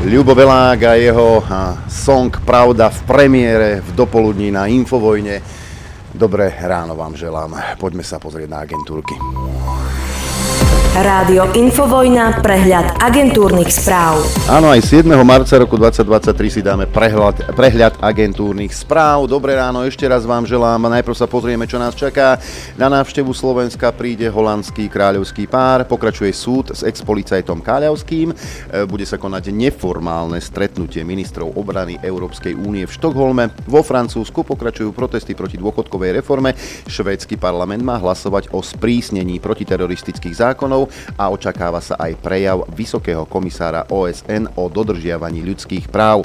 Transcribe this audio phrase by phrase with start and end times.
[0.00, 1.44] Ľubo Belák a jeho
[1.84, 5.44] song Pravda v premiére v dopoludní na Infovojne.
[6.16, 7.76] Dobré ráno vám želám.
[7.76, 9.12] Poďme sa pozrieť na agentúrky.
[10.90, 14.26] Rádio Infovojna, prehľad agentúrnych správ.
[14.50, 15.06] Áno, aj 7.
[15.22, 19.30] marca roku 2023 si dáme prehľad, prehľad agentúrnych správ.
[19.30, 20.90] Dobré ráno, ešte raz vám želám.
[20.90, 22.42] Najprv sa pozrieme, čo nás čaká.
[22.74, 28.36] Na návštevu Slovenska príde holandský kráľovský pár, pokračuje súd s ex-policajtom Káľavským, e,
[28.82, 33.54] bude sa konať neformálne stretnutie ministrov obrany Európskej únie v Štokholme.
[33.70, 36.58] Vo Francúzsku pokračujú protesty proti dôchodkovej reforme.
[36.90, 43.28] Švédsky parlament má hlasovať o sprísnení protiteroristických zákonov štátov a očakáva sa aj prejav Vysokého
[43.28, 46.24] komisára OSN o dodržiavaní ľudských práv.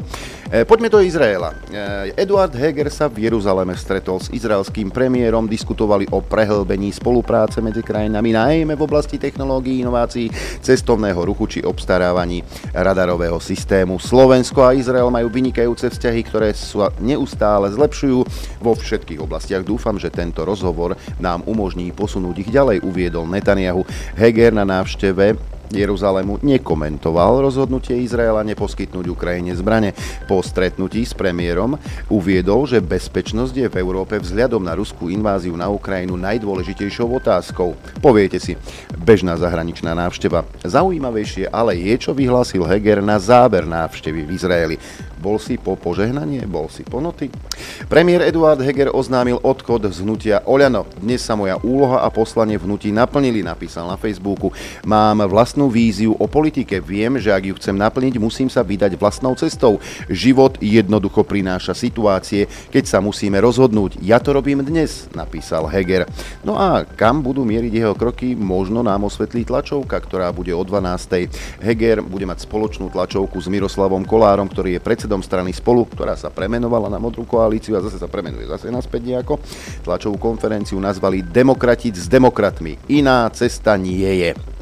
[0.56, 1.52] E, poďme do Izraela.
[1.68, 7.84] E, Eduard Heger sa v Jeruzaleme stretol s izraelským premiérom, diskutovali o prehlbení spolupráce medzi
[7.84, 10.32] krajinami, najmä v oblasti technológií, inovácií,
[10.64, 12.40] cestovného ruchu či obstarávaní
[12.72, 14.00] radarového systému.
[14.00, 18.24] Slovensko a Izrael majú vynikajúce vzťahy, ktoré sa neustále zlepšujú
[18.64, 19.68] vo všetkých oblastiach.
[19.68, 23.84] Dúfam, že tento rozhovor nám umožní posunúť ich ďalej, uviedol Netanyahu.
[24.16, 29.98] Heger na návšteve Jeruzalému nekomentoval rozhodnutie Izraela neposkytnúť Ukrajine zbrane.
[30.30, 31.78] Po stretnutí s premiérom
[32.12, 37.74] uviedol, že bezpečnosť je v Európe vzhľadom na ruskú inváziu na Ukrajinu najdôležitejšou otázkou.
[38.04, 38.60] Poviete si,
[39.00, 40.46] bežná zahraničná návšteva.
[40.66, 44.76] Zaujímavejšie ale je, čo vyhlásil Heger na záber návštevy v Izraeli.
[45.26, 46.46] Bol si po požehnanie?
[46.46, 47.34] Bol si po noty?
[47.90, 50.86] Premiér Eduard Heger oznámil odchod z hnutia Oľano.
[51.02, 54.54] Dnes sa moja úloha a poslanie v hnutí naplnili, napísal na Facebooku.
[54.86, 56.78] Mám vlastnú víziu o politike.
[56.78, 59.82] Viem, že ak ju chcem naplniť, musím sa vydať vlastnou cestou.
[60.14, 63.98] Život jednoducho prináša situácie, keď sa musíme rozhodnúť.
[64.06, 66.06] Ja to robím dnes, napísal Heger.
[66.46, 71.66] No a kam budú mieriť jeho kroky, možno nám osvetlí tlačovka, ktorá bude o 12.
[71.66, 76.20] Heger bude mať spoločnú tlačovku s Miroslavom Kolárom, ktorý je predsedom predsedom strany Spolu, ktorá
[76.20, 79.40] sa premenovala na Modrú koalíciu a zase sa premenuje zase naspäť nejako.
[79.88, 82.92] Tlačovú konferenciu nazvali Demokratiť s demokratmi.
[82.92, 84.55] Iná cesta nie je.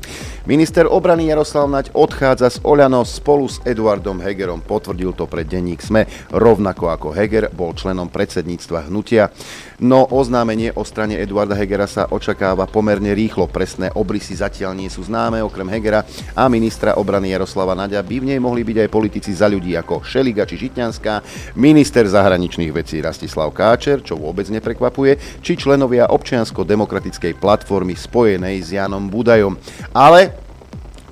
[0.44, 4.60] Minister obrany Jaroslav Naď odchádza z Oľano spolu s Eduardom Hegerom.
[4.60, 6.04] Potvrdil to pre denník SME,
[6.36, 9.32] rovnako ako Heger bol členom predsedníctva hnutia.
[9.80, 13.48] No oznámenie o strane Eduarda Hegera sa očakáva pomerne rýchlo.
[13.48, 16.04] Presné obrysy zatiaľ nie sú známe, okrem Hegera
[16.36, 20.04] a ministra obrany Jaroslava Naďa by v nej mohli byť aj politici za ľudí ako
[20.04, 21.24] Šeliga či Žitňanská,
[21.56, 29.08] minister zahraničných vecí Rastislav Káčer, čo vôbec neprekvapuje, či členovia občiansko-demokratickej platformy spojenej s Janom
[29.08, 29.56] Budajom.
[29.94, 30.34] Ale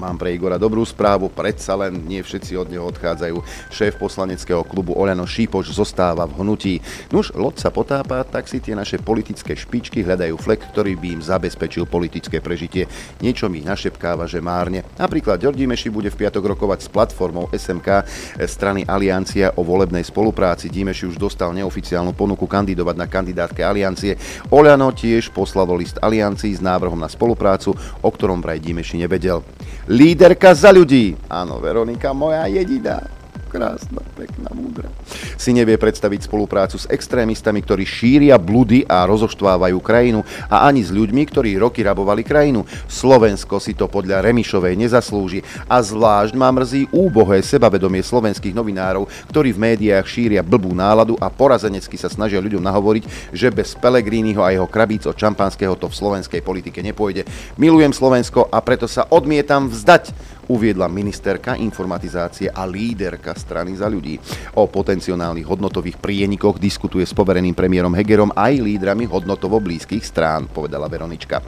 [0.01, 3.37] Mám pre Igora dobrú správu, predsa len nie všetci od neho odchádzajú.
[3.69, 6.81] Šéf poslaneckého klubu Oľano Šípoš zostáva v hnutí.
[7.13, 11.21] Nuž, loď sa potápa, tak si tie naše politické špičky hľadajú flek, ktorý by im
[11.21, 12.89] zabezpečil politické prežitie.
[13.21, 14.81] Niečo mi našepkáva, že márne.
[14.97, 18.01] Napríklad Ďordi Meši bude v piatok rokovať s platformou SMK
[18.49, 20.73] strany Aliancia o volebnej spolupráci.
[20.73, 24.17] Dimeši už dostal neoficiálnu ponuku kandidovať na kandidátke Aliancie.
[24.49, 29.45] Oľano tiež poslalo list Aliancii s návrhom na spoluprácu, o ktorom vraj Dimeši nevedel.
[29.91, 31.19] Líderka za ľudí.
[31.27, 33.20] Áno, Veronika, moja jediná
[33.51, 34.87] krásna, pekná, múdra.
[35.35, 40.95] Si nevie predstaviť spoluprácu s extrémistami, ktorí šíria bludy a rozoštvávajú krajinu a ani s
[40.95, 42.63] ľuďmi, ktorí roky rabovali krajinu.
[42.87, 49.51] Slovensko si to podľa Remišovej nezaslúži a zvlášť má mrzí úbohé sebavedomie slovenských novinárov, ktorí
[49.51, 54.55] v médiách šíria blbú náladu a porazenecky sa snažia ľuďom nahovoriť, že bez Pelegrínyho a
[54.55, 57.27] jeho krabíc od čampanského to v slovenskej politike nepôjde.
[57.59, 60.15] Milujem Slovensko a preto sa odmietam vzdať
[60.51, 64.19] uviedla ministerka informatizácie a líderka strany za ľudí.
[64.59, 70.91] O potenciálnych hodnotových prienikoch diskutuje s povereným premiérom Hegerom aj lídrami hodnotovo blízkych strán, povedala
[70.91, 71.39] Veronička.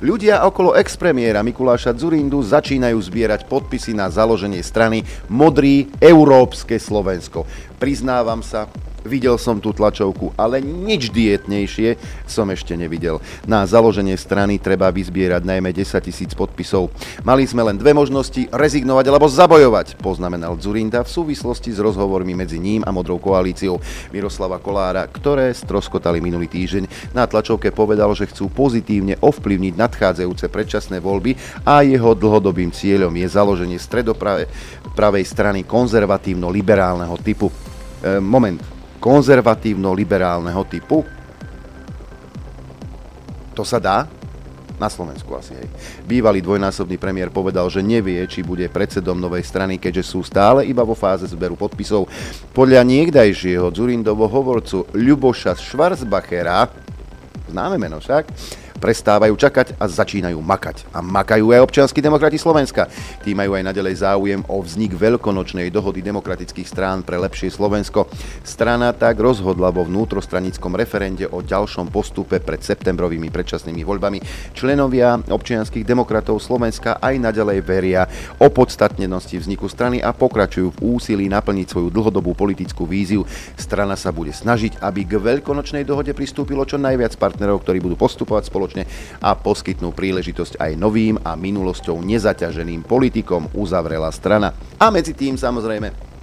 [0.00, 7.44] Ľudia okolo ex-premiéra Mikuláša Zurindu začínajú zbierať podpisy na založenie strany Modrý Európske Slovensko.
[7.76, 8.72] Priznávam sa,
[9.06, 11.96] Videl som tú tlačovku, ale nič dietnejšie
[12.26, 13.22] som ešte nevidel.
[13.46, 16.90] Na založenie strany treba vyzbierať najmä 10 tisíc podpisov.
[17.22, 22.58] Mali sme len dve možnosti, rezignovať alebo zabojovať, poznamenal Zurinda v súvislosti s rozhovormi medzi
[22.58, 23.78] ním a Modrou koalíciou
[24.10, 27.14] Miroslava Kolára, ktoré stroskotali minulý týždeň.
[27.14, 33.26] Na tlačovke povedal, že chcú pozitívne ovplyvniť nadchádzajúce predčasné voľby a jeho dlhodobým cieľom je
[33.30, 37.48] založenie stredopravej strany konzervatívno-liberálneho typu.
[38.02, 38.75] E, moment,
[39.06, 41.06] konzervatívno-liberálneho typu?
[43.54, 44.10] To sa dá?
[44.76, 45.70] Na Slovensku asi, hej.
[46.04, 50.84] Bývalý dvojnásobný premiér povedal, že nevie, či bude predsedom novej strany, keďže sú stále iba
[50.84, 52.10] vo fáze zberu podpisov.
[52.52, 56.68] Podľa niekdajšieho Zurindovo hovorcu Ľuboša Schwarzbachera,
[57.48, 58.28] známe meno však,
[58.76, 60.86] prestávajú čakať a začínajú makať.
[60.92, 62.86] A makajú aj občianskí demokrati Slovenska.
[63.24, 68.06] Tí majú aj nadalej záujem o vznik veľkonočnej dohody demokratických strán pre lepšie Slovensko.
[68.44, 74.18] Strana tak rozhodla vo vnútrostranickom referende o ďalšom postupe pred septembrovými predčasnými voľbami.
[74.52, 78.04] Členovia občianských demokratov Slovenska aj nadalej veria
[78.36, 83.24] o podstatnenosti vzniku strany a pokračujú v úsilí naplniť svoju dlhodobú politickú víziu.
[83.56, 88.50] Strana sa bude snažiť, aby k veľkonočnej dohode pristúpilo čo najviac partnerov, ktorí budú postupovať
[88.50, 88.65] spoločne
[89.22, 94.56] a poskytnú príležitosť aj novým a minulosťou nezaťaženým politikom, uzavrela strana.
[94.80, 96.15] A medzi tým samozrejme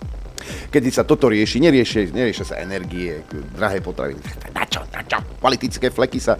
[0.72, 3.22] kedy sa toto rieši, neriešia, neriešia sa energie,
[3.54, 4.22] drahé potraviny.
[4.56, 5.22] Na čo, na čo?
[5.44, 6.40] Politické fleky sa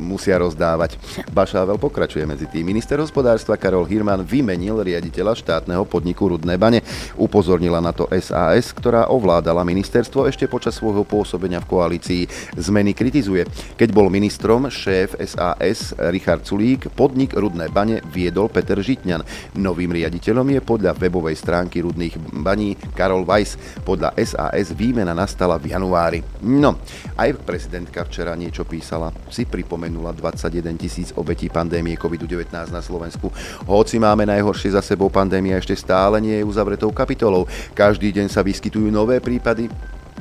[0.00, 0.96] musia rozdávať.
[1.28, 2.64] Bašável pokračuje medzi tým.
[2.64, 6.80] Minister hospodárstva Karol Hirman vymenil riaditeľa štátneho podniku Rudné bane.
[7.20, 12.22] Upozornila na to SAS, ktorá ovládala ministerstvo ešte počas svojho pôsobenia v koalícii.
[12.56, 13.44] Zmeny kritizuje.
[13.76, 19.20] Keď bol ministrom šéf SAS Richard Sulík, podnik Rudné bane viedol Peter Žitňan.
[19.60, 23.54] Novým riaditeľom je podľa webovej stránky Rudných baní Karol Weiss.
[23.86, 26.26] Podľa SAS výmena nastala v januári.
[26.42, 26.82] No,
[27.14, 29.14] aj prezidentka včera niečo písala.
[29.30, 33.30] Si pripomenula 21 tisíc obetí pandémie COVID-19 na Slovensku.
[33.70, 37.46] Hoci máme najhoršie za sebou, pandémia ešte stále nie je uzavretou kapitolou.
[37.78, 39.70] Každý deň sa vyskytujú nové prípady,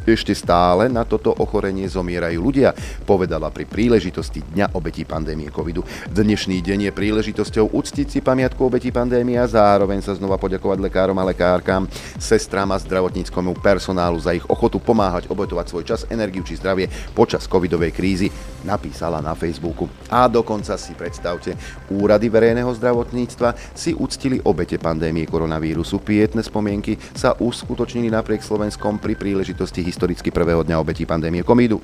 [0.03, 2.75] ešte stále na toto ochorenie zomierajú ľudia,
[3.07, 5.81] povedala pri príležitosti Dňa obetí pandémie covidu.
[6.11, 11.15] Dnešný deň je príležitosťou uctiť si pamiatku obetí pandémie a zároveň sa znova poďakovať lekárom
[11.19, 11.87] a lekárkam,
[12.19, 17.47] sestrám a zdravotníckomu personálu za ich ochotu pomáhať obetovať svoj čas, energiu či zdravie počas
[17.47, 18.27] covidovej krízy,
[18.67, 19.87] napísala na Facebooku.
[20.11, 21.55] A dokonca si predstavte,
[21.91, 25.99] úrady verejného zdravotníctva si uctili obete pandémie koronavírusu.
[26.03, 31.77] Pietné spomienky sa uskutočnili napriek Slovenskom pri príležitosti historicky prvého dňa obetí pandémie covidu.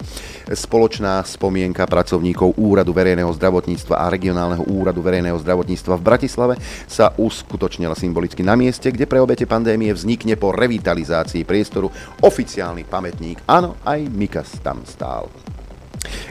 [0.50, 6.56] Spoločná spomienka pracovníkov Úradu verejného zdravotníctva a regionálneho úradu verejného zdravotníctva v Bratislave
[6.90, 11.94] sa uskutočnila symbolicky na mieste, kde pre obete pandémie vznikne po revitalizácii priestoru
[12.26, 13.46] oficiálny pamätník.
[13.46, 15.30] Áno, aj Mikas tam stál.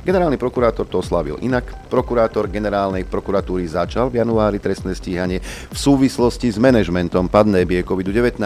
[0.02, 1.68] Generálny prokurátor to oslavil inak.
[1.92, 8.40] Prokurátor generálnej prokuratúry začal v januári trestné stíhanie v súvislosti s manažmentom pandémie COVID-19.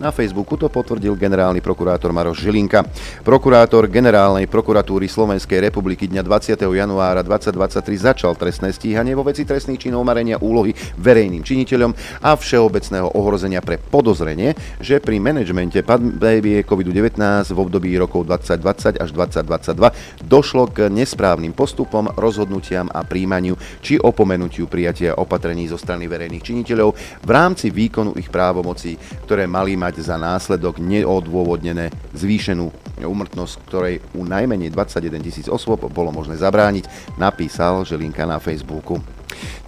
[0.00, 2.88] Na Facebooku to potvrdil generálny prokurátor Maroš Žilinka.
[3.20, 6.64] Prokurátor generálnej prokuratúry Slovenskej republiky dňa 20.
[6.64, 11.92] januára 2023 začal trestné stíhanie vo veci trestných činov marenia úlohy verejným činiteľom
[12.24, 17.20] a všeobecného ohrozenia pre podozrenie, že pri manažmente pandémie COVID-19
[17.52, 24.66] v období rokov 2020 až 2022 došlo k nesprávnym postupom, rozhodnutiam a príjmaniu či opomenutiu
[24.66, 28.94] prijatia opatrení zo strany verejných činiteľov v rámci výkonu ich právomocí,
[29.26, 32.70] ktoré mali mať za následok neodôvodnené zvýšenú
[33.02, 39.11] umrtnosť, ktorej u najmenej 21 tisíc osôb bolo možné zabrániť, napísal Želinka na Facebooku.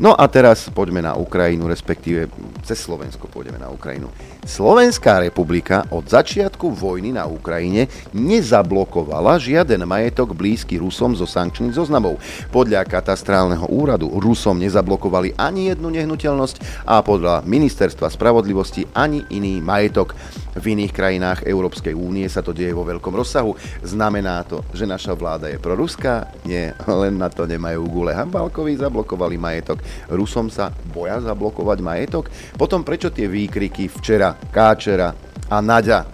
[0.03, 2.27] No a teraz poďme na Ukrajinu, respektíve
[2.67, 4.11] cez Slovensko pôjdeme na Ukrajinu.
[4.45, 12.21] Slovenská republika od začiatku vojny na Ukrajine nezablokovala žiaden majetok blízky Rusom zo sankčných zoznamov.
[12.51, 20.13] Podľa katastrálneho úradu Rusom nezablokovali ani jednu nehnuteľnosť a podľa ministerstva spravodlivosti ani iný majetok.
[20.55, 23.59] V iných krajinách Európskej únie sa to deje vo veľkom rozsahu.
[23.83, 26.31] Znamená to, že naša vláda je proruská?
[26.47, 28.15] Nie, len na to nemajú gule.
[28.15, 29.83] Hambalkovi zablokovali majetok.
[30.15, 32.31] Rusom sa boja zablokovať majetok?
[32.55, 35.11] Potom prečo tie výkriky včera, Káčera
[35.51, 36.06] a Naďa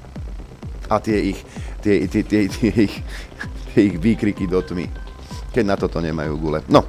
[0.88, 1.40] a tie ich,
[1.84, 2.96] tie, tie, tie, tie, ich,
[3.70, 4.88] tie ich výkriky do tmy,
[5.54, 6.58] keď na toto nemajú gule.
[6.66, 6.82] No,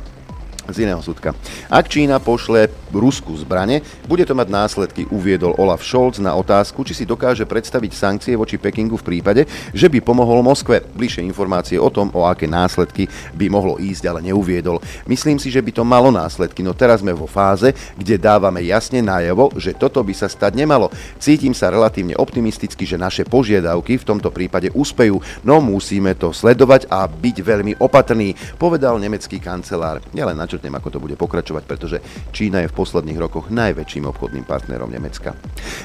[0.69, 1.33] z iného súdka.
[1.71, 6.93] Ak Čína pošle Rusku zbrane, bude to mať následky, uviedol Olaf Scholz na otázku, či
[6.93, 10.83] si dokáže predstaviť sankcie voči Pekingu v prípade, že by pomohol Moskve.
[10.83, 14.83] Bližšie informácie o tom, o aké následky by mohlo ísť, ale neuviedol.
[15.07, 18.99] Myslím si, že by to malo následky, no teraz sme vo fáze, kde dávame jasne
[18.99, 20.91] najavo, že toto by sa stať nemalo.
[21.15, 26.91] Cítim sa relatívne optimisticky, že naše požiadavky v tomto prípade úspejú, no musíme to sledovať
[26.91, 30.03] a byť veľmi opatrný, povedal nemecký kancelár.
[30.11, 31.97] Nielen na načrtnem, ako to bude pokračovať, pretože
[32.35, 35.31] Čína je v posledných rokoch najväčším obchodným partnerom Nemecka.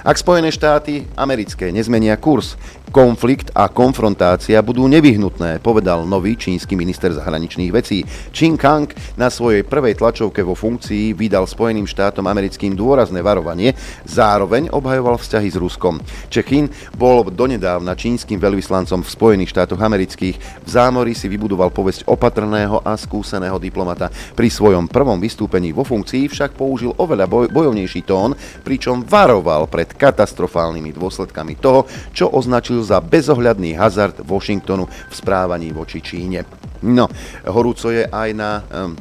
[0.02, 2.58] Ak Spojené štáty americké nezmenia kurz,
[2.96, 8.00] konflikt a konfrontácia budú nevyhnutné, povedal nový čínsky minister zahraničných vecí.
[8.32, 8.88] Qin Kang
[9.20, 13.76] na svojej prvej tlačovke vo funkcii vydal Spojeným štátom americkým dôrazné varovanie,
[14.08, 16.00] zároveň obhajoval vzťahy s Ruskom.
[16.32, 20.64] Čechin bol donedávna čínskym veľvyslancom v Spojených štátoch amerických.
[20.64, 24.08] V zámori si vybudoval povesť opatrného a skúseného diplomata.
[24.08, 28.32] Pri svojom prvom vystúpení vo funkcii však použil oveľa boj- bojovnejší tón,
[28.64, 31.84] pričom varoval pred katastrofálnymi dôsledkami toho,
[32.16, 36.46] čo označil za bezohľadný hazard Washingtonu v správaní voči Číne.
[36.86, 37.10] No,
[37.50, 38.94] horúco je aj na um,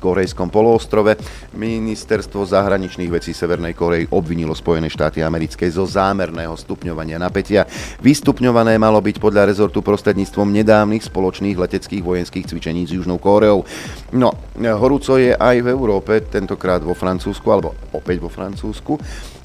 [0.00, 1.20] korejskom poloostrove.
[1.52, 7.68] Ministerstvo zahraničných vecí Severnej Korei obvinilo Spojené štáty americké zo zámerného stupňovania napätia.
[8.00, 13.68] Vystupňované malo byť podľa rezortu prostredníctvom nedávnych spoločných leteckých vojenských cvičení s Južnou Kóreou.
[14.16, 18.96] No, horúco je aj v Európe, tentokrát vo Francúzsku, alebo opäť vo Francúzsku.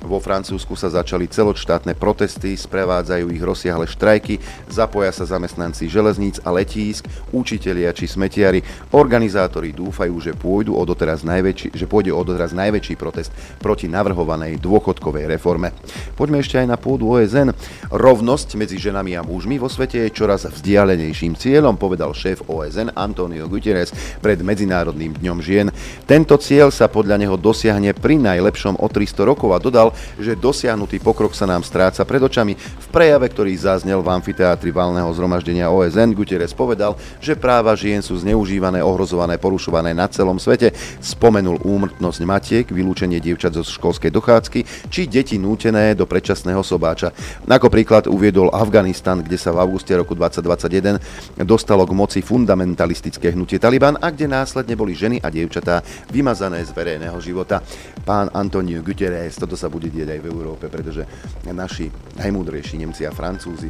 [0.05, 4.37] Vo Francúzsku sa začali celoštátne protesty, sprevádzajú ich rozsiahle štrajky,
[4.69, 8.61] zapoja sa zamestnanci železníc a letísk, učitelia či smetiari.
[8.93, 14.61] Organizátori dúfajú, že, pôjdu o doteraz najväčší, že pôjde o doteraz najväčší protest proti navrhovanej
[14.61, 15.73] dôchodkovej reforme.
[16.13, 17.57] Poďme ešte aj na pôdu OSN.
[17.89, 23.49] Rovnosť medzi ženami a mužmi vo svete je čoraz vzdialenejším cieľom, povedal šéf OSN Antonio
[23.49, 23.89] Guterres
[24.21, 25.73] pred Medzinárodným dňom žien.
[26.05, 31.01] Tento cieľ sa podľa neho dosiahne pri najlepšom o 300 rokov a dodal, že dosiahnutý
[31.01, 32.55] pokrok sa nám stráca pred očami.
[32.55, 38.15] V prejave, ktorý zaznel v amfiteátri valného zhromaždenia OSN, Guterres povedal, že práva žien sú
[38.19, 40.71] zneužívané, ohrozované, porušované na celom svete.
[41.03, 44.59] Spomenul úmrtnosť matiek, vylúčenie dievčat zo školskej dochádzky
[44.89, 47.11] či deti nútené do predčasného sobáča.
[47.45, 53.59] Ako príklad uviedol Afganistan, kde sa v auguste roku 2021 dostalo k moci fundamentalistické hnutie
[53.59, 57.63] Taliban a kde následne boli ženy a dievčatá vymazané z verejného života.
[58.03, 61.03] Pán Antonio Guterres, toto sa bude dieť aj v Európe, pretože
[61.51, 63.67] naši najmúdrejší Nemci a Francúzi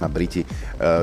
[0.00, 0.48] a Briti e,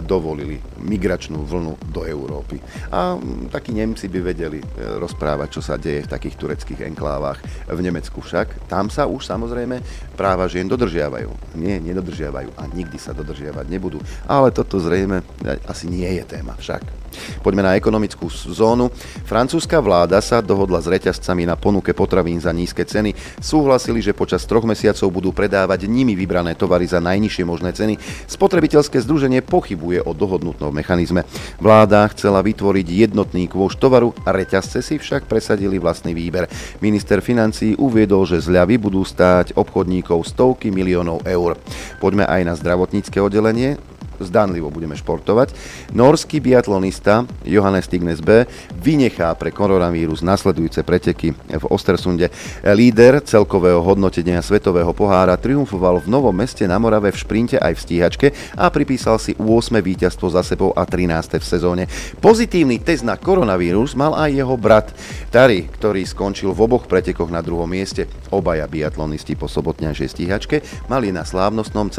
[0.06, 2.62] dovolili migračnú vlnu do Európy.
[2.94, 3.18] A
[3.50, 4.65] takí Nemci by vedeli e,
[5.01, 8.70] rozprávať, čo sa deje v takých tureckých enklávach v Nemecku však.
[8.70, 9.82] Tam sa už samozrejme
[10.13, 11.58] práva žien dodržiavajú.
[11.58, 13.98] Nie, nedodržiavajú a nikdy sa dodržiavať nebudú.
[14.30, 17.02] Ale toto zrejme e, asi nie je téma však.
[17.39, 18.91] Poďme na ekonomickú zónu.
[19.24, 23.15] Francúzska vláda sa dohodla s reťazcami na ponuke potravín za nízke ceny.
[23.39, 27.96] Súhlasili, že počas troch mesiacov budú predávať nimi vybrané tovary za najnižšie možné ceny.
[28.27, 31.29] Spotrebiteľ Spotrebiteľské združenie pochybuje o dohodnutnom mechanizme.
[31.62, 36.50] Vláda chcela vytvoriť jednotný kôž tovaru, reťazce si však presadili vlastný výber.
[36.82, 41.62] Minister financí uviedol, že zľavy budú stáť obchodníkov stovky miliónov eur.
[42.01, 43.77] Poďme aj na zdravotnícke oddelenie
[44.22, 45.53] zdanlivo budeme športovať.
[45.96, 48.46] Norský biatlonista Johannes Stignes B
[48.77, 52.29] vynechá pre koronavírus nasledujúce preteky v Ostersunde.
[52.65, 57.84] Líder celkového hodnotenia Svetového pohára triumfoval v Novom meste na Morave v šprinte aj v
[57.84, 58.27] stíhačke
[58.58, 59.79] a pripísal si 8.
[59.79, 61.39] víťazstvo za sebou a 13.
[61.39, 61.84] v sezóne.
[62.20, 64.88] Pozitívny test na koronavírus mal aj jeho brat
[65.32, 68.05] Tari, ktorý skončil v oboch pretekoch na druhom mieste.
[68.34, 70.58] Obaja biatlonisti po sobotňajšej stíhačke
[70.89, 71.89] mali na slávnostnom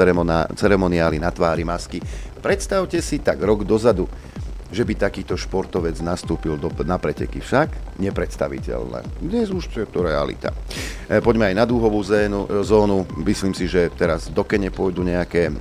[0.55, 1.99] ceremoniáli na tvári masky.
[2.45, 4.05] Predstavte si tak rok dozadu,
[4.75, 7.39] že by takýto športovec nastúpil do, na preteky.
[7.39, 9.23] Však nepredstaviteľné.
[9.23, 10.51] Dnes už je to realita.
[11.07, 13.07] E, poďme aj na dúhovú zénu, e, zónu.
[13.23, 15.53] Myslím si, že teraz do Kene pôjdu nejaké e,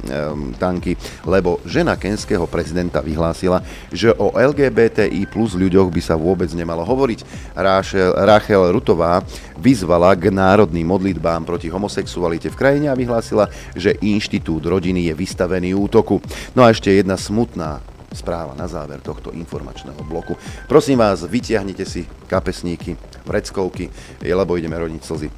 [0.58, 0.98] tanky,
[1.30, 3.62] lebo žena kenského prezidenta vyhlásila,
[3.94, 7.54] že o LGBTI plus ľuďoch by sa vôbec nemalo hovoriť.
[7.54, 9.22] Rachel, Rachel Rutová
[9.62, 13.46] vyzvala k národným modlitbám proti homosexualite v krajine a vyhlásila,
[13.78, 16.18] že inštitút rodiny je vystavený útoku.
[16.58, 20.38] No a ešte jedna smutná správa na záver tohto informačného bloku.
[20.70, 23.90] Prosím vás, vytiahnite si kapesníky, vreckovky,
[24.22, 25.30] lebo ideme rodiť slzy.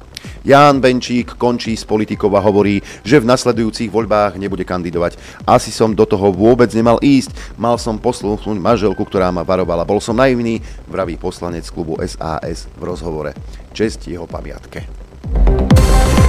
[0.46, 5.18] Ján Benčík končí s politikou a hovorí, že v nasledujúcich voľbách nebude kandidovať.
[5.42, 7.34] Asi som do toho vôbec nemal ísť.
[7.58, 9.86] Mal som poslúchnuť manželku, ktorá ma varovala.
[9.86, 13.34] Bol som naivný, vraví poslanec klubu SAS v rozhovore.
[13.74, 14.86] Česť jeho pamiatke.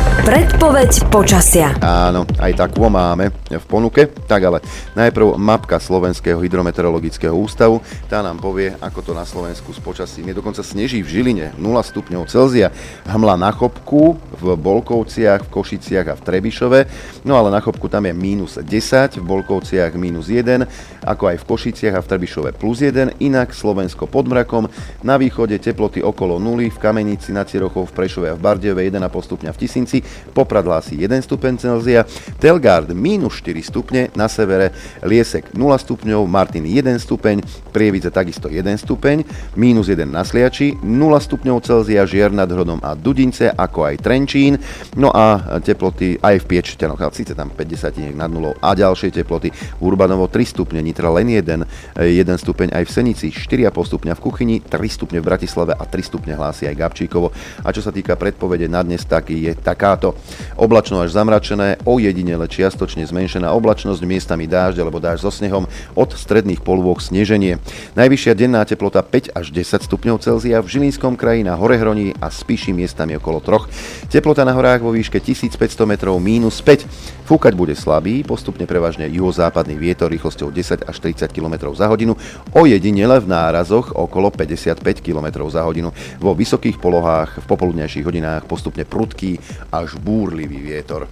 [0.07, 1.71] Predpoveď počasia.
[1.79, 4.07] Áno, aj takú máme v ponuke.
[4.07, 4.59] Tak ale
[4.95, 7.83] najprv mapka Slovenského hydrometeorologického ústavu.
[8.07, 10.31] Tá nám povie, ako to na Slovensku s počasím.
[10.31, 12.71] Je dokonca sneží v Žiline 0 stupňov Celzia.
[13.07, 16.79] Hmla na Chopku, v Bolkovciach, v Košiciach a v Trebišove.
[17.27, 21.47] No ale na Chopku tam je minus 10, v Bolkovciach minus 1, ako aj v
[21.47, 23.19] Košiciach a v Trebišove plus 1.
[23.23, 24.71] Inak Slovensko pod mrakom.
[25.03, 29.27] Na východe teploty okolo 0, v Kamenici, na Cirochov, v Prešove a v Bardejove 1,5
[29.27, 29.96] stupňa v Tisinci
[30.33, 32.03] Poprad hlási 1 stupeň Celzia,
[32.37, 34.73] Telgard minus 4 stupne, na severe
[35.05, 39.23] Liesek 0 stupňov, Martin 1 stupeň, Prievidze takisto 1 stupeň,
[39.55, 40.83] minus 1 na Sliači, 0
[41.21, 44.59] stupňov Celzia, Žier nad Hrodom a Dudince, ako aj Trenčín,
[44.97, 48.57] no a teploty aj v Piečťanoch, ale síce tam 50 nad nulou.
[48.59, 51.63] A ďalšie teploty, Urbanovo 3 stupne, Nitra len 1,
[52.01, 56.03] 1 stupeň aj v Senici, 4,5 stupňa v Kuchyni, 3 stupne v Bratislave a 3
[56.03, 57.31] stupne hlási aj Gabčíkovo.
[57.63, 60.19] A čo sa týka predpovede na dnes, tak je taká takáto.
[60.59, 65.63] Oblačno až zamračené, ojedinele čiastočne zmenšená oblačnosť, miestami dážď alebo dážď so snehom,
[65.95, 67.63] od stredných polôch sneženie.
[67.95, 72.75] Najvyššia denná teplota 5 až 10 stupňov Celzia, v Žilinskom kraji na Horehroní a Spiši
[72.75, 74.11] miestami okolo 3.
[74.11, 75.55] Teplota na horách vo výške 1500
[75.87, 76.83] metrov mínus 5.
[77.27, 82.15] Fúkať bude slabý, postupne prevažne juhozápadný vietor rýchlosťou 10 až 30 km za hodinu,
[82.55, 85.91] ojedinele v nárazoch okolo 55 km za hodinu.
[86.23, 89.37] Vo vysokých polohách v popoludnejších hodinách postupne prudký
[89.71, 91.07] až búrlivý vietor.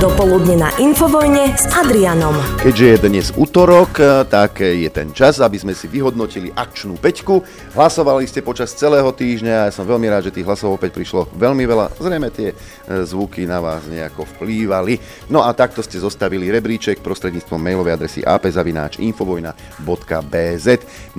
[0.00, 2.32] Dopoludne na Infovojne s Adrianom.
[2.64, 7.44] Keďže je dnes útorok, eh, tak je ten čas, aby sme si vyhodnotili akčnú peťku.
[7.76, 11.28] Hlasovali ste počas celého týždňa a ja som veľmi rád, že tých hlasov opäť prišlo
[11.36, 12.00] veľmi veľa.
[12.00, 14.96] Zrejme tie eh, zvuky na vás nejako vplývali.
[15.28, 20.66] No a takto ste zostavili rebríček prostredníctvom mailovej adresy apzavináčinfovojna.bz.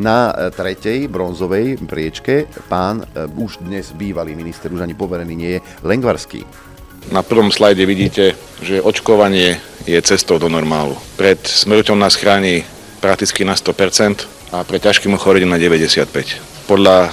[0.01, 3.05] Na eh, tretej bronzovej priečke pán
[3.37, 6.72] už dnes bývalý minister, už ani poverený nie je, Lengvarský.
[7.11, 8.23] Na prvom slajde vidíte,
[8.63, 10.95] že očkovanie je cestou do normálu.
[11.19, 12.63] Pred smrťou nás chráni
[13.03, 16.63] prakticky na 100% a pre ťažkým ochorením na 95%.
[16.63, 17.09] Podľa e,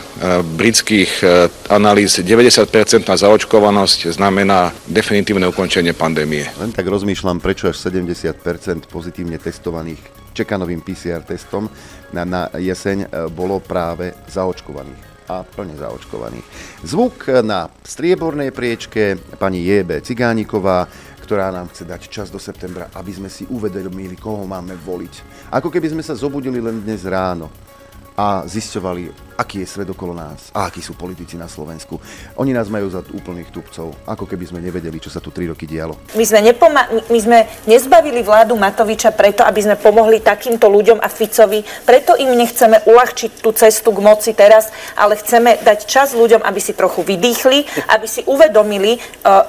[0.47, 2.71] britských e, analýz 90%
[3.03, 6.47] na zaočkovanosť znamená definitívne ukončenie pandémie.
[6.63, 9.99] Len tak rozmýšľam, prečo až 70% pozitívne testovaných
[10.39, 11.67] čekanovým PCR testom
[12.15, 16.47] na, na jeseň e, bolo práve zaočkovaných a plne zaočkovaných.
[16.83, 20.03] Zvuk na striebornej priečke pani J.B.
[20.03, 20.91] Cigániková,
[21.23, 25.47] ktorá nám chce dať čas do septembra, aby sme si uvedomili, koho máme voliť.
[25.55, 27.70] Ako keby sme sa zobudili len dnes ráno
[28.17, 31.97] a zisťovali, aký je svet okolo nás a akí sú politici na Slovensku.
[32.37, 35.65] Oni nás majú za úplných tupcov, ako keby sme nevedeli, čo sa tu tri roky
[35.65, 35.97] dialo.
[36.13, 41.09] My sme, nepoma- my sme nezbavili vládu Matoviča preto, aby sme pomohli takýmto ľuďom a
[41.09, 46.45] Ficovi, preto im nechceme uľahčiť tú cestu k moci teraz, ale chceme dať čas ľuďom,
[46.45, 49.01] aby si trochu vydýchli, aby si uvedomili, e,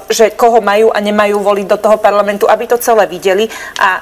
[0.08, 4.02] že koho majú a nemajú voliť do toho parlamentu, aby to celé videli a e,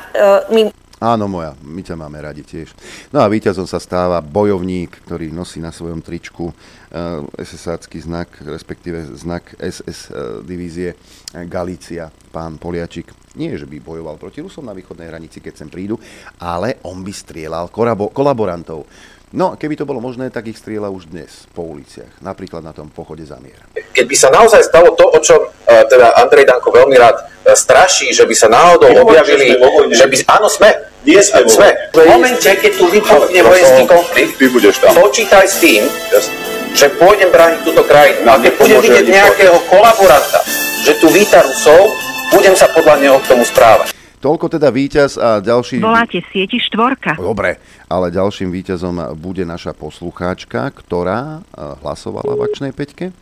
[0.54, 0.62] my
[1.00, 2.76] Áno, moja, my ťa máme radi tiež.
[3.16, 9.16] No a víťazom sa stáva bojovník, ktorý nosí na svojom tričku eh, SS-ácky znak, respektíve
[9.16, 13.16] znak SS eh, divízie uh, Galícia, pán Poliačik.
[13.40, 15.96] Nie, že by bojoval proti Rusom na východnej hranici, keď sem prídu,
[16.42, 18.84] ale on by strieľal korabo- kolaborantov.
[19.30, 22.90] No, keby to bolo možné, tak ich strieľa už dnes po uliciach, napríklad na tom
[22.90, 23.62] pochode za mier.
[23.94, 28.10] Keby sa naozaj stalo to, o čom uh, teda Andrej Danko veľmi rád uh, straší,
[28.10, 29.54] že by sa náhodou objavili,
[29.94, 30.74] že by, áno, sme,
[31.06, 31.70] nie sme, sme.
[31.94, 34.98] V momente, keď tu vypukne vojenský konflikt, Ty budeš tam.
[34.98, 36.34] počítaj s tým, Jasne.
[36.74, 38.26] že pôjdem brániť túto krajinu.
[38.26, 40.42] A keď budem vidieť nejakého kolaboranta,
[40.82, 41.94] že tu víta Rusov,
[42.34, 43.94] budem sa podľa neho k tomu správať.
[44.20, 45.80] Toľko teda víťaz a ďalší...
[45.80, 47.16] Voláte sieti štvorka.
[47.16, 47.56] Dobre,
[47.88, 53.16] ale ďalším víťazom bude naša poslucháčka, ktorá eh, hlasovala v akčnej peťke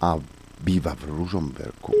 [0.00, 0.16] a
[0.64, 1.92] býva v Ružomberku.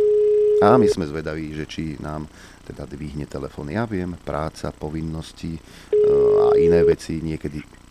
[0.64, 2.24] A my sme zvedaví, že či nám
[2.64, 3.68] teda dvihne telefón.
[3.68, 7.84] Ja viem, práca, povinnosti eh, a iné veci niekedy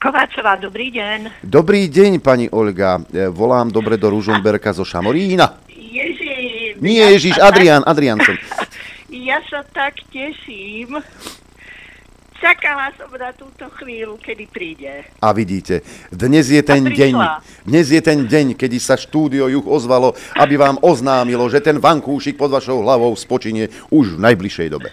[0.00, 1.44] Kováčová, dobrý deň.
[1.44, 3.02] Dobrý deň, pani Olga.
[3.10, 5.66] Eh, volám dobre do Ružomberka zo Šamorína.
[5.66, 6.78] Ježiš.
[6.78, 8.38] Nie, Ježiš, Adrian, Adrian som.
[9.10, 11.02] Ja sa tak teším.
[12.38, 15.02] Čakala som na túto chvíľu, kedy príde.
[15.18, 15.82] A vidíte,
[16.14, 17.12] dnes je ten deň,
[17.66, 22.38] dnes je ten deň, kedy sa štúdio Juch ozvalo, aby vám oznámilo, že ten vankúšik
[22.38, 24.88] pod vašou hlavou spočinie už v najbližšej dobe.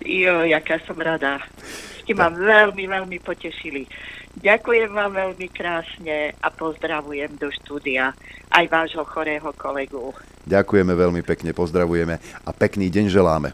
[0.00, 1.38] Jo, jaká som rada.
[2.02, 3.86] Ste ma veľmi, veľmi potešili.
[4.40, 8.16] Ďakujem vám veľmi krásne a pozdravujem do štúdia
[8.48, 10.16] aj vášho chorého kolegu.
[10.48, 13.52] Ďakujeme veľmi pekne, pozdravujeme a pekný deň želáme.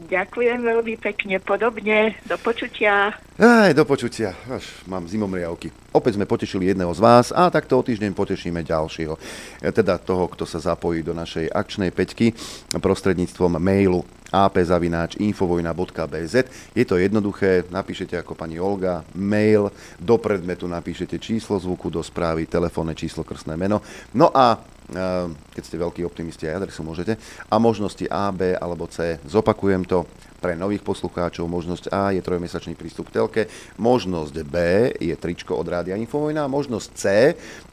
[0.00, 3.12] Ďakujem veľmi pekne, podobne, do počutia.
[3.36, 5.68] Aj, do počutia, až mám zimomriavky.
[5.92, 9.18] Opäť sme potešili jedného z vás a takto o týždeň potešíme ďalšieho.
[9.60, 12.32] Teda toho, kto sa zapojí do našej akčnej peťky
[12.80, 16.34] prostredníctvom mailu apzavináč.infovojna.bz
[16.74, 22.46] Je to jednoduché, napíšete ako pani Olga, mail, do predmetu napíšete číslo zvuku, do správy,
[22.46, 23.82] telefónne číslo, krstné meno.
[24.14, 24.58] No a
[24.90, 27.14] Ehm, keď ste veľký optimisti, aj adresu môžete.
[27.46, 29.22] A možnosti A, B alebo C.
[29.22, 30.02] Zopakujem to
[30.40, 31.44] pre nových poslucháčov.
[31.46, 33.42] Možnosť A je trojmesačný prístup k telke,
[33.76, 34.56] možnosť B
[34.96, 37.04] je tričko od Rádia Infovojna možnosť C,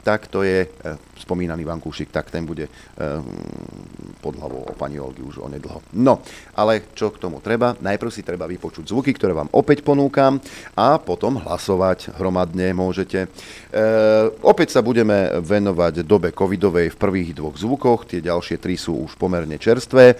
[0.04, 0.68] tak to je e,
[1.16, 2.72] spomínaný vankúšik, tak ten bude e,
[4.20, 5.80] pod hlavou o pani Olgy už onedlho.
[5.96, 6.20] No,
[6.54, 7.74] ale čo k tomu treba?
[7.80, 10.36] Najprv si treba vypočuť zvuky, ktoré vám opäť ponúkam
[10.76, 13.24] a potom hlasovať hromadne môžete.
[13.24, 13.28] E,
[14.44, 19.16] opäť sa budeme venovať dobe covidovej v prvých dvoch zvukoch, tie ďalšie tri sú už
[19.16, 20.16] pomerne čerstvé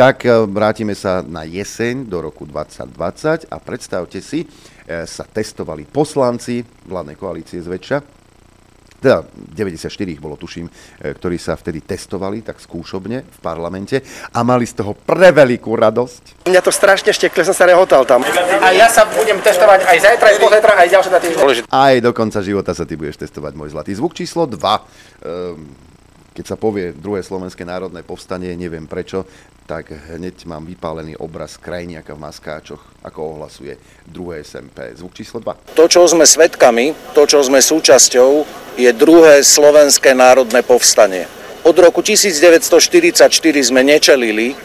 [0.00, 4.48] tak e, vrátime sa na jeseň do roku 2020 a predstavte si,
[4.88, 8.20] e, sa testovali poslanci vládnej koalície zväčša
[9.00, 9.24] teda
[9.56, 10.72] 94 ich bolo, tuším, e,
[11.16, 14.04] ktorí sa vtedy testovali tak skúšobne v parlamente
[14.36, 16.44] a mali z toho prevelikú radosť.
[16.44, 18.20] Mňa to strašne štekle, som sa rehotal tam.
[18.60, 21.44] A ja sa budem testovať aj zajtra, aj pozajtra, aj ďalšie na týždeň.
[21.72, 23.96] Aj do konca života sa ty budeš testovať, môj zlatý.
[23.96, 24.60] Zvuk číslo 2.
[24.60, 25.72] Ehm,
[26.40, 29.28] keď sa povie druhé slovenské národné povstanie, neviem prečo,
[29.68, 33.76] tak hneď mám vypálený obraz krajniaka v maskáčoch, ako ohlasuje
[34.08, 34.88] druhé SMP.
[34.96, 35.76] Zvuk číslo 2.
[35.76, 38.48] To, čo sme svetkami, to, čo sme súčasťou,
[38.80, 41.28] je druhé slovenské národné povstanie.
[41.60, 43.28] Od roku 1944
[43.60, 44.56] sme nečelili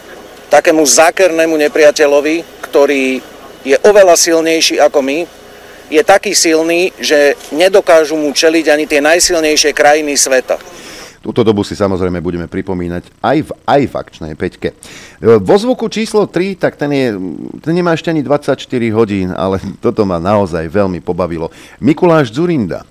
[0.48, 3.20] takému zákernému nepriateľovi, ktorý
[3.68, 5.28] je oveľa silnejší ako my,
[5.92, 10.56] je taký silný, že nedokážu mu čeliť ani tie najsilnejšie krajiny sveta.
[11.26, 14.78] Túto dobu si samozrejme budeme pripomínať aj v, aj v akčnej peťke.
[15.42, 17.18] Vo zvuku číslo 3, tak ten, je,
[17.58, 18.62] ten nemá ešte ani 24
[18.94, 21.50] hodín, ale toto ma naozaj veľmi pobavilo.
[21.82, 22.86] Mikuláš Zurinda.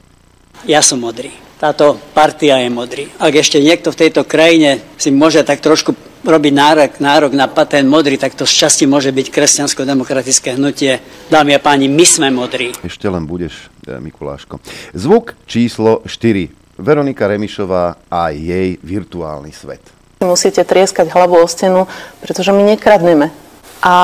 [0.68, 1.32] Ja som modrý.
[1.56, 3.08] Táto partia je modrý.
[3.16, 5.96] Ak ešte niekto v tejto krajine si môže tak trošku
[6.28, 11.00] robiť nárok, nárok na patent modrý, tak to z časti môže byť kresťansko-demokratické hnutie.
[11.32, 12.76] Dámy a páni, my sme modrí.
[12.84, 14.60] Ešte len budeš, e, Mikuláško.
[14.92, 16.65] Zvuk číslo 4.
[16.76, 19.82] Veronika Remišová a jej virtuálny svet.
[20.20, 21.88] Musíte trieskať hlavu o stenu,
[22.20, 23.32] pretože my nekradneme.
[23.86, 23.96] A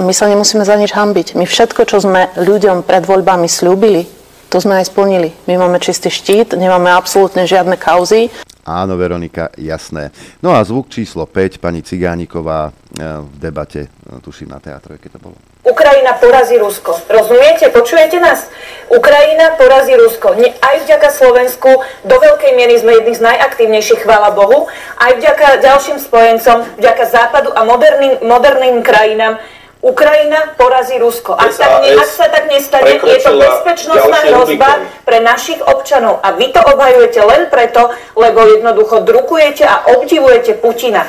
[0.00, 1.36] my sa nemusíme za nič hambiť.
[1.36, 4.08] My všetko, čo sme ľuďom pred voľbami slúbili,
[4.48, 5.36] to sme aj splnili.
[5.44, 8.32] My máme čistý štít, nemáme absolútne žiadne kauzy.
[8.68, 10.12] Áno, Veronika, jasné.
[10.44, 15.16] No a zvuk číslo 5, pani Cigániková eh, v debate, eh, tuším na teatru, keď
[15.16, 15.36] to bolo.
[15.64, 16.96] Ukrajina porazí Rusko.
[17.12, 17.68] Rozumiete?
[17.68, 18.48] Počujete nás?
[18.88, 20.36] Ukrajina porazí Rusko.
[20.40, 21.68] Nie, aj vďaka Slovensku
[22.08, 24.68] do veľkej miery sme jedni z najaktívnejších, chvála Bohu.
[24.96, 29.36] Aj vďaka ďalším spojencom, vďaka Západu a moderným, moderným krajinám
[29.78, 31.38] Ukrajina porazí Rusko.
[31.38, 34.70] Ak, tak ne, ak sa tak nestane, je to bezpečnostná hrozba
[35.06, 36.18] pre našich občanov.
[36.26, 41.06] A vy to obhajujete len preto, lebo jednoducho drukujete a obdivujete Putina.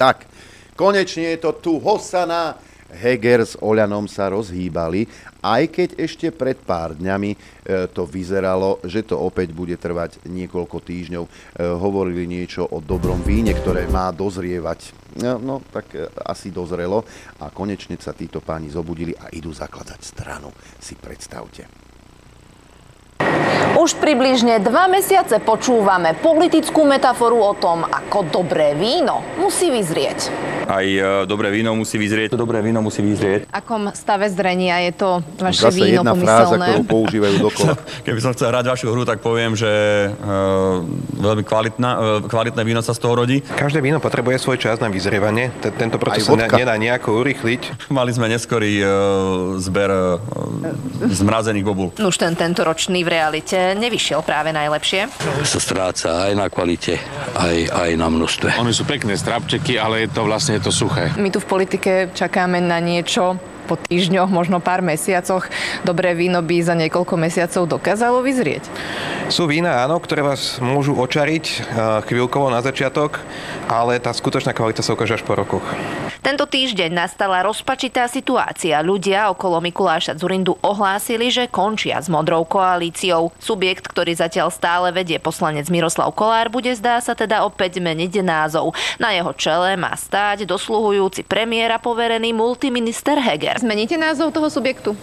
[0.00, 0.24] Tak,
[0.72, 2.56] konečne je to tu Hosana.
[2.94, 5.06] Heger s Oľanom sa rozhýbali,
[5.42, 7.38] aj keď ešte pred pár dňami e,
[7.92, 11.24] to vyzeralo, že to opäť bude trvať niekoľko týždňov.
[11.26, 11.30] E,
[11.76, 14.94] hovorili niečo o dobrom víne, ktoré má dozrievať.
[15.20, 17.04] No, no tak e, asi dozrelo
[17.42, 20.48] a konečne sa títo páni zobudili a idú zakladať stranu.
[20.80, 21.83] Si predstavte.
[23.74, 30.30] Už približne dva mesiace počúvame politickú metaforu o tom, ako dobré víno musí vyzrieť.
[30.64, 32.32] Aj e, dobré víno musí vyzrieť.
[32.32, 33.44] Dobré víno musí vyzrieť.
[33.52, 36.32] Akom stave zrenia je to vaše Zase víno jedna pomyselné?
[36.32, 37.72] fráza, ktorú používajú dokola.
[38.06, 39.68] Keby som chcel hrať vašu hru, tak poviem, že
[40.08, 40.80] uh,
[41.20, 43.44] veľmi kvalitná, uh, kvalitné víno sa z toho rodí.
[43.44, 45.52] Každé víno potrebuje svoj čas na vyzrievanie.
[45.60, 47.60] Tento proces sa nedá nejako urychliť.
[47.92, 48.88] Mali sme neskorý uh,
[49.60, 50.16] zber uh,
[51.04, 51.92] zmrazených bobul.
[52.00, 55.08] Už ten tento ročný v realite nevyšiel práve najlepšie.
[55.48, 57.00] Sa stráca aj na kvalite,
[57.32, 58.60] aj, aj na množstve.
[58.60, 61.08] Oni sú pekné strapčeky, ale je to vlastne je to suché.
[61.16, 65.48] My tu v politike čakáme na niečo, po týždňoch, možno pár mesiacoch,
[65.88, 68.68] dobré víno by za niekoľko mesiacov dokázalo vyzrieť?
[69.32, 71.60] Sú vína, áno, ktoré vás môžu očariť eh,
[72.04, 73.24] chvíľkovo na začiatok,
[73.72, 75.64] ale tá skutočná kvalita sa ukáže až po rokoch.
[76.24, 78.80] Tento týždeň nastala rozpačitá situácia.
[78.80, 83.28] Ľudia okolo Mikuláša Zurindu ohlásili, že končia s modrou koalíciou.
[83.36, 88.72] Subjekt, ktorý zatiaľ stále vedie poslanec Miroslav Kolár, bude zdá sa teda opäť meniť názov.
[88.96, 93.60] Na jeho čele má stáť dosluhujúci premiéra poverený multiminister Heger.
[93.60, 94.96] Zmeníte názov toho subjektu?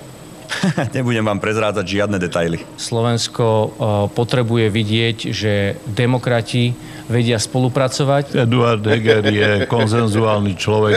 [0.97, 2.65] Nebudem vám prezrádzať žiadne detaily.
[2.81, 3.69] Slovensko uh,
[4.09, 6.73] potrebuje vidieť, že demokrati
[7.11, 8.39] vedia spolupracovať.
[8.39, 10.95] Eduard Heger je konzenzuálny človek,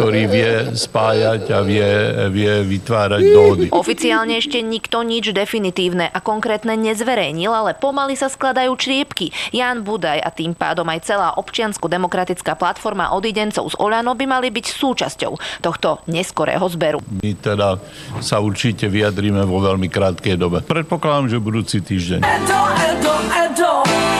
[0.00, 1.88] ktorý vie spájať a vie,
[2.32, 3.66] vie vytvárať dohody.
[3.68, 9.28] Oficiálne ešte nikto nič definitívne a konkrétne nezverejnil, ale pomaly sa skladajú čriepky.
[9.52, 14.66] Jan Budaj a tým pádom aj celá občiansko-demokratická platforma odidencov z Oľano by mali byť
[14.72, 17.04] súčasťou tohto neskorého zberu.
[17.20, 17.76] My teda
[18.24, 20.64] sa určite vyjadríme vo veľmi krátkej dobe.
[20.64, 22.24] Predpokladám, že budúci týždeň.
[22.24, 24.13] Edo, edo, edo.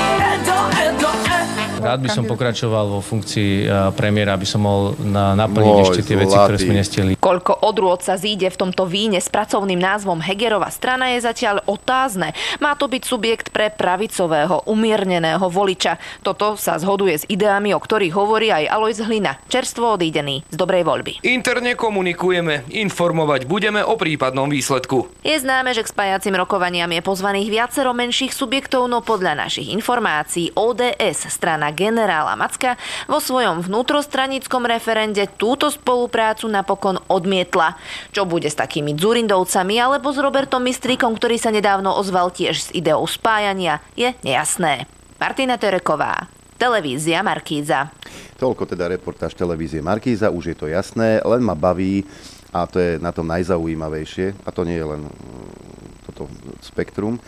[1.85, 6.03] Rád by som pokračoval vo funkcii e, premiéra, aby som mohol na, naplniť Môj ešte
[6.09, 7.13] tie veci, ktoré sme nestihli.
[7.21, 12.33] Koľko odrôd sa zíde v tomto víne s pracovným názvom Hegerova strana je zatiaľ otázne.
[12.65, 16.01] Má to byť subjekt pre pravicového, umierneného voliča.
[16.25, 20.89] Toto sa zhoduje s ideami, o ktorých hovorí aj Alois Hlina, čerstvo odídený z dobrej
[20.89, 21.13] voľby.
[21.29, 25.13] Interne komunikujeme, informovať budeme o prípadnom výsledku.
[25.21, 30.57] Je známe, že k spájacím rokovaniam je pozvaných viacero menších subjektov, no podľa našich informácií
[30.57, 32.79] ODS, strana generála Macka,
[33.11, 37.75] vo svojom vnútrostranickom referende túto spoluprácu napokon odmietla.
[38.15, 42.69] Čo bude s takými Dzurindovcami alebo s Robertom Mistríkom, ktorý sa nedávno ozval tiež s
[42.71, 44.87] ideou spájania, je nejasné.
[45.19, 47.91] Martina Tereková, televízia Markíza.
[48.39, 52.07] Toľko teda reportáž televízie Markíza, už je to jasné, len ma baví
[52.55, 56.31] a to je na tom najzaujímavejšie, a to nie je len mm, toto
[56.63, 57.19] spektrum,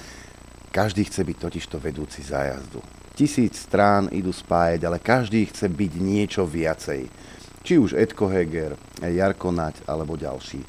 [0.70, 2.78] každý chce byť totižto vedúci zájazdu.
[3.16, 7.08] Tisíc strán idú spájať, ale každý chce byť niečo viacej.
[7.64, 10.60] Či už Edko Heger, Jarko Nať alebo ďalší.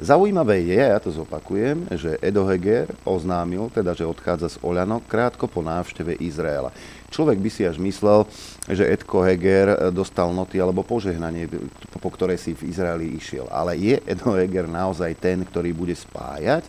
[0.00, 5.44] Zaujímavé je, ja to zopakujem, že Edo Heger oznámil, teda, že odchádza z Oľano krátko
[5.44, 6.72] po návšteve Izraela.
[7.12, 8.24] Človek by si až myslel,
[8.64, 11.52] že Edko Heger dostal noty alebo požehnanie,
[12.00, 13.44] po ktoré si v Izraeli išiel.
[13.52, 16.64] Ale je Edo Heger naozaj ten, ktorý bude spájať,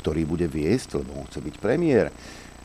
[0.00, 2.08] ktorý bude viesť, lebo on chce byť premiér.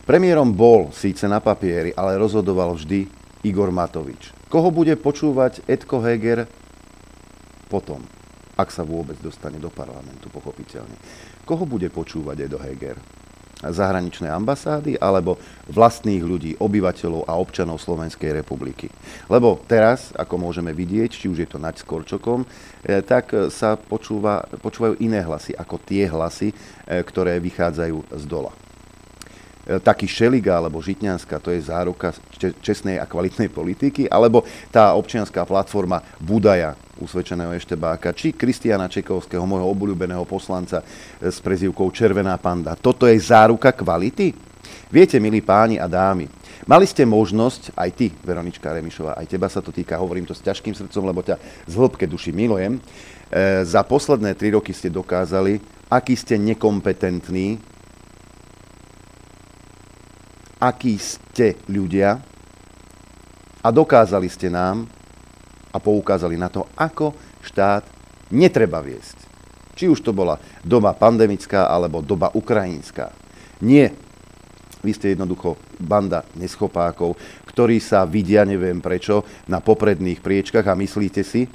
[0.05, 3.09] Premiérom bol síce na papieri, ale rozhodoval vždy
[3.41, 4.29] Igor Matovič.
[4.53, 6.45] Koho bude počúvať Edko Heger
[7.65, 8.05] potom,
[8.53, 10.93] ak sa vôbec dostane do parlamentu, pochopiteľne.
[11.41, 13.01] Koho bude počúvať Edo Heger?
[13.65, 15.41] Zahraničné ambasády alebo
[15.73, 18.93] vlastných ľudí, obyvateľov a občanov Slovenskej republiky.
[19.25, 23.73] Lebo teraz, ako môžeme vidieť, či už je to Naď s Korčokom, eh, tak sa
[23.73, 28.53] počúva, počúvajú iné hlasy ako tie hlasy, eh, ktoré vychádzajú z dola
[29.65, 35.41] taký Šeliga alebo Žitňanská, to je záruka če- čestnej a kvalitnej politiky, alebo tá občianská
[35.41, 42.77] platforma Budaja, usvedčeného Eštebáka, či Kristiana Čekovského, môjho obľúbeného poslanca e, s prezývkou Červená panda.
[42.77, 44.31] Toto je záruka kvality?
[44.89, 46.29] Viete, milí páni a dámy,
[46.69, 50.45] mali ste možnosť, aj ty, Veronička Remišová, aj teba sa to týka, hovorím to s
[50.45, 51.35] ťažkým srdcom, lebo ťa
[51.67, 52.81] z hĺbke duši milujem, e,
[53.65, 55.57] za posledné tri roky ste dokázali,
[55.89, 57.74] aký ste nekompetentní,
[60.65, 62.17] akí ste ľudia
[63.61, 64.89] a dokázali ste nám
[65.69, 67.13] a poukázali na to, ako
[67.45, 67.85] štát
[68.33, 69.17] netreba viesť.
[69.77, 73.13] Či už to bola doba pandemická alebo doba ukrajinská.
[73.61, 73.93] Nie.
[74.85, 77.17] Vy ste jednoducho banda neschopákov,
[77.49, 81.49] ktorí sa vidia, neviem prečo, na popredných priečkach a myslíte si,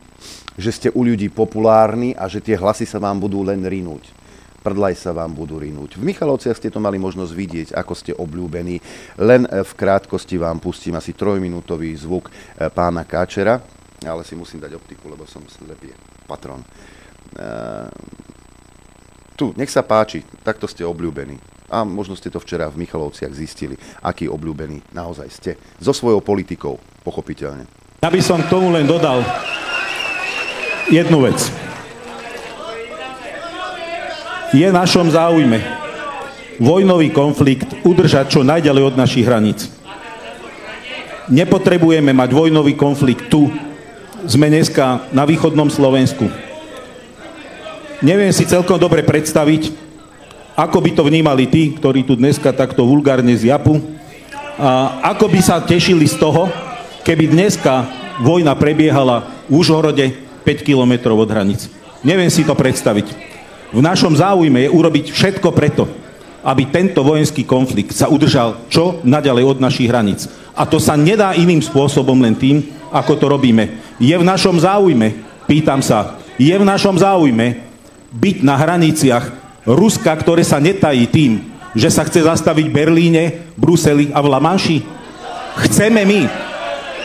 [0.59, 4.20] že ste u ľudí populárni a že tie hlasy sa vám budú len rinúť
[4.61, 5.97] prdlaj sa vám budú rinúť.
[5.97, 8.77] V Michalovciach ste to mali možnosť vidieť, ako ste obľúbení.
[9.21, 13.59] Len e, v krátkosti vám pustím asi trojminútový zvuk e, pána Káčera,
[14.05, 15.93] ale si musím dať optiku, lebo som slepý
[16.29, 16.61] patron.
[16.61, 16.69] E,
[19.35, 21.41] tu, nech sa páči, takto ste obľúbení.
[21.71, 25.53] A možno ste to včera v Michalovciach zistili, aký obľúbení naozaj ste.
[25.79, 27.65] So svojou politikou, pochopiteľne.
[28.03, 29.23] Ja by som tomu len dodal
[30.91, 31.70] jednu vec.
[34.51, 35.63] Je našom záujme
[36.59, 39.71] vojnový konflikt udržať čo najďalej od našich hraníc.
[41.31, 43.47] Nepotrebujeme mať vojnový konflikt tu.
[44.27, 46.27] Sme dneska na východnom Slovensku.
[48.03, 49.71] Neviem si celkom dobre predstaviť,
[50.59, 53.79] ako by to vnímali tí, ktorí tu dneska takto vulgárne zjapu,
[54.61, 56.51] a ako by sa tešili z toho,
[57.07, 57.89] keby dneska
[58.21, 60.13] vojna prebiehala v Užhorode
[60.45, 61.65] 5 kilometrov od hranic.
[62.05, 63.30] Neviem si to predstaviť.
[63.71, 65.87] V našom záujme je urobiť všetko preto,
[66.43, 70.27] aby tento vojenský konflikt sa udržal čo naďalej od našich hraníc.
[70.59, 73.79] A to sa nedá iným spôsobom len tým, ako to robíme.
[74.03, 75.15] Je v našom záujme,
[75.47, 77.63] pýtam sa, je v našom záujme
[78.11, 79.25] byť na hraniciach
[79.69, 81.33] Ruska, ktoré sa netají tým,
[81.77, 84.79] že sa chce zastaviť Berlíne, Bruseli a v Lamanši?
[85.69, 86.21] Chceme my,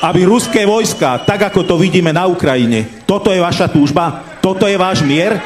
[0.02, 4.78] aby ruské vojska, tak ako to vidíme na Ukrajine, toto je vaša túžba, toto je
[4.80, 5.38] váš mier,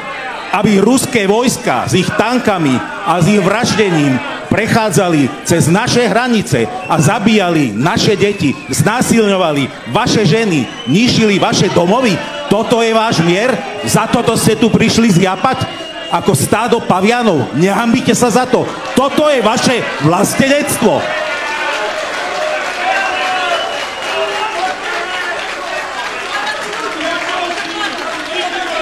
[0.52, 2.74] aby ruské vojska s ich tankami
[3.06, 4.18] a s ich vraždením
[4.50, 12.18] prechádzali cez naše hranice a zabíjali naše deti, znásilňovali vaše ženy, ničili vaše domovy.
[12.50, 13.54] Toto je váš mier?
[13.86, 15.62] Za toto ste tu prišli zjapať?
[16.10, 17.54] Ako stádo pavianov.
[17.54, 18.66] Nehambite sa za to.
[18.98, 20.98] Toto je vaše vlastenectvo.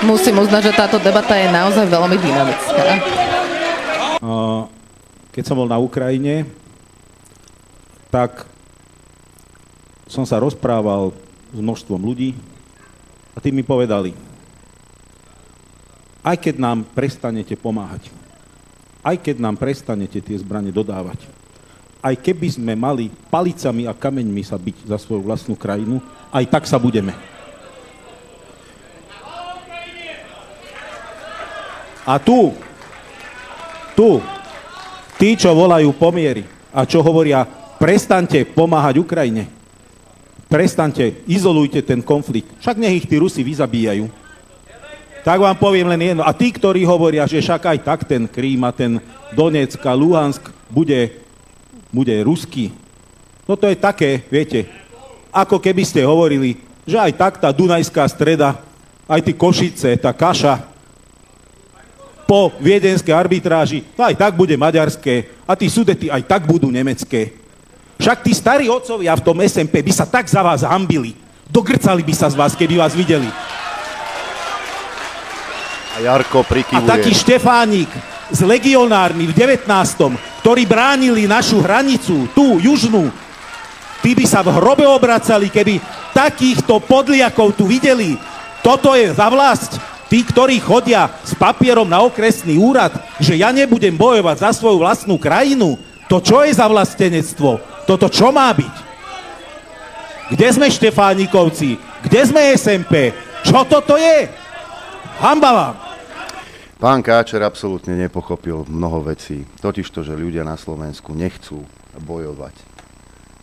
[0.07, 2.85] Musím uznať, že táto debata je naozaj veľmi dynamická.
[5.35, 6.47] Keď som bol na Ukrajine,
[8.11, 8.47] tak
[10.09, 11.13] som sa rozprával
[11.53, 12.33] s množstvom ľudí
[13.35, 14.17] a tí mi povedali,
[16.25, 18.11] aj keď nám prestanete pomáhať,
[19.05, 21.23] aj keď nám prestanete tie zbranie dodávať,
[22.03, 26.65] aj keby sme mali palicami a kameňmi sa byť za svoju vlastnú krajinu, aj tak
[26.67, 27.13] sa budeme.
[32.09, 32.57] A tu,
[33.93, 34.25] tu,
[35.21, 37.45] tí, čo volajú pomiery a čo hovoria,
[37.77, 39.45] prestante pomáhať Ukrajine,
[40.49, 44.09] prestante, izolujte ten konflikt, však nech ich tí Rusi vyzabíjajú.
[45.21, 46.25] Tak vám poviem len jedno.
[46.25, 48.97] A tí, ktorí hovoria, že však aj tak ten Krím a ten
[49.37, 51.21] Donetsk a Luhansk bude,
[51.93, 52.73] bude ruský.
[53.45, 54.65] No to je také, viete,
[55.29, 56.57] ako keby ste hovorili,
[56.89, 58.57] že aj tak tá Dunajská streda,
[59.05, 60.65] aj tí Košice, tá Kaša,
[62.29, 67.33] po viedenskej arbitráži, to aj tak bude maďarské a tí sudety aj tak budú nemecké.
[67.97, 71.17] Však tí starí otcovia v tom SMP by sa tak za vás hambili.
[71.49, 73.27] Dogrcali by sa z vás, keby vás videli.
[75.97, 76.85] A Jarko prikyvuje.
[76.85, 77.89] A taký Štefánik
[78.29, 79.65] s legionármi v 19.
[80.45, 83.09] ktorí bránili našu hranicu, tú južnú,
[84.05, 85.81] tí by sa v hrobe obracali, keby
[86.13, 88.21] takýchto podliakov tu videli.
[88.61, 89.98] Toto je za vlast.
[90.09, 95.21] Tí, ktorí chodia s papierom na okresný úrad, že ja nebudem bojovať za svoju vlastnú
[95.21, 95.77] krajinu,
[96.09, 97.61] to čo je za vlastenectvo?
[97.85, 98.75] Toto čo má byť?
[100.33, 101.77] Kde sme Štefánikovci?
[102.05, 103.13] Kde sme SMP?
[103.45, 104.29] Čo toto je?
[105.21, 105.75] Hamba vám!
[106.79, 109.43] Pán Káčer absolútne nepochopil mnoho vecí.
[109.59, 111.67] Totiž to, že ľudia na Slovensku nechcú
[112.01, 112.55] bojovať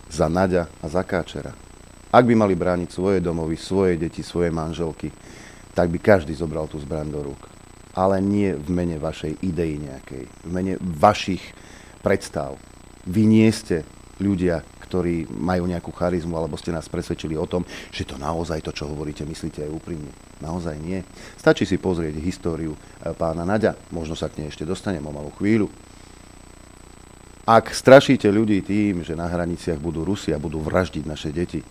[0.08, 1.52] za Naďa a za Káčera.
[2.16, 5.12] Ak by mali brániť svoje domovy, svoje deti, svoje manželky,
[5.76, 7.52] tak by každý zobral tú zbraň do rúk.
[7.96, 11.44] Ale nie v mene vašej idei nejakej, v mene vašich
[12.00, 12.56] predstav.
[13.06, 13.84] Vy nie ste
[14.20, 18.72] ľudia, ktorí majú nejakú charizmu, alebo ste nás presvedčili o tom, že to naozaj to,
[18.72, 20.12] čo hovoríte, myslíte aj úprimne.
[20.40, 21.04] Naozaj nie.
[21.36, 25.34] Stačí si pozrieť históriu e, pána Naďa, možno sa k nej ešte dostanem o malú
[25.36, 25.68] chvíľu.
[27.46, 31.62] Ak strašíte ľudí tým, že na hraniciach budú Rusi a budú vraždiť naše deti,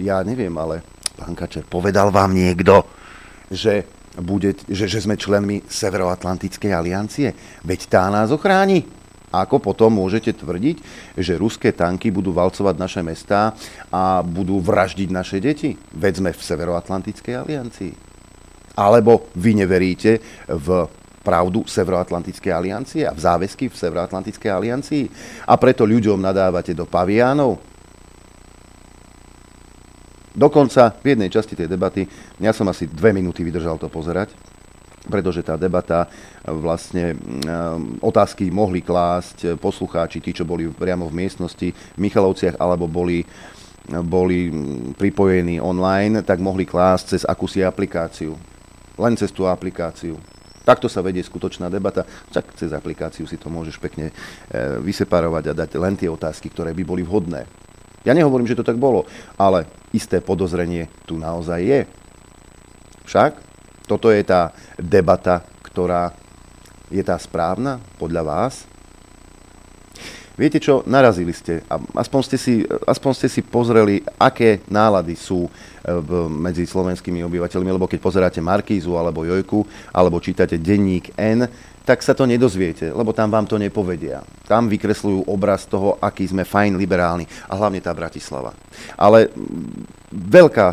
[0.00, 0.82] ja neviem, ale
[1.14, 2.84] pán Kačer, povedal vám niekto,
[3.50, 3.86] že,
[4.18, 7.34] bude, že, že sme členmi Severoatlantickej aliancie.
[7.62, 8.86] Veď tá nás ochráni.
[9.34, 10.76] Ako potom môžete tvrdiť,
[11.18, 13.52] že ruské tanky budú valcovať naše mestá
[13.90, 15.74] a budú vraždiť naše deti?
[15.92, 17.92] Veď sme v Severoatlantickej aliancii.
[18.78, 20.86] Alebo vy neveríte v
[21.26, 25.04] pravdu Severoatlantickej aliancie a v záväzky v Severoatlantickej aliancii
[25.50, 27.75] a preto ľuďom nadávate do paviánov?
[30.36, 32.04] Dokonca v jednej časti tej debaty,
[32.44, 34.36] ja som asi dve minúty vydržal to pozerať,
[35.08, 36.08] pretože tá debata e,
[36.52, 37.16] vlastne e,
[38.04, 43.24] otázky mohli klásť e, poslucháči, tí, čo boli priamo v miestnosti v Michalovciach alebo boli,
[44.04, 44.52] boli
[44.92, 48.36] pripojení online, tak mohli klásť cez akúsi aplikáciu.
[49.00, 50.20] Len cez tú aplikáciu.
[50.66, 52.02] Takto sa vedie skutočná debata.
[52.34, 54.10] Tak cez aplikáciu si to môžeš pekne
[54.82, 57.46] vyseparovať a dať len tie otázky, ktoré by boli vhodné.
[58.06, 59.02] Ja nehovorím, že to tak bolo,
[59.34, 61.80] ale isté podozrenie tu naozaj je.
[63.02, 63.32] Však
[63.90, 66.14] toto je tá debata, ktorá
[66.86, 68.54] je tá správna podľa vás.
[70.36, 71.64] Viete čo, narazili ste,
[71.96, 75.50] aspoň ste si, aspoň ste si pozreli, aké nálady sú e,
[75.88, 79.64] v, medzi slovenskými obyvateľmi, lebo keď pozeráte Markízu alebo Jojku,
[79.96, 81.48] alebo čítate denník N,
[81.86, 84.26] tak sa to nedozviete, lebo tam vám to nepovedia.
[84.50, 88.58] Tam vykresľujú obraz toho, aký sme fajn liberálni a hlavne tá Bratislava.
[88.98, 89.30] Ale
[90.10, 90.68] veľká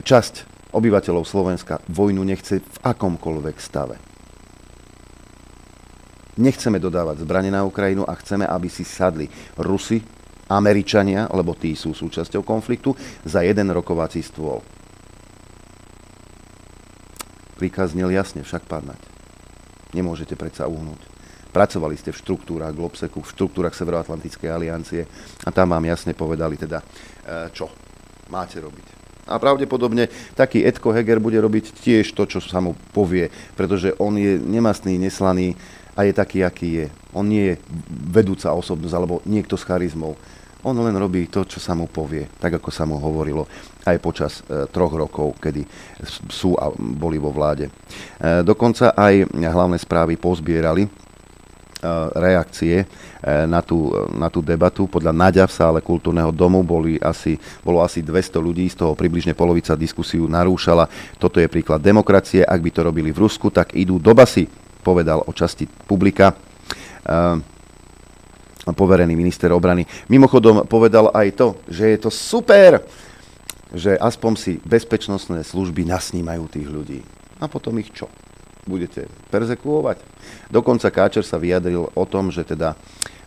[0.00, 0.34] časť
[0.72, 4.00] obyvateľov Slovenska vojnu nechce v akomkoľvek stave.
[6.40, 9.28] Nechceme dodávať zbranie na Ukrajinu a chceme, aby si sadli
[9.60, 10.00] Rusy,
[10.48, 12.96] Američania, lebo tí sú súčasťou konfliktu,
[13.28, 14.64] za jeden rokovací stôl.
[17.60, 19.17] Príkaz znel jasne však padnať.
[19.96, 21.00] Nemôžete predsa uhnúť.
[21.48, 25.02] Pracovali ste v štruktúrach Globseku, v štruktúrach Severoatlantickej aliancie
[25.44, 26.84] a tam vám jasne povedali teda, e,
[27.56, 27.72] čo
[28.28, 28.86] máte robiť.
[29.28, 34.16] A pravdepodobne taký Edko Heger bude robiť tiež to, čo sa mu povie, pretože on
[34.16, 35.52] je nemastný, neslaný
[35.92, 36.86] a je taký, aký je.
[37.12, 37.54] On nie je
[38.08, 40.16] vedúca osobnosť alebo niekto s charizmou.
[40.66, 43.46] On len robí to, čo sa mu povie, tak ako sa mu hovorilo
[43.86, 45.62] aj počas e, troch rokov, kedy
[46.26, 47.70] sú a boli vo vláde.
[47.70, 50.90] E, dokonca aj hlavné správy pozbierali e,
[52.18, 52.82] reakcie
[53.22, 54.86] na tú, na tú debatu.
[54.86, 57.34] Podľa Naďa v sále kultúrneho domu boli asi,
[57.66, 60.86] bolo asi 200 ľudí, z toho približne polovica diskusiu narúšala.
[61.18, 62.46] Toto je príklad demokracie.
[62.46, 64.46] Ak by to robili v Rusku, tak idú do basy,
[64.86, 66.30] povedal o časti publika.
[68.72, 69.86] Poverený minister obrany.
[70.08, 72.82] Mimochodom povedal aj to, že je to super,
[73.72, 77.00] že aspoň si bezpečnostné služby nasnímajú tých ľudí.
[77.38, 78.08] A potom ich čo?
[78.68, 80.00] Budete persekuovať?
[80.52, 82.76] Dokonca Káčer sa vyjadril o tom, že teda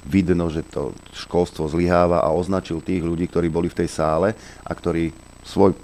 [0.05, 4.33] vidno, že to školstvo zlyháva a označil tých ľudí, ktorí boli v tej sále
[4.65, 5.13] a ktorí
[5.45, 5.77] svoj,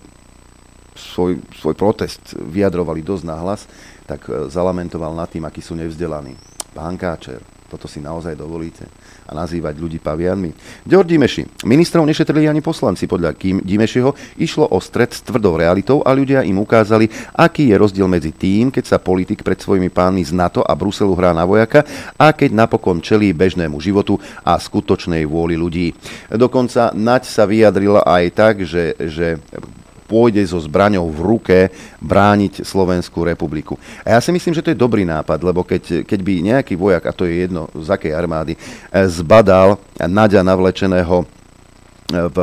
[0.98, 3.62] svoj, svoj protest vyjadrovali dosť nahlas,
[4.10, 6.34] tak e, zalamentoval nad tým, akí sú nevzdelaní.
[6.74, 8.90] Pán Káčer, toto si naozaj dovolíte
[9.28, 10.56] a nazývať ľudí pavianmi.
[10.88, 11.68] Ďor Dimeši.
[11.68, 13.06] Ministrov nešetrili ani poslanci.
[13.06, 17.76] Podľa Kim Dimešiho išlo o stred s tvrdou realitou a ľudia im ukázali, aký je
[17.76, 21.44] rozdiel medzi tým, keď sa politik pred svojimi pánmi z NATO a Bruselu hrá na
[21.44, 21.84] vojaka
[22.16, 24.16] a keď napokon čelí bežnému životu
[24.48, 25.92] a skutočnej vôli ľudí.
[26.32, 29.44] Dokonca Naď sa vyjadrila aj tak, že, že
[30.08, 31.58] pôjde so zbraňou v ruke
[32.00, 33.76] brániť Slovenskú republiku.
[34.08, 37.04] A ja si myslím, že to je dobrý nápad, lebo keď, keď by nejaký vojak,
[37.06, 41.28] a to je jedno z akej armády, eh, zbadal Naďa navlečeného eh,
[42.32, 42.38] v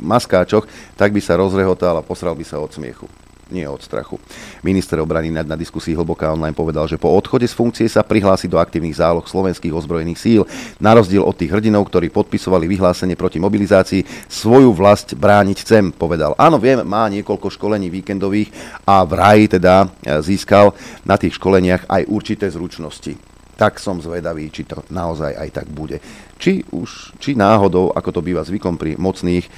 [0.00, 0.64] maskáčoch,
[0.94, 3.10] tak by sa rozrehotal a posral by sa od smiechu
[3.50, 4.20] nie od strachu.
[4.62, 8.46] Minister obrany na, na diskusii Hlboká online povedal, že po odchode z funkcie sa prihlási
[8.46, 10.42] do aktívnych záloh slovenských ozbrojených síl.
[10.78, 16.36] Na rozdiel od tých hrdinov, ktorí podpisovali vyhlásenie proti mobilizácii, svoju vlast brániť chcem, povedal.
[16.36, 18.52] Áno, viem, má niekoľko školení víkendových
[18.84, 20.76] a vraj teda e, získal
[21.08, 23.28] na tých školeniach aj určité zručnosti
[23.58, 25.98] tak som zvedavý, či to naozaj aj tak bude.
[26.38, 29.50] Či už, či náhodou, ako to býva zvykom pri mocných, e,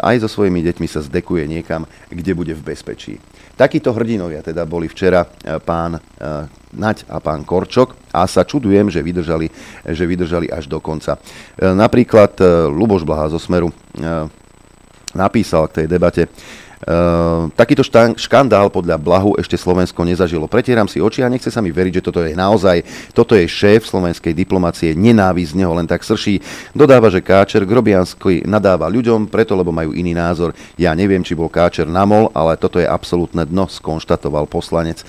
[0.00, 3.20] aj so svojimi deťmi sa zdekuje niekam, kde bude v bezpečí.
[3.52, 6.00] Takíto hrdinovia teda boli včera e, pán e,
[6.72, 9.52] Naď a pán Korčok a sa čudujem, že vydržali,
[9.92, 11.20] že vydržali až do konca.
[11.60, 12.40] Napríklad
[12.72, 13.68] Luboš Blaha zo Smeru
[15.12, 16.32] napísal k tej debate,
[17.54, 20.50] takýto štán, škandál podľa Blahu ešte Slovensko nezažilo.
[20.50, 22.82] Pretieram si oči a nechce sa mi veriť, že toto je naozaj,
[23.14, 26.42] toto je šéf slovenskej diplomácie, nenávisť z neho len tak srší.
[26.74, 30.58] Dodáva, že Káčer Grobiansky nadáva ľuďom, preto lebo majú iný názor.
[30.74, 35.06] Ja neviem, či bol Káčer namol, ale toto je absolútne dno, skonštatoval poslanec.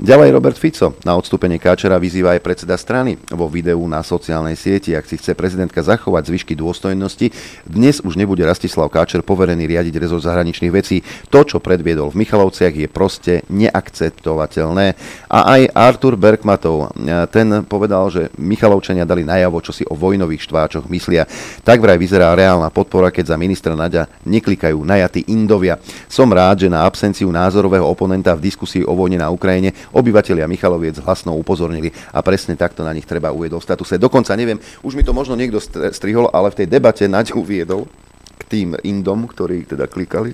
[0.00, 4.96] Ďalej Robert Fico na odstúpenie Káčera vyzýva aj predseda strany vo videu na sociálnej sieti.
[4.96, 7.28] Ak si chce prezidentka zachovať zvyšky dôstojnosti,
[7.68, 11.04] dnes už nebude Rastislav Káčer poverený riadiť rezort zahraničných vecí.
[11.28, 14.96] To, čo predviedol v Michalovciach, je proste neakceptovateľné.
[15.28, 16.96] A aj Artur Bergmatov,
[17.28, 21.28] ten povedal, že Michalovčania dali najavo, čo si o vojnových štváčoch myslia.
[21.60, 25.76] Tak vraj vyzerá reálna podpora, keď za ministra Naďa neklikajú najatí Indovia.
[26.08, 31.02] Som rád, že na absenciu názorového oponenta v diskusii o vojne na Ukrajine Obyvatelia Michaloviec
[31.02, 33.98] hlasno upozornili a presne takto na nich treba uviedol v statuse.
[33.98, 35.58] Dokonca neviem, už mi to možno niekto
[35.90, 37.90] strihol, ale v tej debate Naď uviedol
[38.38, 40.32] k tým Indom, ktorí teda klikali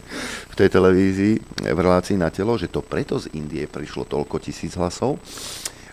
[0.49, 1.34] v tej televízii
[1.72, 5.18] v relácii na telo, že to preto z Indie prišlo toľko tisíc hlasov,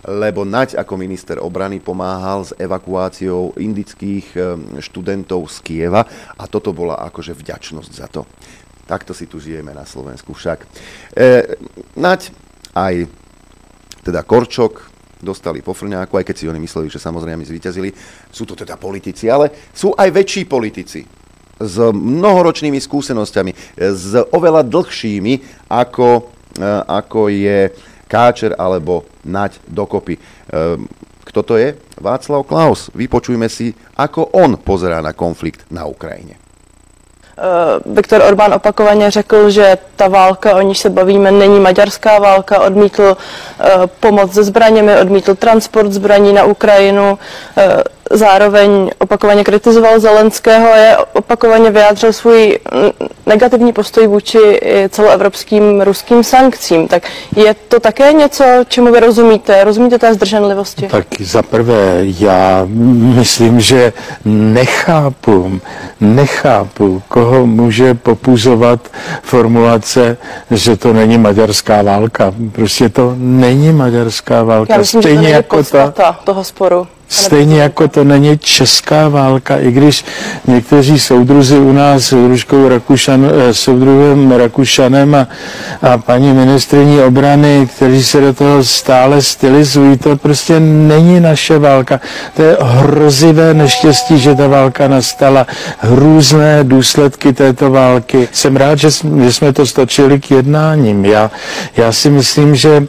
[0.05, 4.43] lebo Naď ako minister obrany pomáhal s evakuáciou indických eh,
[4.79, 6.05] študentov z Kieva
[6.37, 8.23] a toto bola akože vďačnosť za to.
[8.85, 10.61] Takto si tu žijeme na Slovensku však.
[10.61, 11.57] E,
[11.97, 12.29] Naď
[12.77, 13.09] aj
[14.05, 14.93] teda Korčok,
[15.25, 17.89] dostali po frňáku, aj keď si oni mysleli, že samozrejme zvíťazili.
[18.29, 21.01] Sú to teda politici, ale sú aj väčší politici
[21.57, 26.29] s mnohoročnými skúsenosťami, s oveľa dlhšími, ako,
[26.59, 27.73] e, ako je
[28.05, 30.19] Káčer alebo Naď dokopy.
[30.19, 30.21] E,
[31.25, 31.73] kto to je?
[31.97, 32.93] Václav Klaus.
[32.93, 36.44] Vypočujme si, ako on pozerá na konflikt na Ukrajine.
[37.37, 42.59] Eh, Viktor Orbán opakovaně řekl, že ta válka, o níž se bavíme, není maďarská válka,
[42.59, 43.17] odmítl
[43.59, 47.19] eh, pomoc se zbraněmi, odmítl transport zbraní na Ukrajinu,
[47.57, 52.59] eh, zároveň opakovaně kritizoval Zelenského a opakovaně vyjádřil svůj
[53.25, 56.87] negativní postoj vůči celoevropským ruským sankcím.
[56.87, 57.03] Tak
[57.35, 59.63] je to také něco, čemu vy rozumíte?
[59.63, 60.87] Rozumíte té zdrženlivosti?
[60.87, 62.61] Tak za prvé, já
[63.15, 63.93] myslím, že
[64.25, 65.61] nechápu,
[65.99, 68.79] nechápu, koho může popuzovat
[69.23, 70.17] formulace,
[70.51, 72.33] že to není maďarská válka.
[72.51, 74.73] Prostě to není maďarská válka.
[74.73, 76.87] Já myslím, Stejně že to jako ta, toho sporu.
[77.09, 80.05] Stejně jako to není česká válka, i když
[80.47, 85.27] někteří soudruzi u nás, soudružkou Rakušan, eh, soudruhem Rakušanem a,
[85.81, 91.99] a paní ministriní obrany, kteří se do toho stále stylizují, to prostě není naše válka.
[92.35, 95.47] To je hrozivé neštěstí, že ta válka nastala,
[95.79, 98.29] hrůzné důsledky této války.
[98.31, 98.89] Jsem rád, že,
[99.23, 101.05] že jsme to stočili k jednáním.
[101.05, 101.31] Já,
[101.77, 102.85] já si myslím, že e,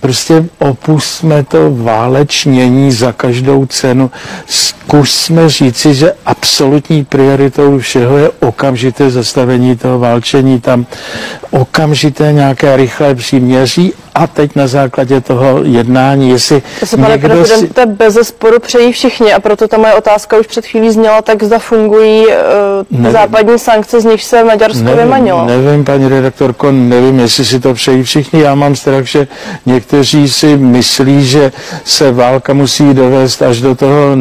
[0.00, 4.10] prostě opustme to válečnění za každou cenu.
[4.46, 10.86] Zkusme říci, že absolutní prioritou všeho je okamžité zastavení toho válčení tam
[11.50, 17.28] okamžité nějaké rychlé příměří a teď na základě toho jednání, jestli To se, pane někdo
[17.28, 21.42] prezidente, bez zesporu přejí všichni a proto ta moje otázka už před chvílí zněla, tak
[21.42, 22.32] zda fungují uh,
[22.90, 23.12] Nevím.
[23.12, 25.46] západní sankce, z nich se Maďarsko nevím, vymanilo.
[25.46, 28.42] nevím, paní redaktorko, nevím, jestli si to přejí všichni.
[28.42, 29.28] Já mám strach, že
[29.66, 31.52] někteří si myslí, že
[31.84, 34.16] se válka musí dovést až do toho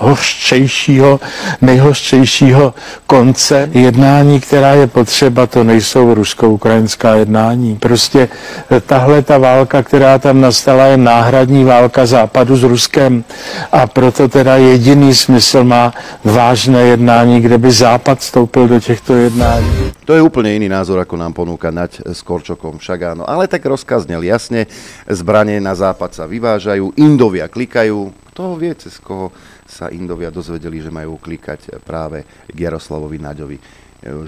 [0.00, 1.20] nejhořčejšího,
[1.62, 2.74] nejhořčejšího
[3.06, 3.70] konce.
[3.72, 7.76] Jednání, která je potřeba, to nejsou rusko-ukrajinská jednání.
[7.76, 8.28] Prostě
[8.70, 13.24] eh, tahle ta válka, která tam nastala, je náhradní válka západu s Ruskem
[13.72, 19.92] a proto teda jediný smysl má vážné jednání, kde by západ vstoupil do těchto jednání.
[20.04, 23.24] To je úplne iný názor, ako nám ponúka Nať s Korčokom však.
[23.24, 24.68] Ale tak rozkaznel jasne,
[25.08, 28.12] zbranie na západ sa vyvážajú, Indovia klikajú.
[28.34, 29.32] Kto vie, cez koho
[29.74, 33.58] sa Indovia dozvedeli, že majú klikať práve k Jaroslavovi Naďovi.
[33.58, 33.62] E,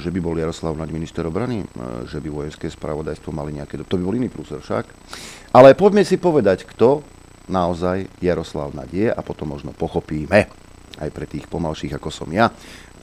[0.02, 1.66] Že by bol Jaroslav Naď minister obrany, e,
[2.10, 3.78] že by vojenské spravodajstvo mali nejaké...
[3.78, 4.90] To by bol iný prúser však.
[5.54, 7.06] Ale poďme si povedať, kto
[7.46, 10.50] naozaj Jaroslav Naď je a potom možno pochopíme
[10.98, 12.50] aj pre tých pomalších ako som ja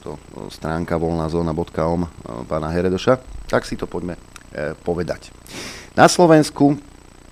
[0.03, 2.03] to e, stránka voľnazóna.com
[2.51, 4.19] pána Heredoša, tak si to poďme
[4.85, 5.33] povedať.
[5.97, 6.77] Na Slovensku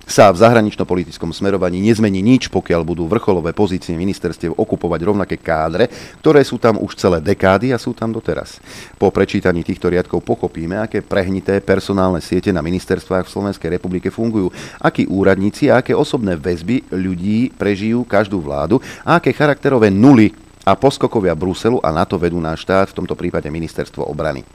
[0.06, 5.86] sa v zahranično-politickom smerovaní nezmení nič, pokiaľ budú vrcholové pozície ministerstiev okupovať rovnaké kádre,
[6.18, 8.58] ktoré sú tam už celé dekády a sú tam doteraz.
[8.98, 14.50] Po prečítaní týchto riadkov pochopíme, aké prehnité personálne siete na ministerstvách v Slovenskej republike fungujú,
[14.82, 20.78] akí úradníci a aké osobné väzby ľudí prežijú každú vládu a aké charakterové nuly a
[20.78, 24.46] poskokovia Bruselu a NATO vedú náš štát, v tomto prípade ministerstvo obrany.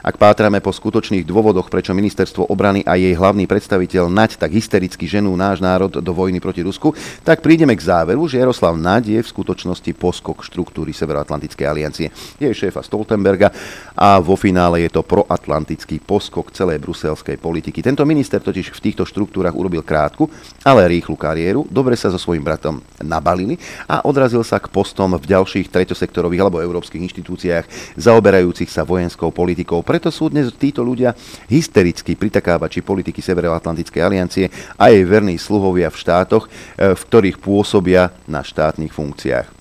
[0.00, 5.04] Ak pátrame po skutočných dôvodoch, prečo ministerstvo obrany a jej hlavný predstaviteľ Naď tak hystericky
[5.04, 9.20] ženú náš národ do vojny proti Rusku, tak prídeme k záveru, že Jaroslav Naď je
[9.20, 12.08] v skutočnosti poskok štruktúry Severoatlantickej aliancie.
[12.40, 13.52] Je šéfa Stoltenberga
[13.92, 17.84] a vo finále je to proatlantický poskok celej bruselskej politiky.
[17.84, 20.32] Tento minister totiž v týchto štruktúrach urobil krátku,
[20.64, 25.28] ale rýchlu kariéru, dobre sa so svojím bratom nabalili a odrazil sa k postom v
[25.50, 29.82] ďalších treťosektorových alebo európskych inštitúciách zaoberajúcich sa vojenskou politikou.
[29.82, 31.10] Preto sú dnes títo ľudia
[31.50, 34.46] hysterickí pritakávači politiky Severoatlantickej aliancie
[34.78, 39.59] a jej verní sluhovia v štátoch, eh, v ktorých pôsobia na štátnych funkciách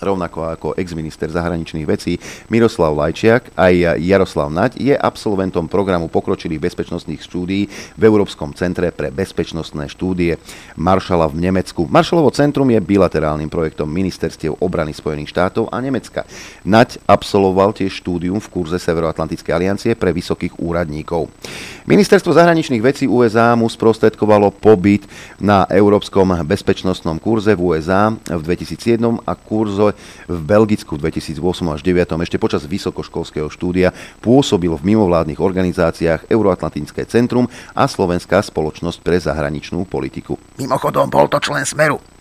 [0.00, 2.16] rovnako ako ex-minister zahraničných vecí
[2.48, 9.12] Miroslav Lajčiak, aj Jaroslav Naď je absolventom programu pokročilých bezpečnostných štúdií v Európskom centre pre
[9.12, 10.40] bezpečnostné štúdie
[10.80, 11.84] Maršala v Nemecku.
[11.86, 16.24] Maršalovo centrum je bilaterálnym projektom ministerstiev obrany Spojených štátov a Nemecka.
[16.64, 21.28] Naď absolvoval tiež štúdium v kurze Severoatlantickej aliancie pre vysokých úradníkov.
[21.84, 25.04] Ministerstvo zahraničných vecí USA mu sprostredkovalo pobyt
[25.42, 29.89] na Európskom bezpečnostnom kurze v USA v 2007 a kurzo
[30.26, 31.40] v Belgicku v 2008
[31.74, 38.98] až 2009 ešte počas vysokoškolského štúdia pôsobil v mimovládnych organizáciách Euroatlantické centrum a Slovenská spoločnosť
[39.00, 40.36] pre zahraničnú politiku.
[40.60, 42.19] Mimochodom, bol to člen Smeru.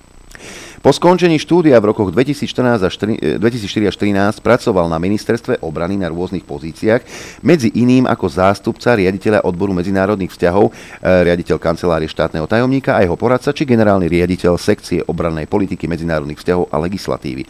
[0.80, 6.00] Po skončení štúdia v rokoch 2014 až 3, 2004 až 2013 pracoval na ministerstve obrany
[6.00, 7.04] na rôznych pozíciách,
[7.44, 10.72] medzi iným ako zástupca riaditeľa odboru medzinárodných vzťahov, e,
[11.04, 16.72] riaditeľ kancelárie štátneho tajomníka a jeho poradca, či generálny riaditeľ sekcie obrannej politiky medzinárodných vzťahov
[16.72, 17.44] a legislatívy.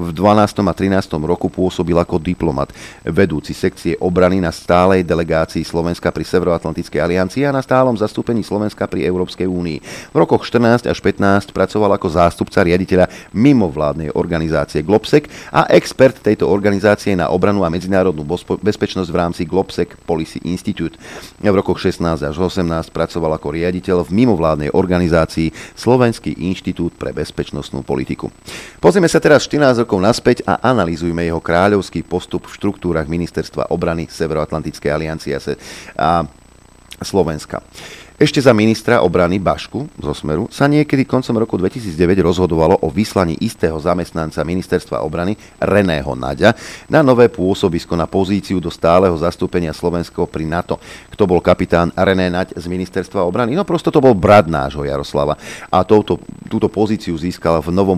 [0.00, 0.64] V 12.
[0.64, 1.20] a 13.
[1.28, 2.72] roku pôsobil ako diplomat,
[3.04, 8.88] vedúci sekcie obrany na stálej delegácii Slovenska pri Severoatlantickej aliancii a na stálom zastúpení Slovenska
[8.88, 9.78] pri Európskej únii.
[10.08, 16.46] V rokoch 14 až 15 pracoval ako zástupca riaditeľa mimovládnej organizácie Globsec a expert tejto
[16.46, 18.22] organizácie na obranu a medzinárodnú
[18.62, 20.94] bezpečnosť v rámci Globsec Policy Institute.
[21.42, 27.82] V rokoch 16 až 18 pracoval ako riaditeľ v mimovládnej organizácii Slovenský inštitút pre bezpečnostnú
[27.82, 28.30] politiku.
[28.78, 34.06] Pozrieme sa teraz 14 rokov naspäť a analýzujme jeho kráľovský postup v štruktúrach Ministerstva obrany
[34.06, 35.34] Severoatlantickej aliancie
[35.98, 36.22] a
[37.00, 37.64] Slovenska.
[38.20, 43.32] Ešte za ministra obrany Bašku zo Smeru sa niekedy koncom roku 2009 rozhodovalo o vyslaní
[43.40, 46.52] istého zamestnanca ministerstva obrany Reného Naďa
[46.92, 50.76] na nové pôsobisko na pozíciu do stáleho zastúpenia Slovenského pri NATO.
[51.08, 53.56] Kto bol kapitán René Naď z ministerstva obrany?
[53.56, 55.40] No prosto to bol brat nášho Jaroslava.
[55.72, 56.20] A touto,
[56.52, 57.96] túto pozíciu získal v novom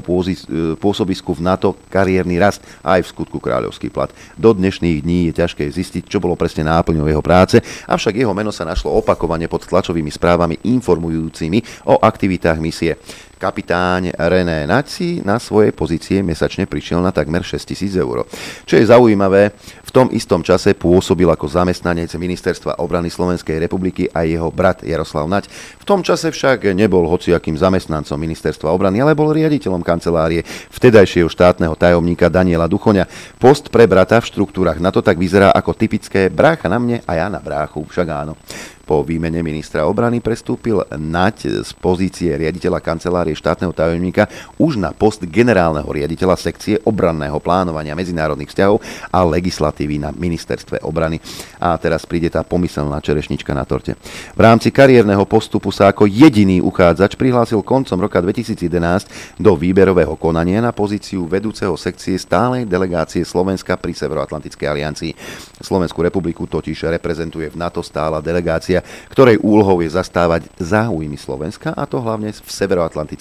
[0.78, 4.14] pôsobisku v NATO kariérny rast aj v skutku kráľovský plat.
[4.38, 7.58] Do dnešných dní je ťažké zistiť, čo bolo presne náplňou jeho práce,
[7.90, 13.00] avšak jeho meno sa našlo opakovane pod tlačovými správami informujúcimi o aktivitách misie.
[13.42, 18.22] Kapitáň René Naci na svoje pozície mesačne prišiel na takmer 6000 eur.
[18.62, 19.50] Čo je zaujímavé,
[19.82, 25.26] v tom istom čase pôsobil ako zamestnanec Ministerstva obrany Slovenskej republiky a jeho brat Jaroslav
[25.26, 25.50] Nať.
[25.50, 31.74] V tom čase však nebol hociakým zamestnancom Ministerstva obrany, ale bol riaditeľom kancelárie vtedajšieho štátneho
[31.74, 33.10] tajomníka Daniela Duchoňa.
[33.42, 37.26] Post pre brata v štruktúrach NATO tak vyzerá ako typické brácha na mne a ja
[37.26, 38.38] na bráchu, však áno.
[38.82, 45.26] Po výmene ministra obrany prestúpil Nať z pozície riaditeľa kancelárie štátneho tajomníka už na post
[45.26, 48.78] generálneho riaditeľa sekcie obranného plánovania medzinárodných vzťahov
[49.10, 51.18] a legislatívy na ministerstve obrany.
[51.58, 53.98] A teraz príde tá pomyselná čerešnička na torte.
[54.32, 60.62] V rámci kariérneho postupu sa ako jediný uchádzač prihlásil koncom roka 2011 do výberového konania
[60.62, 65.12] na pozíciu vedúceho sekcie stálej delegácie Slovenska pri Severoatlantickej aliancii.
[65.58, 71.84] Slovenskú republiku totiž reprezentuje v NATO stála delegácia ktorej úlohou je zastávať záujmy Slovenska, a
[71.84, 72.50] to hlavne v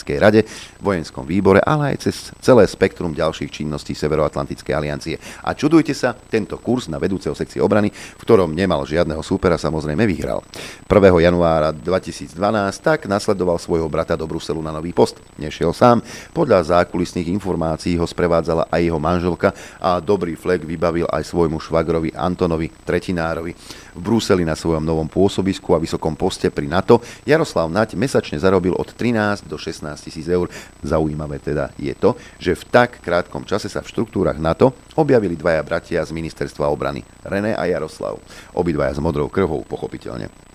[0.01, 0.41] Severoatlantickej rade,
[0.81, 5.15] vojenskom výbore, ale aj cez celé spektrum ďalších činností Severoatlantickej aliancie.
[5.45, 10.01] A čudujte sa, tento kurz na vedúceho sekcie obrany, v ktorom nemal žiadneho súpera, samozrejme
[10.09, 10.41] vyhral.
[10.89, 10.97] 1.
[11.21, 12.33] januára 2012
[12.81, 15.21] tak nasledoval svojho brata do Bruselu na nový post.
[15.37, 16.01] Nešiel sám,
[16.33, 22.17] podľa zákulisných informácií ho sprevádzala aj jeho manželka a dobrý flek vybavil aj svojmu švagrovi
[22.17, 23.53] Antonovi Tretinárovi.
[23.91, 28.71] V Bruseli na svojom novom pôsobisku a vysokom poste pri NATO Jaroslav Nať mesačne zarobil
[28.71, 30.45] od 13 do 16 tisíc eur.
[30.86, 35.65] Zaujímavé teda je to, že v tak krátkom čase sa v štruktúrach NATO objavili dvaja
[35.65, 38.21] bratia z ministerstva obrany, René a Jaroslav.
[38.53, 40.50] Obidvaja s modrou krvou, pochopiteľne.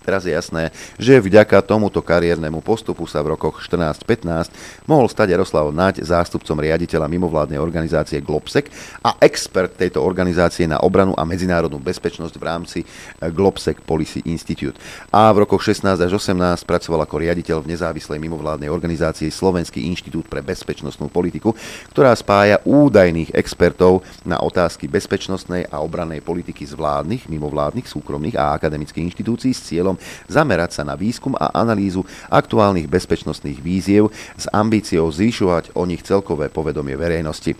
[0.00, 4.48] Teraz je jasné, že vďaka tomuto kariérnemu postupu sa v rokoch 14-15
[4.88, 8.72] mohol stať Jaroslav Naď zástupcom riaditeľa mimovládnej organizácie Globsec
[9.04, 14.76] a expert tejto organizácie na obranu a medzinárodnú bezpečnosť v rámci eh, Globsec Policy Institute.
[15.12, 20.26] A v rokoch 16 až 18 pracoval ako riaditeľ v nezávislej mimovládnej organizácii Slovenský inštitút
[20.26, 21.52] pre bezpečnostnú politiku,
[21.92, 28.54] ktorá spája údajných expertov na otázky bezpečnostnej a obrannej politiky z vládnych, mimovládnych, súkromných a
[28.58, 29.96] akademických inštitúcií s cieľom cieľom
[30.30, 36.46] zamerať sa na výskum a analýzu aktuálnych bezpečnostných víziev s ambíciou zvyšovať o nich celkové
[36.52, 37.58] povedomie verejnosti.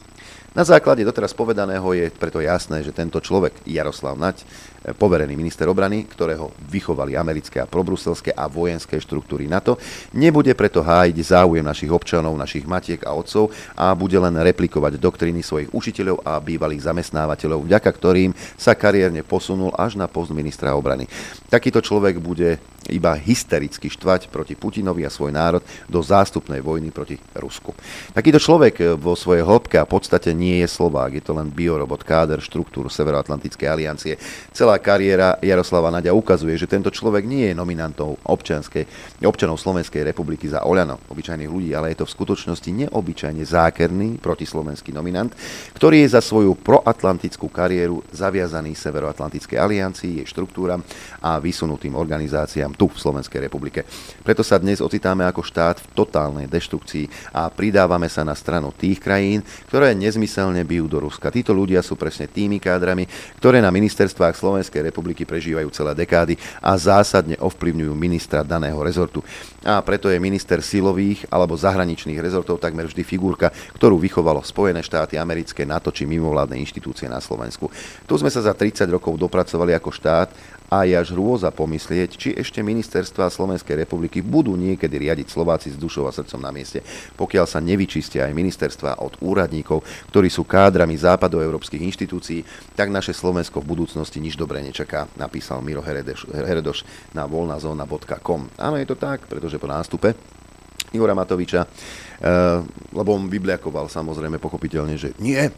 [0.51, 4.43] Na základe doteraz povedaného je preto jasné, že tento človek, Jaroslav Nať,
[4.99, 9.79] poverený minister obrany, ktorého vychovali americké a probruselské a vojenské štruktúry NATO,
[10.11, 15.39] nebude preto hájiť záujem našich občanov, našich matiek a otcov a bude len replikovať doktriny
[15.39, 21.07] svojich učiteľov a bývalých zamestnávateľov, vďaka ktorým sa kariérne posunul až na post ministra obrany.
[21.47, 27.20] Takýto človek bude iba hystericky štvať proti Putinovi a svoj národ do zástupnej vojny proti
[27.37, 27.76] Rusku.
[28.16, 32.39] Takýto človek vo svojej hĺbke a podstate nie je Slovák, je to len biorobot káder
[32.39, 34.14] štruktúr Severoatlantickej aliancie.
[34.55, 38.87] Celá kariéra Jaroslava Naďa ukazuje, že tento človek nie je nominantou občanskej,
[39.26, 44.95] občanov Slovenskej republiky za Oľano, obyčajných ľudí, ale je to v skutočnosti neobyčajne zákerný protislovenský
[44.95, 45.35] nominant,
[45.74, 50.87] ktorý je za svoju proatlantickú kariéru zaviazaný Severoatlantickej aliancii, jej štruktúram
[51.18, 53.87] a vysunutým organizáciám tu v Slovenskej republike.
[54.23, 58.99] Preto sa dnes ocitáme ako štát v totálnej deštrukcii a pridávame sa na stranu tých
[58.99, 61.31] krajín, ktoré nezmyselne bijú do Ruska.
[61.31, 63.07] Títo ľudia sú presne tými kádrami,
[63.39, 69.23] ktoré na ministerstvách Slovenskej republiky prežívajú celé dekády a zásadne ovplyvňujú ministra daného rezortu.
[69.64, 75.21] A preto je minister silových alebo zahraničných rezortov takmer vždy figurka, ktorú vychovalo Spojené štáty
[75.21, 77.68] americké, NATO či mimovládne inštitúcie na Slovensku.
[78.09, 80.29] Tu sme sa za 30 rokov dopracovali ako štát
[80.71, 85.77] a je až hrôza pomyslieť, či ešte ministerstva Slovenskej republiky budú niekedy riadiť Slováci s
[85.77, 86.87] dušou a srdcom na mieste,
[87.18, 89.83] pokiaľ sa nevyčistia aj ministerstva od úradníkov,
[90.14, 92.47] ktorí sú kádrami západoeurópskych inštitúcií,
[92.79, 96.87] tak naše Slovensko v budúcnosti nič dobré nečaká, napísal Miro Heredoš, Heredoš
[97.18, 98.55] na voľnazóna.com.
[98.55, 100.14] Áno, je to tak, pretože po nástupe
[100.91, 101.68] Igora Matoviča, e,
[102.95, 105.51] lebo on vybliakoval samozrejme pochopiteľne, že nie, e,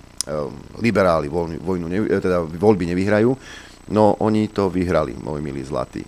[0.80, 3.32] liberáli vojnu, vojnu ne, teda voľby nevyhrajú,
[3.90, 6.06] No oni to vyhrali, môj milý zlatý.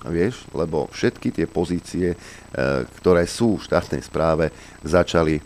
[0.00, 2.16] Vieš, lebo všetky tie pozície, e,
[3.02, 4.48] ktoré sú v štátnej správe,
[4.80, 5.42] začali e,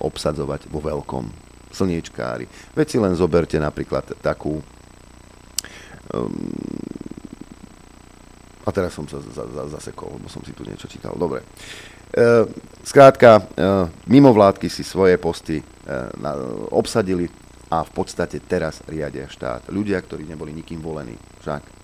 [0.00, 1.24] obsadzovať vo veľkom.
[1.72, 2.48] Slniečkári.
[2.76, 4.60] Veď si len zoberte napríklad takú...
[6.12, 6.52] Um,
[8.64, 11.16] a teraz som sa za, za, zasekol, lebo som si tu niečo čítal.
[11.16, 11.44] Dobre.
[12.12, 12.48] E,
[12.84, 13.42] skrátka, e,
[14.08, 15.60] mimovládky si svoje posty
[16.70, 17.26] obsadili
[17.72, 19.72] a v podstate teraz riadia štát.
[19.72, 21.16] Ľudia, ktorí neboli nikým volení.
[21.40, 21.80] Však.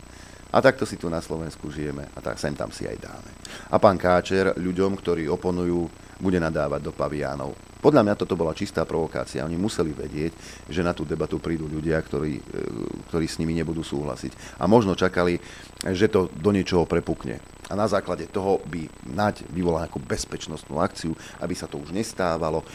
[0.53, 3.31] A takto si tu na Slovensku žijeme a tak sem tam si aj dáme.
[3.73, 5.89] A pán Káčer ľuďom, ktorí oponujú,
[6.21, 7.53] bude nadávať do paviánov.
[7.79, 9.45] Podľa mňa toto bola čistá provokácia.
[9.47, 10.35] Oni museli vedieť,
[10.67, 12.43] že na tú debatu prídu ľudia, ktorí, e,
[13.07, 14.59] ktorí s nimi nebudú súhlasiť.
[14.59, 15.39] A možno čakali,
[15.87, 17.39] že to do niečoho prepukne.
[17.71, 22.67] A na základe toho by Naď vyvolal nejakú bezpečnostnú akciu, aby sa to už nestávalo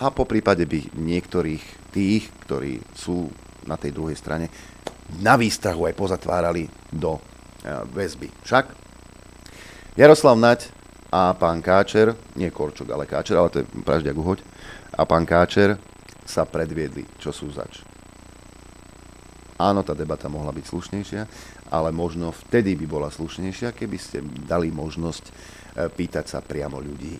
[0.00, 3.30] a po prípade by niektorých tých, ktorí sú
[3.64, 4.50] na tej druhej strane
[5.22, 7.20] na výstrahu aj pozatvárali do
[7.92, 8.28] väzby.
[8.44, 8.64] Však
[9.96, 10.68] Jaroslav Nať
[11.14, 14.40] a pán Káčer, nie Korčok, ale Káčer, ale to je Pražďak Uhoď,
[14.98, 15.78] a pán Káčer
[16.26, 17.84] sa predviedli, čo sú zač.
[19.54, 21.22] Áno, tá debata mohla byť slušnejšia,
[21.70, 25.32] ale možno vtedy by bola slušnejšia, keby ste dali možnosť e,
[25.94, 27.14] pýtať sa priamo ľudí.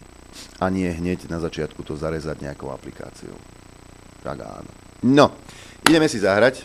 [0.62, 3.36] A nie hneď na začiatku to zarezať nejakou aplikáciou.
[4.22, 4.70] Tak áno.
[5.04, 5.36] No,
[5.84, 6.64] ideme si zahrať.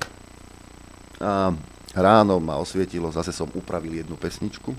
[1.19, 1.51] A
[1.95, 4.71] ráno ma osvietilo, zase som upravil jednu pesničku.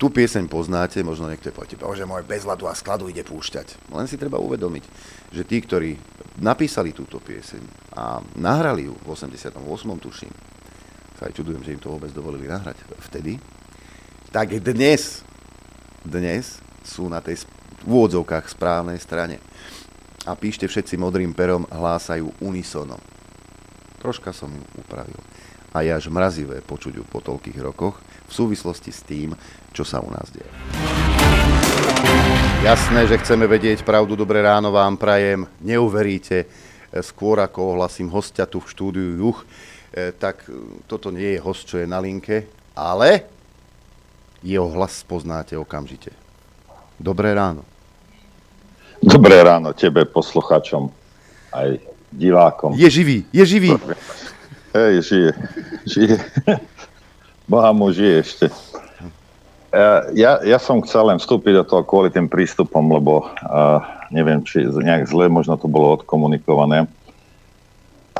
[0.00, 3.92] Tu pieseň poznáte, možno niekto poviete, bože môj, bez hladu a skladu ide púšťať.
[3.92, 4.84] Len si treba uvedomiť,
[5.28, 6.00] že tí, ktorí
[6.40, 9.60] napísali túto pieseň a nahrali ju v 88.
[10.00, 10.32] tuším,
[11.20, 12.80] sa aj čudujem, že im to vôbec dovolili nahrať
[13.12, 13.36] vtedy,
[14.32, 15.20] tak dnes,
[16.00, 17.46] dnes sú na tej
[17.86, 19.38] v úvodzovkách správnej strane.
[20.26, 22.98] A píšte všetci modrým perom, hlásajú unisono.
[24.02, 25.16] Troška som ju upravil.
[25.70, 29.32] A je až mrazivé počuť ju po toľkých rokoch v súvislosti s tým,
[29.70, 30.50] čo sa u nás deje.
[32.60, 34.12] Jasné, že chceme vedieť pravdu.
[34.18, 35.48] Dobré ráno vám prajem.
[35.64, 36.44] Neuveríte,
[37.00, 39.46] skôr ako ohlasím hostia tu v štúdiu Juch,
[39.94, 40.44] e, tak
[40.84, 43.24] toto nie je host, čo je na linke, ale
[44.44, 46.19] jeho hlas poznáte okamžite.
[47.00, 47.64] Dobré ráno.
[49.00, 50.92] Dobré ráno tebe, posluchačom,
[51.48, 51.80] aj
[52.12, 52.76] divákom.
[52.76, 53.72] Je živý, je živý.
[54.76, 55.30] Hej, žije,
[55.88, 56.16] žije.
[57.48, 58.46] Boha mu žije ešte.
[60.12, 63.80] Ja, ja som chcel len vstúpiť do toho kvôli tým prístupom, lebo uh,
[64.12, 66.84] neviem, či nejak zle možno to bolo odkomunikované.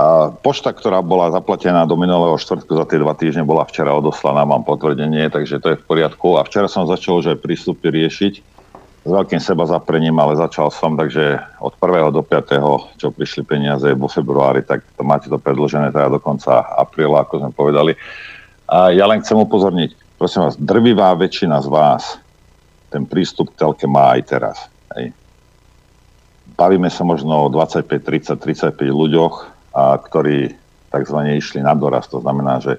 [0.01, 4.49] A pošta, ktorá bola zaplatená do minulého štvrtku za tie dva týždne, bola včera odoslaná,
[4.49, 6.41] mám potvrdenie, takže to je v poriadku.
[6.41, 8.60] A včera som začal už aj prístupy riešiť
[9.01, 12.13] s veľkým seba zaprením, ale začal som, takže od 1.
[12.13, 13.01] do 5.
[13.01, 17.41] čo prišli peniaze vo februári, tak to máte to predložené teda do konca apríla, ako
[17.41, 17.93] sme povedali.
[18.69, 22.21] A ja len chcem upozorniť, prosím vás, drvivá väčšina z vás
[22.91, 24.57] ten prístup k telke má aj teraz.
[24.99, 25.15] Hej.
[26.59, 29.35] Bavíme sa možno o 25, 30, 35 ľuďoch,
[29.73, 30.53] a, ktorí
[30.91, 31.19] tzv.
[31.39, 32.11] išli na doraz.
[32.11, 32.77] To znamená, že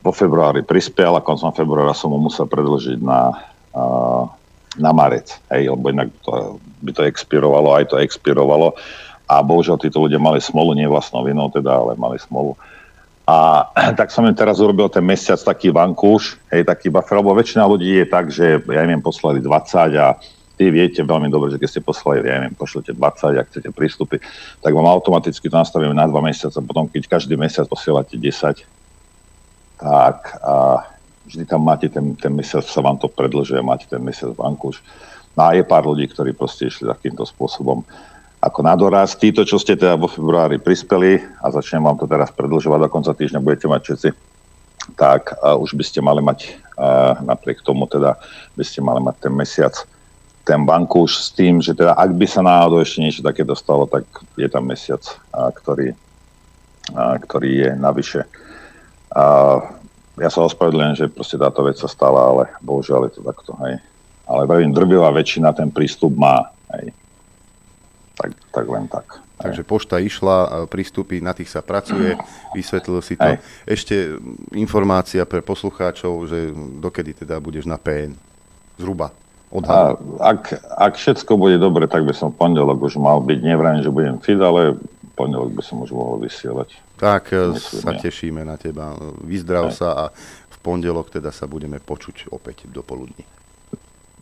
[0.00, 3.20] vo februári prispiel a koncom februára som mu musel predložiť na,
[3.76, 3.82] a,
[4.76, 5.32] na marec.
[5.52, 8.76] Hej, lebo inak to, by to expirovalo, aj to expirovalo.
[9.26, 12.54] A bohužiaľ títo ľudia mali smolu, nie vlastnou vinou teda, ale mali smolu
[13.26, 13.66] a
[13.98, 17.98] tak som im teraz urobil ten mesiac taký vankúš, hej, taký buffer, lebo väčšina ľudí
[18.00, 20.14] je tak, že ja im poslali 20 a
[20.56, 24.24] vy viete veľmi dobre, že keď ste poslali, ja neviem, pošlete 20, ak chcete prístupy,
[24.64, 28.64] tak vám automaticky to nastavíme na 2 mesiace, potom keď každý mesiac posielate 10,
[29.76, 30.80] tak a
[31.26, 34.80] vždy tam máte ten, ten mesiac, sa vám to predlžuje, máte ten mesiac vankúš.
[35.36, 37.84] No a je pár ľudí, ktorí proste išli takýmto spôsobom
[38.40, 39.18] ako na doraz.
[39.18, 43.12] Títo, čo ste teda vo februári prispeli a začnem vám to teraz predlžovať, do konca
[43.12, 44.08] týždňa budete mať všetci,
[44.94, 48.16] tak uh, už by ste mali mať, uh, napriek tomu teda,
[48.54, 49.74] by ste mali mať ten mesiac
[50.46, 54.06] ten banku s tým, že teda ak by sa náhodou ešte niečo také dostalo, tak
[54.38, 55.02] je tam mesiac,
[55.34, 55.90] uh, ktorý,
[56.94, 58.22] uh, ktorý je navyše.
[59.10, 59.58] Uh,
[60.16, 63.52] ja sa ospravedlňujem, že proste táto vec sa stala, ale bohužiaľ je to takto.
[63.64, 63.80] Hej.
[64.26, 66.50] Ale veľmi drvivá väčšina ten prístup má.
[66.72, 66.90] Hej
[68.16, 69.06] tak, tak len tak.
[69.36, 72.16] Takže pošta išla, prístupy, na tých sa pracuje,
[72.56, 73.36] vysvetlil si to.
[73.36, 73.36] Aj.
[73.68, 74.16] Ešte
[74.56, 78.16] informácia pre poslucháčov, že dokedy teda budeš na PN?
[78.80, 79.12] Zhruba.
[79.68, 83.38] A ak, ak všetko bude dobre, tak by som pondelok už mal byť.
[83.40, 84.74] Nevrajím, že budem fit, ale
[85.14, 86.76] pondelok by som už mohol vysielať.
[86.96, 88.00] Tak Myslím, sa ja.
[88.00, 88.96] tešíme na teba.
[89.20, 89.76] Vyzdrav Aj.
[89.76, 90.04] sa a
[90.48, 93.24] v pondelok teda sa budeme počuť opäť do poludní.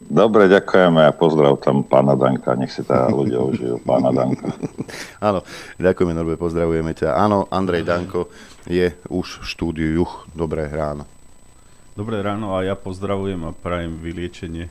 [0.05, 2.53] Dobre, ďakujeme a pozdrav tam pána Danka.
[2.59, 4.53] Nech si tá ľudia užijú pána Danka.
[5.31, 5.41] Áno,
[5.81, 7.15] ďakujeme Norbe, pozdravujeme ťa.
[7.15, 8.29] Áno, Andrej Danko
[8.69, 10.27] je už v štúdiu Juch.
[10.35, 11.09] Dobré ráno.
[11.95, 14.67] Dobré ráno a ja pozdravujem a prajem vyliečenie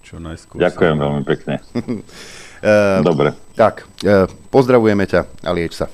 [0.00, 0.56] čo najskôr.
[0.56, 1.54] Ďakujem veľmi pekne.
[3.10, 3.36] Dobre.
[3.58, 5.90] Tak, uh, pozdravujeme ťa a lieč sa.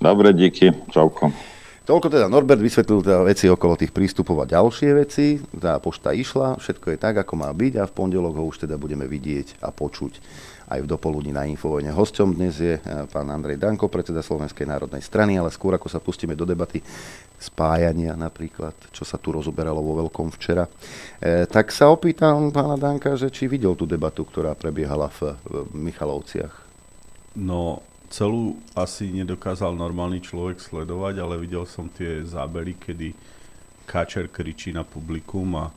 [0.00, 0.72] Dobre, díky.
[0.88, 1.28] Čauko.
[1.84, 5.36] Toľko teda Norbert vysvetlil teda veci okolo tých prístupov a ďalšie veci.
[5.60, 8.80] Tá pošta išla, všetko je tak, ako má byť a v pondelok ho už teda
[8.80, 10.16] budeme vidieť a počuť
[10.72, 11.92] aj v dopoludní na Infovojne.
[11.92, 16.00] Hosťom dnes je eh, pán Andrej Danko, predseda Slovenskej národnej strany, ale skôr ako sa
[16.00, 16.80] pustíme do debaty
[17.36, 20.68] spájania napríklad, čo sa tu rozoberalo vo veľkom včera,
[21.16, 25.54] e, tak sa opýtam pána Danka, že či videl tú debatu, ktorá prebiehala v, v
[25.72, 26.52] Michalovciach.
[27.40, 27.80] No,
[28.10, 33.14] celú asi nedokázal normálny človek sledovať, ale videl som tie zábery, kedy
[33.86, 35.70] Káčer kričí na publikum a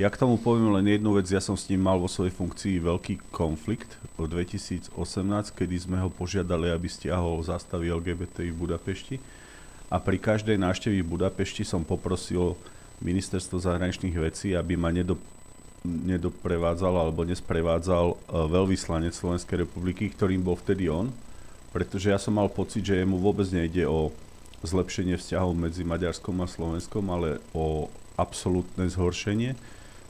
[0.00, 2.80] Ja k tomu poviem len jednu vec, ja som s ním mal vo svojej funkcii
[2.80, 4.96] veľký konflikt v 2018,
[5.52, 9.20] kedy sme ho požiadali, aby stiahol zástavy LGBT v Budapešti.
[9.92, 12.56] A pri každej návštevy v Budapešti som poprosil
[13.04, 15.20] ministerstvo zahraničných vecí, aby ma nedo,
[15.84, 18.16] nedoprevádzal alebo nesprevádzal e,
[18.48, 21.12] veľvyslanec Slovenskej republiky, ktorým bol vtedy on,
[21.70, 24.10] pretože ja som mal pocit, že jemu vôbec nejde o
[24.66, 29.56] zlepšenie vzťahov medzi Maďarskom a Slovenskom, ale o absolútne zhoršenie.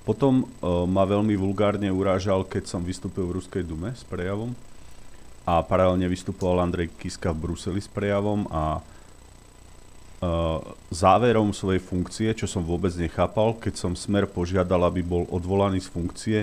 [0.03, 4.57] Potom uh, ma veľmi vulgárne urážal, keď som vystúpil v Ruskej dume s prejavom
[5.47, 10.59] a paralelne vystupoval Andrej Kiska v Bruseli s prejavom a uh,
[10.91, 15.89] záverom svojej funkcie, čo som vôbec nechápal, keď som Smer požiadal, aby bol odvolaný z
[15.93, 16.39] funkcie,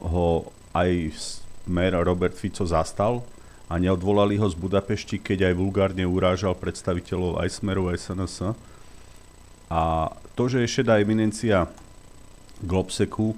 [0.00, 3.22] ho aj Smer Robert Fico zastal
[3.66, 8.54] a neodvolali ho z Budapešti, keď aj vulgárne urážal predstaviteľov aj Smeru, aj SNS.
[9.66, 11.66] A to, že je šedá eminencia
[12.62, 13.34] Globseku,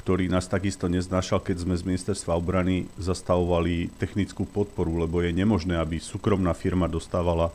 [0.00, 5.76] ktorý nás takisto neznášal, keď sme z ministerstva obrany zastavovali technickú podporu, lebo je nemožné,
[5.76, 7.52] aby súkromná firma dostávala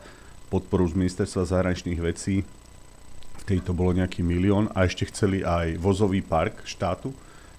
[0.54, 2.46] podporu z ministerstva zahraničných vecí.
[3.42, 7.10] V tejto bolo nejaký milión a ešte chceli aj vozový park štátu.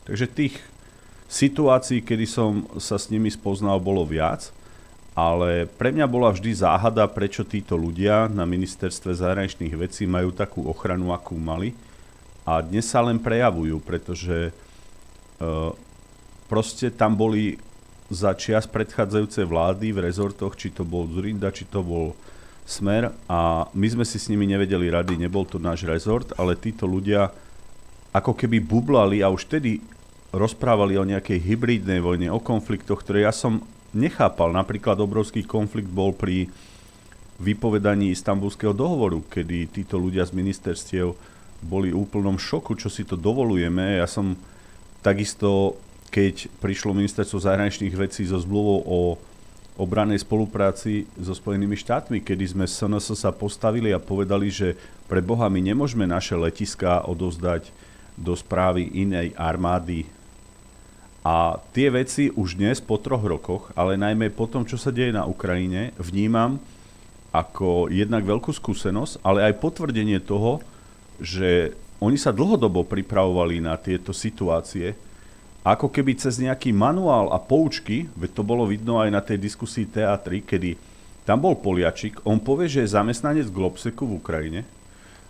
[0.06, 0.54] Takže tých
[1.28, 4.52] situácií, kedy som sa s nimi spoznal, bolo viac.
[5.14, 10.66] Ale pre mňa bola vždy záhada, prečo títo ľudia na ministerstve zahraničných vecí majú takú
[10.66, 11.70] ochranu, akú mali
[12.44, 15.70] a dnes sa len prejavujú, pretože uh,
[16.50, 17.56] proste tam boli
[18.12, 22.12] za čias predchádzajúce vlády v rezortoch, či to bol Zurinda, či to bol
[22.64, 26.88] Smer a my sme si s nimi nevedeli rady, nebol to náš rezort, ale títo
[26.88, 27.28] ľudia
[28.08, 29.84] ako keby bublali a už tedy
[30.34, 33.62] rozprávali o nejakej hybridnej vojne, o konfliktoch, ktoré ja som
[33.94, 34.50] nechápal.
[34.50, 36.50] Napríklad obrovský konflikt bol pri
[37.38, 41.14] vypovedaní istambulského dohovoru, kedy títo ľudia z ministerstiev
[41.62, 44.02] boli v úplnom šoku, čo si to dovolujeme.
[44.02, 44.34] Ja som
[45.00, 45.78] takisto,
[46.10, 48.98] keď prišlo ministerstvo zahraničných vecí so zmluvou o
[49.74, 54.78] obranej spolupráci so Spojenými štátmi, kedy sme SNS sa postavili a povedali, že
[55.10, 57.74] pre Boha my nemôžeme naše letiská odovzdať
[58.14, 60.06] do správy inej armády.
[61.24, 65.08] A tie veci už dnes po troch rokoch, ale najmä po tom, čo sa deje
[65.08, 66.60] na Ukrajine, vnímam
[67.32, 70.60] ako jednak veľkú skúsenosť, ale aj potvrdenie toho,
[71.16, 71.72] že
[72.04, 74.92] oni sa dlhodobo pripravovali na tieto situácie,
[75.64, 79.88] ako keby cez nejaký manuál a poučky, veď to bolo vidno aj na tej diskusii
[79.88, 80.76] teatri, kedy
[81.24, 84.60] tam bol Poliačik, on povie, že je zamestnanec Globseku v Ukrajine,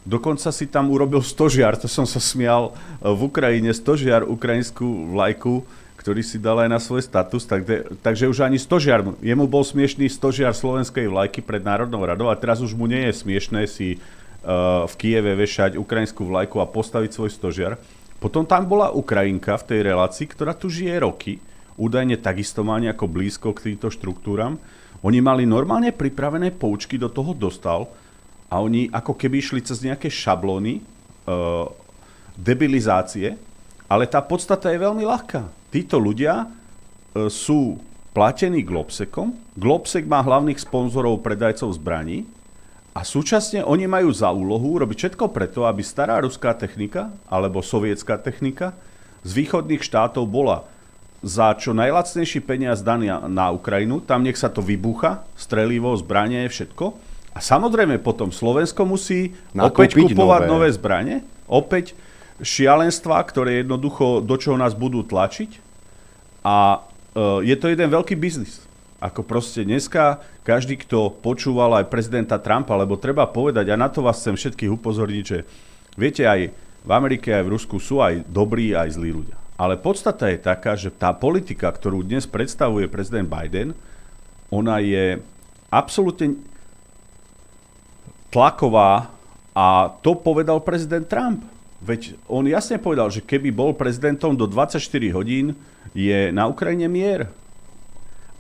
[0.03, 5.63] dokonca si tam urobil stožiar, to som sa smial, v Ukrajine stožiar, ukrajinskú vlajku,
[6.05, 9.65] ktorý si dal aj na svoj status, tak de, takže už ani stožiar, jemu bol
[9.65, 13.97] smiešný stožiar slovenskej vlajky pred Národnou radou a teraz už mu nie je smiešné si
[13.97, 17.81] uh, v Kieve vešať ukrajinskú vlajku a postaviť svoj stožiar.
[18.21, 21.41] Potom tam bola Ukrajinka v tej relácii, ktorá tu žije roky,
[21.81, 24.61] údajne takisto má nejako blízko k týmto štruktúram.
[25.01, 27.89] Oni mali normálne pripravené poučky, do toho dostal
[28.53, 31.65] a oni ako keby išli cez nejaké šablóny uh,
[32.37, 33.41] debilizácie,
[33.89, 35.64] ale tá podstata je veľmi ľahká.
[35.75, 37.83] Títo ľudia uh, sú
[38.15, 39.35] platení Globsekom.
[39.59, 42.31] Globsek má hlavných sponzorov predajcov zbraní,
[42.95, 48.23] a súčasne oni majú za úlohu robiť všetko preto, aby stará ruská technika alebo sovietská
[48.23, 48.71] technika
[49.27, 50.63] z východných štátov bola
[51.25, 56.95] za čo najlacnejší peniaz daný na Ukrajinu, tam nech sa to vybucha, strelivo, zbranie, všetko.
[57.35, 60.53] A samozrejme potom Slovensko musí Nakúpiť opäť kupovať nové.
[60.53, 61.17] nové zbranie,
[61.51, 61.99] opäť
[62.43, 65.61] šialenstva, ktoré jednoducho do čoho nás budú tlačiť.
[66.43, 68.65] A uh, je to jeden veľký biznis.
[68.99, 74.01] Ako proste dneska každý, kto počúval aj prezidenta Trumpa, lebo treba povedať, a na to
[74.01, 75.45] vás chcem všetkých upozorniť, že
[75.95, 76.53] viete, aj
[76.85, 79.37] v Amerike, aj v Rusku sú aj dobrí, aj zlí ľudia.
[79.55, 83.73] Ale podstata je taká, že tá politika, ktorú dnes predstavuje prezident Biden,
[84.51, 85.23] ona je
[85.73, 86.37] absolútne
[88.35, 89.09] tlaková
[89.55, 91.54] a to povedal prezident Trump.
[91.85, 94.81] Veď on jasne povedal, že keby bol prezidentom do 24
[95.13, 95.53] hodín,
[95.93, 97.29] je na Ukrajine mier.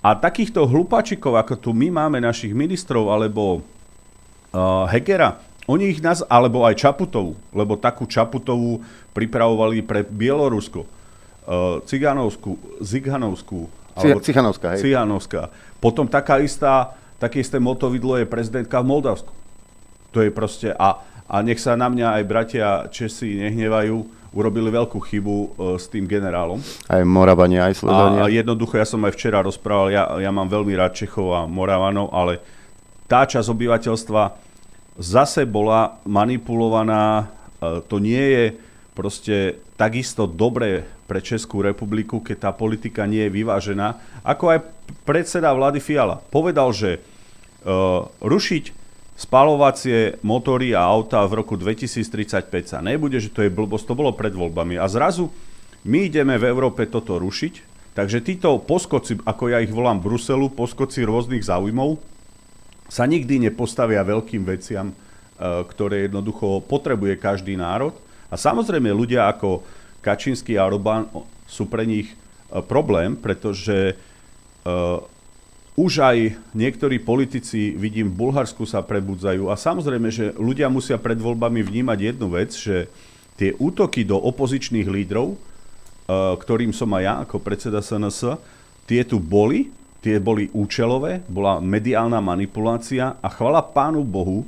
[0.00, 6.24] A takýchto hlupačikov, ako tu my máme našich ministrov, alebo uh, Hegera, oni ich nás,
[6.24, 8.80] alebo aj Čaputovú, lebo takú Čaputovú
[9.12, 14.80] pripravovali pre Bielorusko, uh, Ciganovskú, Ziganovskú, alebo Cichanovská, hej.
[14.82, 15.52] Cichanovská.
[15.78, 19.32] Potom taká istá, také isté motovidlo je prezidentka v Moldavsku.
[20.10, 23.96] To je proste, a, a nech sa na mňa aj bratia Česi nehnevajú,
[24.34, 25.48] urobili veľkú chybu uh,
[25.78, 26.58] s tým generálom.
[26.90, 28.26] Aj Moravania, aj Slovania.
[28.26, 32.10] A jednoducho, ja som aj včera rozprával, ja, ja mám veľmi rád Čechov a Moravanov,
[32.10, 32.42] ale
[33.06, 34.22] tá časť obyvateľstva
[34.98, 38.44] zase bola manipulovaná, uh, to nie je
[38.94, 39.36] proste
[39.74, 44.58] takisto dobré pre Českú republiku, keď tá politika nie je vyvážená, ako aj
[45.04, 46.20] predseda vlády Fiala.
[46.30, 48.83] Povedal, že uh, rušiť
[49.14, 54.10] spalovacie motory a auta v roku 2035 sa nebude, že to je blbosť, to bolo
[54.10, 54.74] pred voľbami.
[54.74, 55.30] A zrazu
[55.86, 57.54] my ideme v Európe toto rušiť,
[57.94, 62.02] takže títo poskoci, ako ja ich volám Bruselu, poskoci rôznych záujmov,
[62.90, 64.94] sa nikdy nepostavia veľkým veciam, e,
[65.40, 67.94] ktoré jednoducho potrebuje každý národ.
[68.28, 69.62] A samozrejme ľudia ako
[70.02, 71.08] Kačínsky a Orbán
[71.46, 72.16] sú pre nich e,
[72.66, 73.94] problém, pretože
[74.64, 75.00] uh,
[75.74, 76.18] už aj
[76.54, 79.50] niektorí politici, vidím, v Bulharsku sa prebudzajú.
[79.50, 82.86] A samozrejme, že ľudia musia pred voľbami vnímať jednu vec, že
[83.34, 88.38] tie útoky do opozičných lídrov, uh, ktorým som aj ja ako predseda SNS,
[88.86, 94.46] tie tu boli, tie boli účelové, bola mediálna manipulácia a chvala pánu Bohu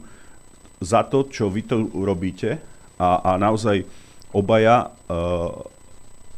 [0.78, 2.62] za to, čo vy to robíte.
[3.02, 3.82] A, a naozaj
[4.30, 5.58] obaja, uh,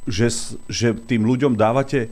[0.09, 0.33] že,
[0.65, 2.09] že tým ľuďom dávate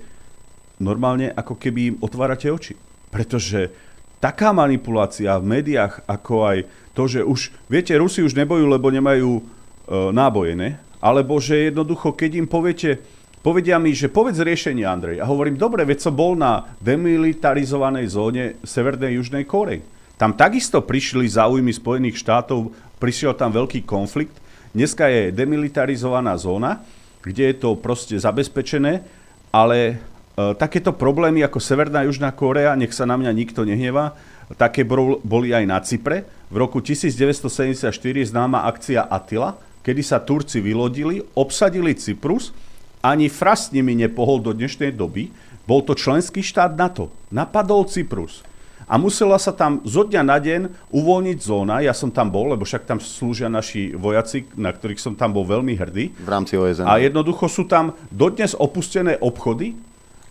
[0.79, 2.77] normálne ako keby im otvárate oči.
[3.09, 3.72] Pretože
[4.20, 6.59] taká manipulácia v médiách, ako aj
[6.93, 10.81] to, že už, viete, Rusi už nebojú, lebo nemajú uh, náboje, ne?
[11.01, 12.99] Alebo že jednoducho, keď im poviete,
[13.45, 15.20] povedia mi, že povedz riešenie, Andrej.
[15.20, 19.85] A hovorím, dobre, veď som bol na demilitarizovanej zóne Severnej Južnej Korei.
[20.16, 24.47] Tam takisto prišli záujmy Spojených štátov, prišiel tam veľký konflikt
[24.77, 26.85] Dneska je demilitarizovaná zóna,
[27.24, 29.09] kde je to proste zabezpečené,
[29.49, 29.95] ale e,
[30.37, 34.12] takéto problémy ako Severná Južná Korea, nech sa na mňa nikto nehnevá,
[34.61, 36.28] také boli aj na Cypre.
[36.53, 37.91] V roku 1974
[38.28, 42.53] známa akcia Attila, kedy sa Turci vylodili, obsadili Cyprus,
[43.01, 45.32] ani frast s nimi nepohol do dnešnej doby.
[45.66, 47.11] Bol to členský štát NATO.
[47.34, 48.47] Napadol Cyprus
[48.87, 50.61] a musela sa tam zo dňa na deň
[50.95, 51.82] uvoľniť zóna.
[51.82, 55.43] Ja som tam bol, lebo však tam slúžia naši vojaci, na ktorých som tam bol
[55.43, 56.14] veľmi hrdý.
[56.14, 56.87] V rámci OSN.
[56.87, 59.74] A jednoducho sú tam dodnes opustené obchody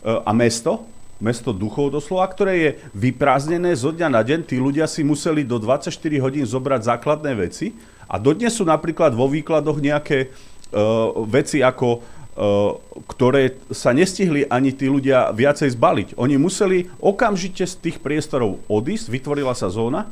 [0.06, 0.86] a mesto,
[1.18, 4.46] mesto duchov doslova, ktoré je vyprázdnené zo dňa na deň.
[4.46, 5.90] Tí ľudia si museli do 24
[6.22, 7.74] hodín zobrať základné veci
[8.06, 12.72] a dodnes sú napríklad vo výkladoch nejaké uh, veci ako Eh,
[13.16, 16.20] ktoré sa nestihli ani tí ľudia viacej zbaliť.
[16.20, 20.12] Oni museli okamžite z tých priestorov odísť, vytvorila sa zóna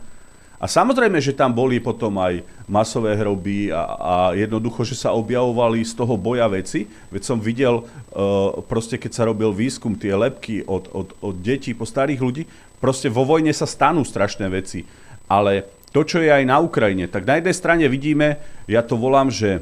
[0.64, 2.40] a samozrejme, že tam boli potom aj
[2.72, 6.88] masové hroby a, a jednoducho, že sa objavovali z toho boja veci.
[7.12, 11.76] Veď som videl, uh, proste keď sa robil výskum, tie lepky od, od, od detí
[11.76, 12.44] po starých ľudí,
[12.80, 14.88] proste vo vojne sa stanú strašné veci.
[15.28, 19.28] Ale to, čo je aj na Ukrajine, tak na jednej strane vidíme, ja to volám,
[19.28, 19.60] že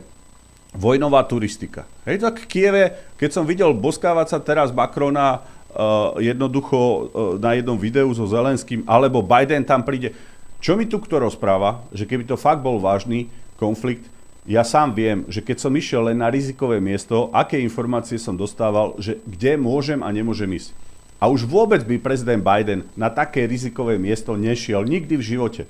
[0.77, 1.89] vojnová turistika.
[2.05, 5.41] Hej, tak Kieve, keď som videl boskávať sa teraz Macrona
[5.73, 6.99] uh, jednoducho uh,
[7.41, 10.13] na jednom videu so Zelenským, alebo Biden tam príde.
[10.61, 14.05] Čo mi tu kto rozpráva, že keby to fakt bol vážny konflikt,
[14.45, 18.93] ja sám viem, že keď som išiel len na rizikové miesto, aké informácie som dostával,
[19.01, 20.73] že kde môžem a nemôžem ísť.
[21.21, 25.63] A už vôbec by prezident Biden na také rizikové miesto nešiel nikdy v živote.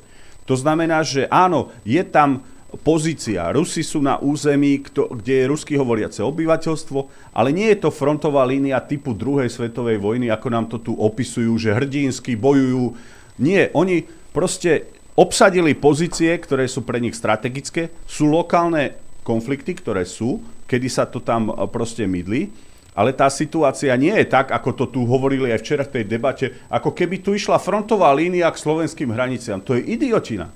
[0.47, 2.43] To znamená, že áno, je tam
[2.79, 3.51] pozícia.
[3.51, 6.99] Rusi sú na území, kde je rusky hovoriace obyvateľstvo,
[7.35, 11.51] ale nie je to frontová línia typu druhej svetovej vojny, ako nám to tu opisujú,
[11.59, 12.95] že hrdinsky bojujú.
[13.43, 20.41] Nie, oni proste obsadili pozície, ktoré sú pre nich strategické, sú lokálne konflikty, ktoré sú,
[20.65, 22.49] kedy sa to tam e, proste mydlí,
[22.91, 26.45] ale tá situácia nie je tak, ako to tu hovorili aj včera v tej debate,
[26.67, 29.63] ako keby tu išla frontová línia k slovenským hraniciam.
[29.63, 30.51] To je idiotina.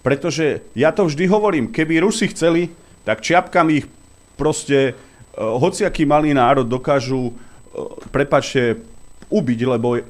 [0.00, 2.72] Pretože ja to vždy hovorím, keby Rusi chceli,
[3.04, 3.86] tak čiapkami ich
[4.40, 7.34] proste uh, hociaký malý národ dokážu, uh,
[8.08, 8.80] prepačte,
[9.28, 10.00] ubiť, lebo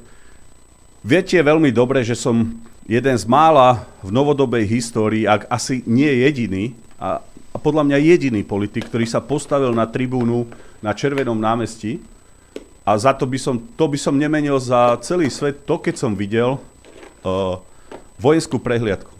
[1.01, 6.71] viete veľmi dobre, že som jeden z mála v novodobej histórii, ak asi nie jediný,
[6.95, 7.19] a,
[7.51, 10.47] a podľa mňa jediný politik, ktorý sa postavil na tribúnu
[10.79, 11.99] na Červenom námestí.
[12.87, 16.15] A za to by som, to by som nemenil za celý svet to, keď som
[16.15, 16.55] videl
[17.27, 17.59] uh,
[18.15, 19.11] vojenskú prehliadku.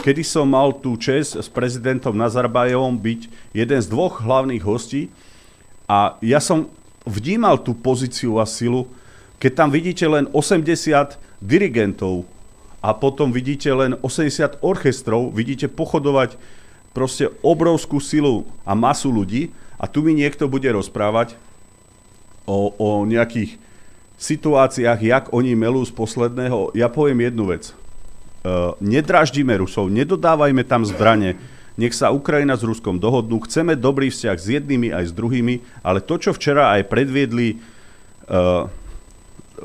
[0.00, 5.12] Kedy som mal tú čest s prezidentom Nazarbajevom byť jeden z dvoch hlavných hostí.
[5.84, 6.72] A ja som
[7.04, 8.88] vnímal tú pozíciu a silu,
[9.36, 12.24] keď tam vidíte len 80 dirigentov
[12.80, 16.40] a potom vidíte len 80 orchestrov, vidíte pochodovať
[16.96, 21.36] proste obrovskú silu a masu ľudí a tu mi niekto bude rozprávať
[22.48, 23.60] o, o nejakých
[24.20, 26.76] situáciách, jak oni melú z posledného.
[26.76, 27.72] Ja poviem jednu vec.
[28.40, 31.36] Uh, nedraždíme Rusov, nedodávajme tam zbranie,
[31.76, 36.00] nech sa Ukrajina s Ruskom dohodnú, chceme dobrý vzťah s jednými aj s druhými, ale
[36.00, 38.64] to, čo včera aj predviedli uh,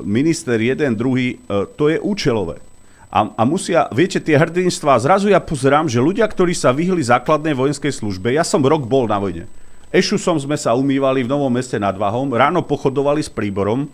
[0.04, 2.65] minister jeden, druhý, uh, to je účelové.
[3.06, 7.54] A, a musia, viete, tie hrdinstva, zrazu ja pozerám, že ľudia, ktorí sa vyhli základnej
[7.54, 9.46] vojenskej službe, ja som rok bol na vojne.
[9.94, 13.86] Ešusom sme sa umývali v Novom meste nad Vahom, ráno pochodovali s príborom,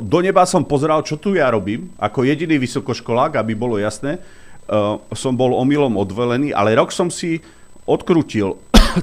[0.00, 4.16] do neba som pozeral, čo tu ja robím, ako jediný vysokoškolák, aby bolo jasné.
[5.12, 7.44] Som bol omylom odvelený, ale rok som si
[7.84, 8.56] odkrútil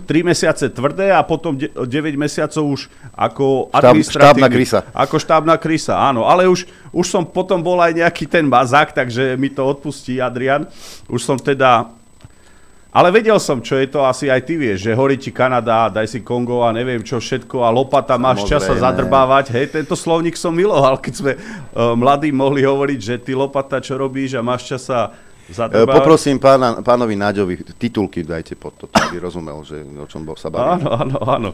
[0.03, 1.85] 3 mesiace tvrdé a potom 9
[2.19, 2.81] mesiacov už
[3.15, 4.79] ako Štáb, štábna krysa.
[4.91, 6.27] Ako štábna krysa, áno.
[6.27, 10.67] Ale už, už som potom bol aj nejaký ten bazák, takže mi to odpustí Adrian.
[11.07, 11.95] Už som teda
[12.95, 16.07] ale vedel som, čo je to, asi aj ty vieš, že horí ti Kanada, daj
[16.07, 19.51] si Kongo a neviem čo všetko a lopata máš čas sa zadrbávať.
[19.51, 23.99] Hej, tento slovník som miloval, keď sme uh, mladí mohli hovoriť, že ty lopata, čo
[23.99, 25.11] robíš a máš čas sa
[25.49, 25.97] zadrbávať.
[26.01, 30.81] Poprosím pána, pánovi Náďovi, titulky dajte pod toto, aby rozumel, že o čom sa baví.
[30.81, 31.51] Áno, áno, áno.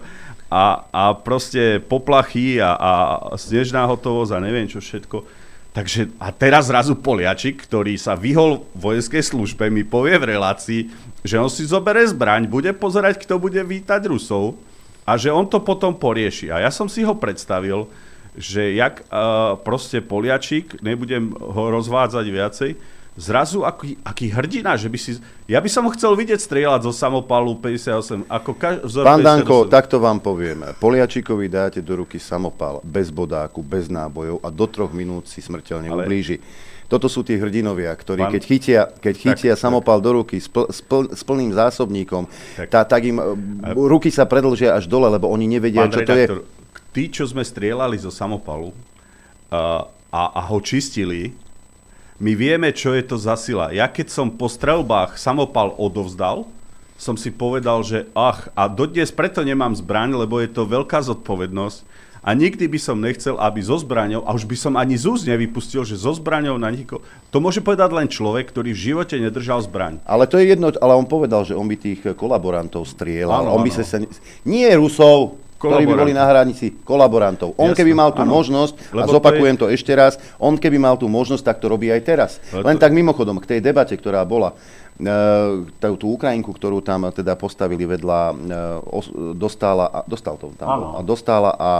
[0.51, 2.91] A, a proste poplachy a, a
[3.39, 5.23] snežná hotovosť a neviem čo všetko.
[5.71, 10.81] Takže a teraz zrazu Poliačik, ktorý sa vyhol vojenskej službe, mi povie v relácii,
[11.23, 14.59] že on si zoberie zbraň, bude pozerať, kto bude vítať Rusov
[15.07, 16.51] a že on to potom porieši.
[16.51, 17.87] A ja som si ho predstavil,
[18.35, 22.71] že jak uh, proste Poliačik, nebudem ho rozvádzať viacej,
[23.19, 25.19] zrazu aký, aký hrdina, že by si...
[25.43, 29.67] Ja by som ho chcel vidieť strieľať zo samopalu 58, ako kaž, vzor Pán Danko,
[29.67, 30.63] takto vám poviem.
[30.79, 35.91] Poliačikovi dáte do ruky samopal bez bodáku, bez nábojov a do troch minút si smrteľne
[35.91, 36.07] Ale...
[36.07, 36.39] ublíži.
[36.91, 38.33] Toto sú tí hrdinovia, ktorí Pán...
[38.35, 40.05] keď chytia, keď chytia tak, samopal tak.
[40.07, 42.27] do ruky s, pl, s, pl, s plným zásobníkom,
[42.59, 42.67] tak.
[42.67, 43.31] Tá, tak im a...
[43.71, 46.59] ruky sa predlžia až dole, lebo oni nevedia, Pán čo redaktor, to je.
[46.91, 51.31] Tí, čo sme strieľali zo samopalu uh, a, a ho čistili,
[52.21, 53.73] my vieme, čo je to za sila.
[53.73, 56.45] Ja keď som po strelbách samopal odovzdal,
[57.01, 61.89] som si povedal, že ach, a dodnes preto nemám zbraň, lebo je to veľká zodpovednosť
[62.21, 65.25] a nikdy by som nechcel, aby zo zbraňou, a už by som ani z úst
[65.25, 67.01] nevypustil, že zo zbraňou na nikoho,
[67.33, 69.97] to môže povedať len človek, ktorý v živote nedržal zbraň.
[70.05, 73.49] Ale to je jedno, ale on povedal, že on by tých kolaborantov strieľal.
[73.49, 73.81] Áno, on by áno.
[73.81, 73.97] sa,
[74.45, 77.53] nie Rusov, ktorí by boli na hranici kolaborantov.
[77.61, 78.33] On Jasne, keby mal tú áno.
[78.33, 79.73] možnosť, Lebo a zopakujem to, je...
[79.73, 82.31] to ešte raz, on keby mal tú možnosť, tak to robí aj teraz.
[82.49, 82.81] Lebo Len to...
[82.81, 88.21] tak mimochodom, k tej debate, ktorá bola, uh, tú Ukrajinku, ktorú tam teda postavili vedľa,
[88.33, 91.71] uh, dostala, dostal to tam, a dostala a,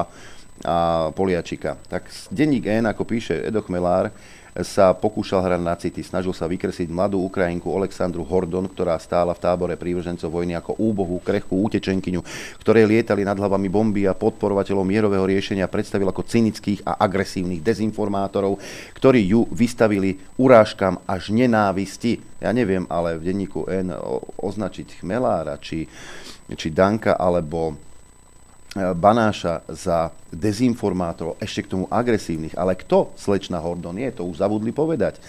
[0.62, 0.76] a
[1.18, 1.82] Poliačika.
[1.90, 4.14] Tak denník N, ako píše Edo Chmelár,
[4.60, 6.04] sa pokúšal hrať na city.
[6.04, 11.24] Snažil sa vykresliť mladú Ukrajinku Alexandru Hordon, ktorá stála v tábore prívržencov vojny ako úbohú,
[11.24, 12.20] krehkú utečenkyňu,
[12.60, 18.60] ktoré lietali nad hlavami bomby a podporovateľov mierového riešenia predstavil ako cynických a agresívnych dezinformátorov,
[19.00, 22.20] ktorí ju vystavili urážkam až nenávisti.
[22.44, 23.96] Ja neviem, ale v denníku N
[24.36, 25.88] označiť Chmelára, či,
[26.52, 27.91] či Danka, alebo
[28.72, 32.56] Banáša za dezinformátorov, ešte k tomu agresívnych.
[32.56, 35.20] Ale kto slečna Hordon je, to už zabudli povedať.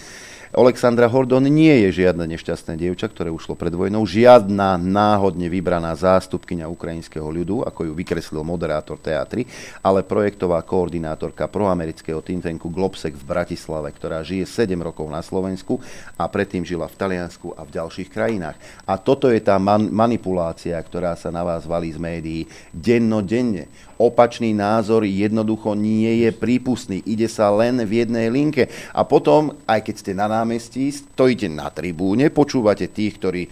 [0.52, 6.68] Alexandra Hordon nie je žiadne nešťastné dievča, ktoré ušlo pred vojnou, žiadna náhodne vybraná zástupkyňa
[6.68, 9.48] ukrajinského ľudu, ako ju vykreslil moderátor teatry,
[9.80, 15.80] ale projektová koordinátorka proamerického think tanku v Bratislave, ktorá žije 7 rokov na Slovensku
[16.20, 18.60] a predtým žila v Taliansku a v ďalších krajinách.
[18.84, 22.44] A toto je tá man- manipulácia, ktorá sa na vás valí z médií
[22.76, 27.02] dennodenne opačný názor jednoducho nie je prípustný.
[27.04, 28.70] Ide sa len v jednej linke.
[28.92, 33.42] A potom, aj keď ste na námestí, stojíte na tribúne, počúvate tých, ktorí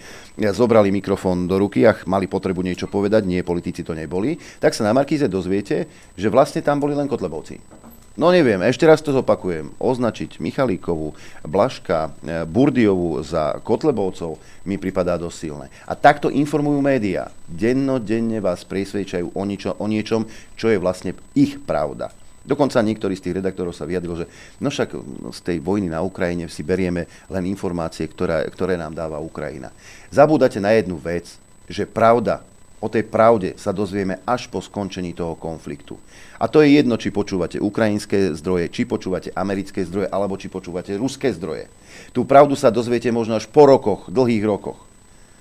[0.54, 4.86] zobrali mikrofón do ruky a mali potrebu niečo povedať, nie politici to neboli, tak sa
[4.86, 7.89] na Markíze dozviete, že vlastne tam boli len Kotlebovci.
[8.18, 9.70] No neviem, ešte raz to zopakujem.
[9.78, 11.14] Označiť Michalíkovú,
[11.46, 14.34] Blaška, e, Burdiovu za Kotlebovcov
[14.66, 15.66] mi pripadá dosť silné.
[15.86, 17.30] A takto informujú médiá.
[17.46, 20.26] Dennodenne vás presvedčajú o, ničo, o niečom,
[20.58, 22.10] čo je vlastne ich pravda.
[22.42, 24.90] Dokonca niektorý z tých redaktorov sa vyjadril, že no však
[25.30, 29.70] z tej vojny na Ukrajine si berieme len informácie, ktoré, ktoré nám dáva Ukrajina.
[30.10, 31.38] Zabúdate na jednu vec,
[31.70, 32.42] že pravda
[32.80, 36.00] O tej pravde sa dozvieme až po skončení toho konfliktu.
[36.40, 40.96] A to je jedno, či počúvate ukrajinské zdroje, či počúvate americké zdroje, alebo či počúvate
[40.96, 41.68] ruské zdroje.
[42.16, 44.80] Tú pravdu sa dozviete možno až po rokoch, dlhých rokoch.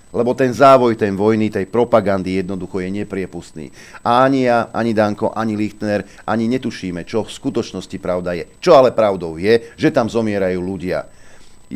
[0.10, 3.72] Lebo ten závoj tej vojny, tej propagandy jednoducho je nepriepustný.
[4.04, 8.50] A ani ja, ani Danko, ani Lichtner, ani netušíme, čo v skutočnosti pravda je.
[8.60, 11.06] Čo ale pravdou je, že tam zomierajú ľudia.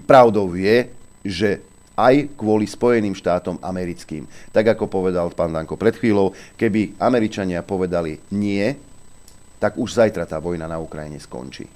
[0.03, 0.89] Pravdou je,
[1.23, 1.61] že
[1.93, 4.25] aj kvôli Spojeným štátom americkým.
[4.49, 8.73] Tak ako povedal pán Danko pred chvíľou, keby Američania povedali nie,
[9.61, 11.69] tak už zajtra tá vojna na Ukrajine skončí.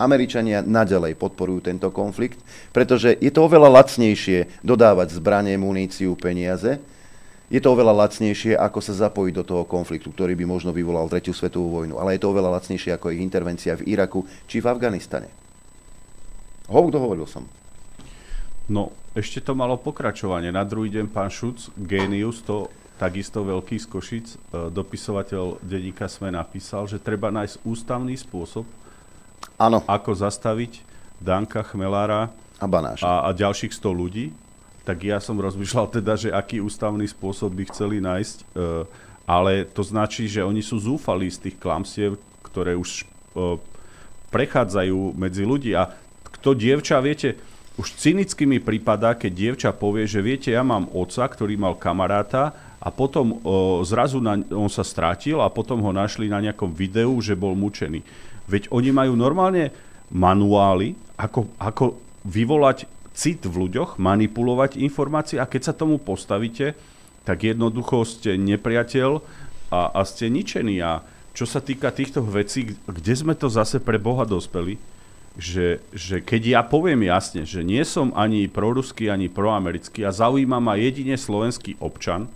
[0.00, 2.40] Američania nadalej podporujú tento konflikt,
[2.72, 6.80] pretože je to oveľa lacnejšie dodávať zbranie, muníciu, peniaze.
[7.52, 11.36] Je to oveľa lacnejšie, ako sa zapojiť do toho konfliktu, ktorý by možno vyvolal tretiu
[11.36, 12.00] svetovú vojnu.
[12.00, 15.28] Ale je to oveľa lacnejšie ako ich intervencia v Iraku či v Afganistane.
[16.70, 17.59] Hovuk dohovoril som.
[18.70, 20.54] No, ešte to malo pokračovanie.
[20.54, 22.70] Na druhý deň pán Šuc, génius, to
[23.02, 24.36] takisto veľký z Košic, e,
[24.70, 28.62] dopisovateľ denníka sme napísal, že treba nájsť ústavný spôsob,
[29.58, 29.82] Áno.
[29.88, 30.86] ako zastaviť
[31.18, 32.30] Danka Chmelára
[32.62, 33.02] A Banáša.
[33.02, 34.30] a, a ďalších 100 ľudí.
[34.86, 38.44] Tak ja som rozmýšľal teda, že aký ústavný spôsob by chceli nájsť, e,
[39.26, 43.04] ale to značí, že oni sú zúfalí z tých klamstiev, ktoré už e,
[44.30, 45.74] prechádzajú medzi ľudí.
[45.74, 45.90] A
[46.36, 47.34] kto dievča, viete,
[47.80, 52.52] už cynicky mi prípada, keď dievča povie, že viete, ja mám oca, ktorý mal kamaráta
[52.76, 57.08] a potom o, zrazu na, on sa strátil a potom ho našli na nejakom videu,
[57.24, 58.04] že bol mučený.
[58.44, 59.72] Veď oni majú normálne
[60.12, 61.96] manuály, ako, ako
[62.28, 62.84] vyvolať
[63.16, 66.76] cit v ľuďoch, manipulovať informácie a keď sa tomu postavíte,
[67.24, 69.24] tak jednoducho ste nepriateľ
[69.72, 70.84] a, a ste ničení.
[70.84, 71.00] A
[71.32, 74.76] čo sa týka týchto vecí, kde sme to zase pre Boha dospeli,
[75.38, 80.58] že, že keď ja poviem jasne, že nie som ani proruský, ani proamerický a zaujíma
[80.58, 82.26] ma jedine slovenský občan,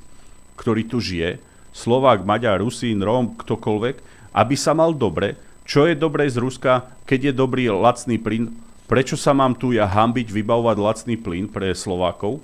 [0.55, 1.43] ktorý tu žije,
[1.75, 3.97] Slovák, Maďar, Rusín, Róm, ktokoľvek,
[4.31, 5.35] aby sa mal dobre,
[5.67, 8.55] čo je dobré z Ruska, keď je dobrý lacný plyn,
[8.87, 12.39] prečo sa mám tu ja hambiť vybavovať lacný plyn pre Slovákov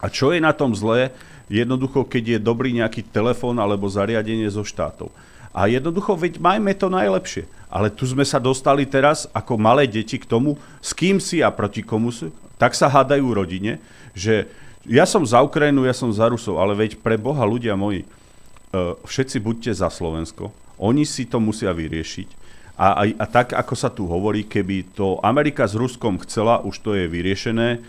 [0.00, 1.12] a čo je na tom zlé,
[1.52, 5.12] jednoducho, keď je dobrý nejaký telefón alebo zariadenie zo štátov.
[5.56, 7.48] A jednoducho, veď majme to najlepšie.
[7.76, 11.52] Ale tu sme sa dostali teraz ako malé deti k tomu, s kým si a
[11.52, 12.32] proti komu si.
[12.56, 13.84] Tak sa hádajú rodine,
[14.16, 14.48] že
[14.88, 18.96] ja som za Ukrajinu, ja som za Rusov, ale veď pre Boha ľudia moji, uh,
[19.04, 20.48] všetci buďte za Slovensko.
[20.80, 22.48] Oni si to musia vyriešiť.
[22.80, 26.80] A, a, a tak, ako sa tu hovorí, keby to Amerika s Ruskom chcela, už
[26.80, 27.84] to je vyriešené,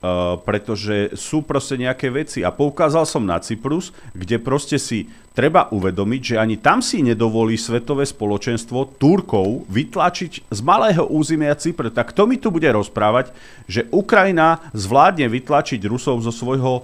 [0.00, 2.40] Uh, pretože sú proste nejaké veci.
[2.40, 7.60] A poukázal som na Cyprus, kde proste si treba uvedomiť, že ani tam si nedovolí
[7.60, 11.92] svetové spoločenstvo Turkov vytlačiť z malého územia Cypr.
[11.92, 13.28] Tak kto mi tu bude rozprávať,
[13.68, 16.80] že Ukrajina zvládne vytlačiť Rusov zo svojho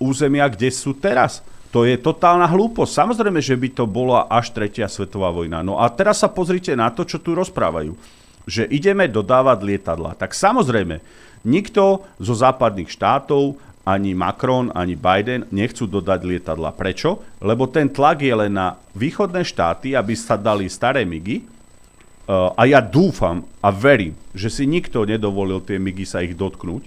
[0.00, 1.44] územia, kde sú teraz?
[1.76, 3.04] To je totálna hlúposť.
[3.04, 5.60] Samozrejme, že by to bola až tretia svetová vojna.
[5.60, 7.92] No a teraz sa pozrite na to, čo tu rozprávajú.
[8.48, 10.16] Že ideme dodávať lietadla.
[10.16, 13.54] Tak samozrejme, Nikto zo západných štátov,
[13.86, 16.74] ani Macron, ani Biden nechcú dodať lietadla.
[16.74, 17.22] Prečo?
[17.38, 21.46] Lebo ten tlak je len na východné štáty, aby sa dali staré migy.
[22.26, 26.82] Uh, a ja dúfam a verím, že si nikto nedovolil tie migy sa ich dotknúť,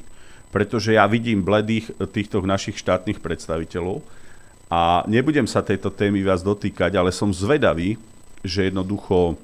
[0.52, 4.04] pretože ja vidím bledých týchto našich štátnych predstaviteľov
[4.68, 7.96] a nebudem sa tejto témy viac dotýkať, ale som zvedavý,
[8.44, 9.40] že jednoducho,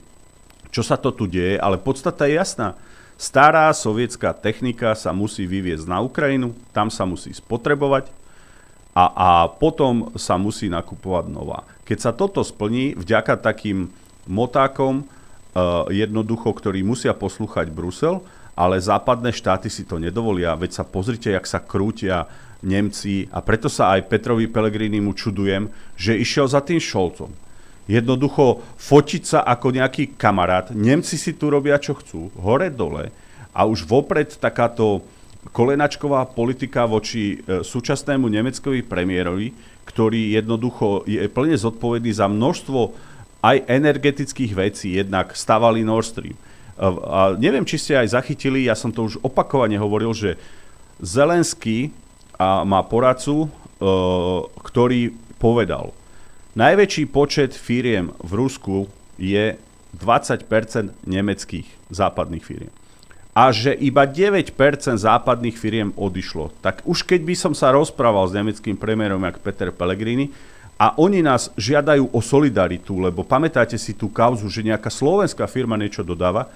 [0.67, 2.75] čo sa to tu deje, ale podstata je jasná
[3.15, 8.11] Stará sovietská technika sa musí vyviezť na Ukrajinu, tam sa musí spotrebovať
[8.91, 11.63] a, a potom sa musí nakupovať nová.
[11.87, 13.87] Keď sa toto splní vďaka takým
[14.27, 18.19] motákom, uh, jednoducho, ktorí musia poslúchať Brusel,
[18.51, 20.59] ale západné štáty si to nedovolia.
[20.59, 22.27] Veď sa pozrite, jak sa krútia
[22.63, 27.44] Nemci a preto sa aj Petrovi Pelegrini mu čudujem, že išiel za tým Šolcom
[27.85, 30.73] jednoducho fotiť sa ako nejaký kamarát.
[30.73, 33.13] Nemci si tu robia, čo chcú, hore, dole.
[33.55, 35.05] A už vopred takáto
[35.53, 39.53] kolenačková politika voči e, súčasnému nemeckovi premiérovi,
[39.85, 42.79] ktorý jednoducho je plne zodpovedný za množstvo
[43.45, 46.33] aj energetických vecí, jednak stavali Nord Stream.
[46.33, 46.41] E,
[47.05, 50.41] a neviem, či ste aj zachytili, ja som to už opakovane hovoril, že
[50.97, 51.93] Zelenský
[52.41, 53.47] má poradcu, e,
[54.65, 55.93] ktorý povedal,
[56.55, 58.87] Najväčší počet firiem v Rusku
[59.19, 59.59] je
[59.91, 60.47] 20%
[61.03, 62.71] nemeckých západných firiem.
[63.35, 64.55] A že iba 9%
[64.95, 66.55] západných firiem odišlo.
[66.63, 70.31] Tak už keď by som sa rozprával s nemeckým premiérom, jak Peter Pellegrini,
[70.79, 75.75] a oni nás žiadajú o solidaritu, lebo pamätáte si tú kauzu, že nejaká slovenská firma
[75.75, 76.47] niečo dodáva,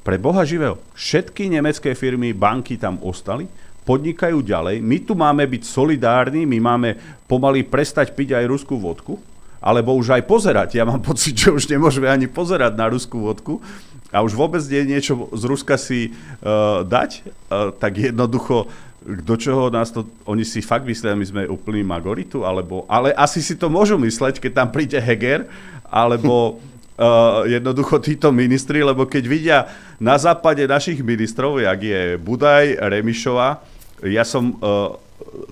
[0.00, 3.44] pre Boha živého, všetky nemecké firmy, banky tam ostali,
[3.84, 6.96] podnikajú ďalej, my tu máme byť solidárni, my máme
[7.28, 9.33] pomaly prestať piť aj ruskú vodku,
[9.64, 10.76] alebo už aj pozerať.
[10.76, 13.64] Ja mám pocit, že už nemôžeme ani pozerať na ruskú vodku
[14.12, 18.68] a už vôbec nie je niečo z Ruska si uh, dať, uh, tak jednoducho
[19.04, 23.44] do čoho nás to, oni si fakt myslia, my sme úplný magoritu, alebo, ale asi
[23.44, 25.44] si to môžu mysleť, keď tam príde Heger,
[25.84, 26.56] alebo
[26.96, 29.58] uh, jednoducho títo ministri, lebo keď vidia
[30.00, 33.60] na západe našich ministrov, jak je Budaj, Remišová,
[34.04, 34.96] ja som uh,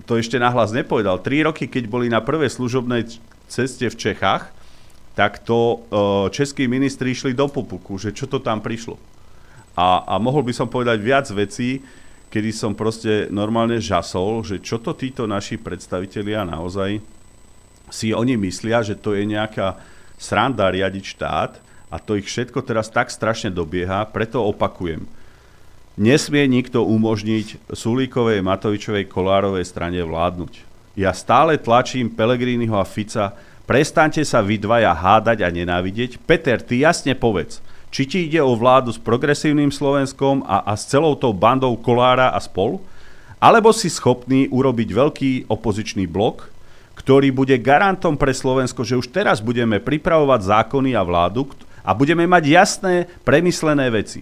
[0.09, 3.05] to ešte nahlas nepovedal, tri roky, keď boli na prvej služobnej
[3.47, 4.49] ceste v Čechách,
[5.13, 5.77] tak to e,
[6.33, 8.97] českí ministri išli do popuku, že čo to tam prišlo.
[9.77, 11.81] A, a mohol by som povedať viac vecí,
[12.33, 16.97] kedy som proste normálne žasol, že čo to títo naši predstavitelia naozaj
[17.93, 19.77] si oni myslia, že to je nejaká
[20.17, 21.51] sranda riadiť štát
[21.93, 25.05] a to ich všetko teraz tak strašne dobieha, preto opakujem.
[25.93, 30.72] nesmie nikto umožniť Sulíkovej, Matovičovej, Kolárovej strane vládnuť.
[30.93, 33.33] Ja stále tlačím Pelegriniho a Fica,
[33.65, 36.21] prestaňte sa vy dvaja hádať a nenávidieť.
[36.21, 40.85] Peter, ty jasne povedz, či ti ide o vládu s progresívnym Slovenskom a, a s
[40.85, 42.77] celou tou bandou Kolára a spolu,
[43.41, 46.53] alebo si schopný urobiť veľký opozičný blok,
[46.93, 51.49] ktorý bude garantom pre Slovensko, že už teraz budeme pripravovať zákony a vládu
[51.81, 52.93] a budeme mať jasné,
[53.25, 54.21] premyslené veci.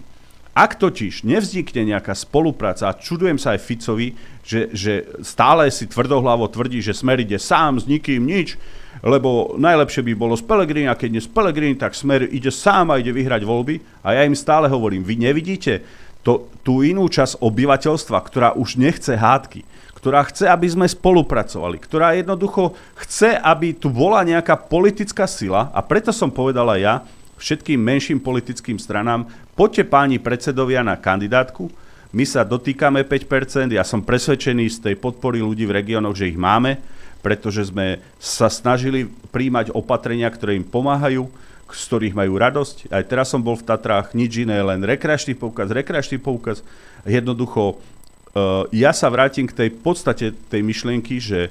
[0.52, 4.12] Ak totiž nevznikne nejaká spolupráca, a čudujem sa aj Ficovi,
[4.44, 8.60] že, že stále si tvrdohlavo tvrdí, že Smer ide sám, s nikým nič,
[9.00, 12.92] lebo najlepšie by bolo z Pelegrini, a keď nie z Pelegrini, tak Smer ide sám
[12.92, 14.04] a ide vyhrať voľby.
[14.04, 15.80] A ja im stále hovorím, vy nevidíte
[16.20, 19.64] to, tú inú časť obyvateľstva, ktorá už nechce hádky,
[19.96, 25.80] ktorá chce, aby sme spolupracovali, ktorá jednoducho chce, aby tu bola nejaká politická sila a
[25.80, 26.94] preto som povedal aj ja,
[27.42, 29.26] všetkým menším politickým stranám,
[29.58, 31.66] poďte páni predsedovia na kandidátku,
[32.12, 36.38] my sa dotýkame 5%, ja som presvedčený z tej podpory ľudí v regiónoch, že ich
[36.38, 36.78] máme,
[37.24, 41.26] pretože sme sa snažili príjmať opatrenia, ktoré im pomáhajú,
[41.72, 42.92] z ktorých majú radosť.
[42.92, 46.60] Aj teraz som bol v Tatrách, nič iné, len rekreačný poukaz, rekreačný poukaz.
[47.08, 51.48] Jednoducho, uh, ja sa vrátim k tej podstate tej myšlienky, že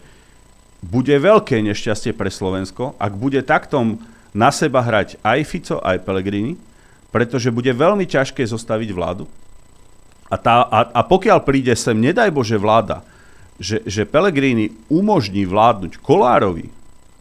[0.86, 3.98] bude veľké nešťastie pre Slovensko, ak bude takto
[4.32, 6.56] na seba hrať aj Fico, aj Pellegrini,
[7.12, 9.28] pretože bude veľmi ťažké zostaviť vládu.
[10.32, 13.04] A, tá, a, a pokiaľ príde sem, nedaj Bože, vláda,
[13.60, 16.72] že, že Pellegrini umožní vládnuť Kolárovi,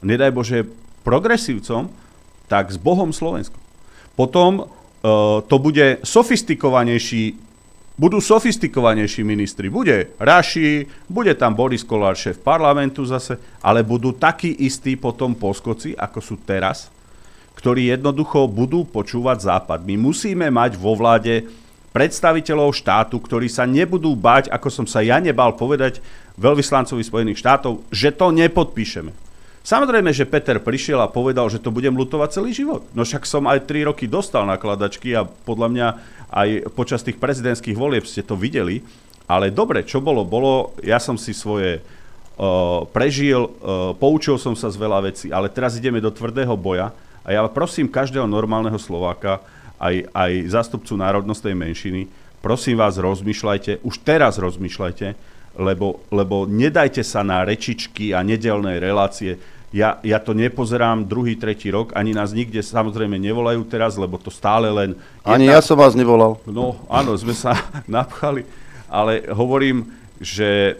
[0.00, 0.58] nedaj Bože,
[1.02, 1.90] progresívcom,
[2.46, 3.58] tak s Bohom Slovensko.
[4.14, 7.34] Potom uh, to bude sofistikovanejší,
[7.98, 9.66] budú sofistikovanejší ministri.
[9.72, 15.98] Bude Raši, bude tam Boris Kolár, šéf parlamentu zase, ale budú takí istí potom poskoci,
[15.98, 16.92] ako sú teraz,
[17.60, 19.84] ktorí jednoducho budú počúvať Západ.
[19.84, 21.44] My musíme mať vo vláde
[21.92, 26.00] predstaviteľov štátu, ktorí sa nebudú bať, ako som sa ja nebal povedať
[26.40, 29.12] veľvyslancovi Spojených štátov, že to nepodpíšeme.
[29.60, 32.80] Samozrejme, že Peter prišiel a povedal, že to budem lutovať celý život.
[32.96, 35.88] No však som aj 3 roky dostal nakladačky a podľa mňa
[36.32, 38.80] aj počas tých prezidentských volieb ste to videli.
[39.28, 44.72] Ale dobre, čo bolo, bolo, ja som si svoje uh, prežil, uh, poučil som sa
[44.72, 46.90] z veľa vecí, ale teraz ideme do tvrdého boja
[47.24, 49.44] a ja prosím každého normálneho Slováka,
[49.80, 52.08] aj, aj zástupcu národnostnej menšiny,
[52.44, 55.16] prosím vás, rozmýšľajte, už teraz rozmýšľajte,
[55.56, 59.40] lebo, lebo nedajte sa na rečičky a nedelné relácie.
[59.70, 64.28] Ja, ja to nepozerám druhý, tretí rok, ani nás nikde samozrejme nevolajú teraz, lebo to
[64.28, 64.98] stále len...
[65.22, 65.56] Ani jedna...
[65.56, 66.42] ja som vás nevolal.
[66.44, 67.54] No áno, sme sa
[67.86, 68.42] napchali,
[68.90, 69.86] ale hovorím,
[70.18, 70.76] že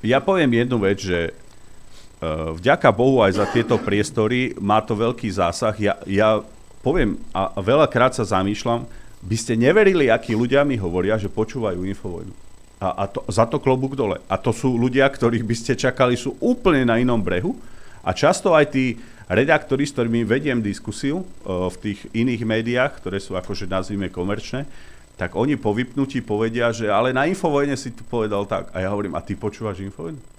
[0.00, 1.36] ja poviem jednu vec, že
[2.56, 5.76] vďaka Bohu aj za tieto priestory má to veľký zásah.
[5.76, 6.40] Ja, ja
[6.80, 8.88] poviem a veľakrát sa zamýšľam,
[9.26, 12.30] by ste neverili, akí ľudia mi hovoria, že počúvajú Infovojnu.
[12.78, 14.20] A, a to, za to klobúk dole.
[14.28, 17.56] A to sú ľudia, ktorých by ste čakali, sú úplne na inom brehu.
[18.06, 23.18] A často aj tí redaktori, s ktorými vediem diskusiu uh, v tých iných médiách, ktoré
[23.18, 24.68] sú akože nazvime komerčné,
[25.16, 28.70] tak oni po vypnutí povedia, že ale na Infovojne si tu povedal tak.
[28.76, 30.35] A ja hovorím, a ty počúvaš Infovojnu?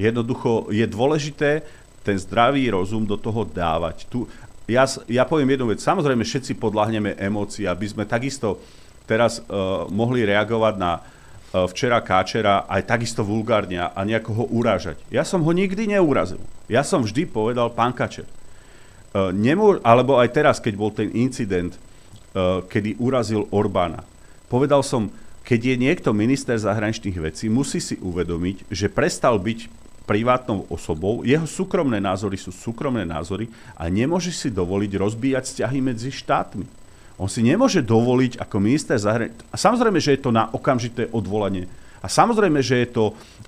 [0.00, 1.60] Jednoducho je dôležité
[2.00, 4.08] ten zdravý rozum do toho dávať.
[4.08, 4.24] Tu,
[4.64, 5.84] ja, ja poviem jednu vec.
[5.84, 8.56] Samozrejme, všetci podľahneme emócií, aby sme takisto
[9.04, 14.96] teraz uh, mohli reagovať na uh, včera Káčera aj takisto vulgárne a nejako ho urážať.
[15.12, 16.40] Ja som ho nikdy neurazil.
[16.70, 21.76] Ja som vždy povedal, pán Kačer, uh, nemô- alebo aj teraz, keď bol ten incident,
[21.76, 24.06] uh, kedy urazil Orbána,
[24.48, 25.12] povedal som,
[25.44, 29.79] keď je niekto minister zahraničných vecí, musí si uvedomiť, že prestal byť
[30.10, 33.46] privátnou osobou, jeho súkromné názory sú súkromné názory
[33.78, 36.66] a nemôže si dovoliť rozbíjať vzťahy medzi štátmi.
[37.14, 39.46] On si nemôže dovoliť ako minister zahraničia.
[39.52, 41.70] A samozrejme, že je to na okamžité odvolanie.
[42.02, 43.04] A samozrejme, že je to,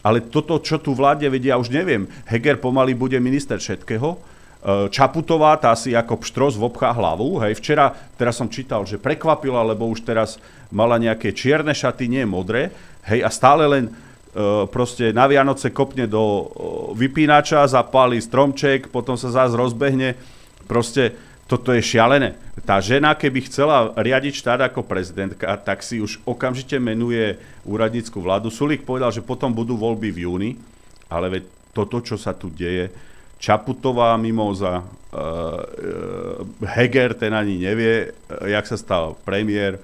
[0.07, 2.07] ale toto, čo tu vláde vedia, už neviem.
[2.31, 4.19] Heger pomaly bude minister všetkého, e,
[4.93, 7.43] Čaputová, tá si ako pštros vobchá hlavu.
[7.43, 10.37] Hej, včera, teraz som čítal, že prekvapila, lebo už teraz
[10.69, 12.71] mala nejaké čierne šaty, nie modré.
[13.09, 13.89] Hej, a stále len
[14.73, 16.45] proste na Vianoce kopne do e,
[16.97, 20.17] vypínača, zapáli stromček, potom sa zás rozbehne.
[20.65, 21.13] Proste
[21.45, 22.41] toto je šialené.
[22.65, 27.37] Tá žena, keby chcela riadiť štát ako prezidentka, tak si už okamžite menuje
[27.69, 28.49] úradnícku vládu.
[28.49, 30.51] Sulík povedal, že potom budú voľby v júni,
[31.13, 31.43] ale veď
[31.77, 32.89] toto, čo sa tu deje,
[33.43, 34.87] Čaputová mimoza, uh,
[36.63, 39.83] Heger ten ani nevie, jak sa stal premiér,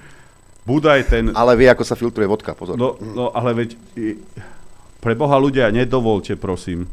[0.69, 1.32] Budaj ten...
[1.32, 2.77] Ale vie, ako sa filtruje vodka, pozor.
[2.77, 3.70] No, no ale veď,
[5.01, 6.85] pre Boha ľudia, nedovolte, prosím,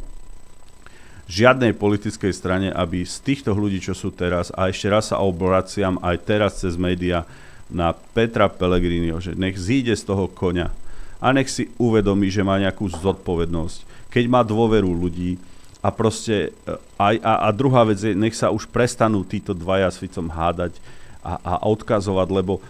[1.27, 5.99] žiadnej politickej strane, aby z týchto ľudí, čo sú teraz, a ešte raz sa obraciam
[5.99, 7.27] aj teraz cez média,
[7.69, 10.69] na Petra Pellegriniho, že nech zíde z toho koňa
[11.17, 15.41] a nech si uvedomí, že má nejakú zodpovednosť, keď má dôveru ľudí
[15.81, 19.89] a proste e, aj, a, a druhá vec je, nech sa už prestanú títo dvaja
[19.89, 20.77] s Ficom hádať
[21.25, 22.61] a, a odkazovať, lebo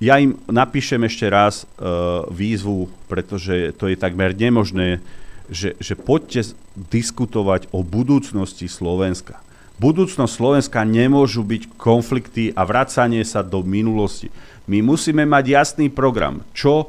[0.00, 5.04] ja im napíšem ešte raz uh, výzvu, pretože to je takmer nemožné,
[5.52, 6.56] že, že poďte
[6.88, 9.44] diskutovať o budúcnosti Slovenska.
[9.76, 14.32] Budúcnosť Slovenska nemôžu byť konflikty a vracanie sa do minulosti.
[14.64, 16.88] My musíme mať jasný program, čo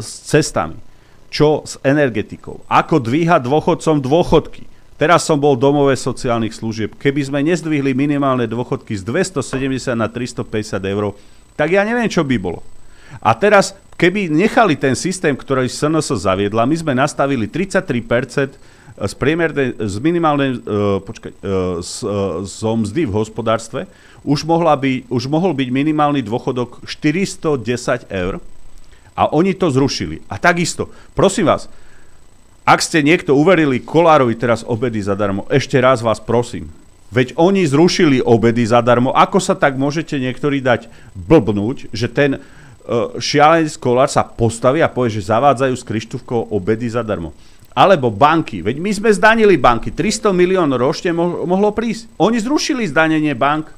[0.00, 0.80] s cestami,
[1.28, 4.64] čo s energetikou, ako dvíhať dôchodcom dôchodky.
[4.94, 6.94] Teraz som bol domové sociálnych služieb.
[6.94, 11.18] Keby sme nezdvihli minimálne dôchodky z 270 na 350 eur,
[11.54, 12.60] tak ja neviem, čo by bolo.
[13.22, 18.58] A teraz, keby nechali ten systém, ktorý SNS zaviedla, my sme nastavili 33%
[18.94, 23.80] z, priemernej, z minimálnej, uh, počkaj, uh, z, uh, z mzdy v hospodárstve,
[24.22, 28.38] už, mohla by, už mohol byť minimálny dôchodok 410 eur
[29.14, 30.22] a oni to zrušili.
[30.30, 31.70] A takisto, prosím vás,
[32.64, 36.70] ak ste niekto uverili Kolárovi teraz obedy zadarmo, ešte raz vás prosím,
[37.14, 39.14] Veď oni zrušili obedy zadarmo.
[39.14, 44.90] Ako sa tak môžete niektorí dať blbnúť, že ten uh, šialenec kolár sa postaví a
[44.90, 47.30] povie, že zavádzajú s Krištúvkou obedy zadarmo.
[47.70, 48.66] Alebo banky.
[48.66, 49.94] Veď my sme zdanili banky.
[49.94, 52.10] 300 milión ročne mo- mohlo prísť.
[52.18, 53.70] Oni zrušili zdanenie bank.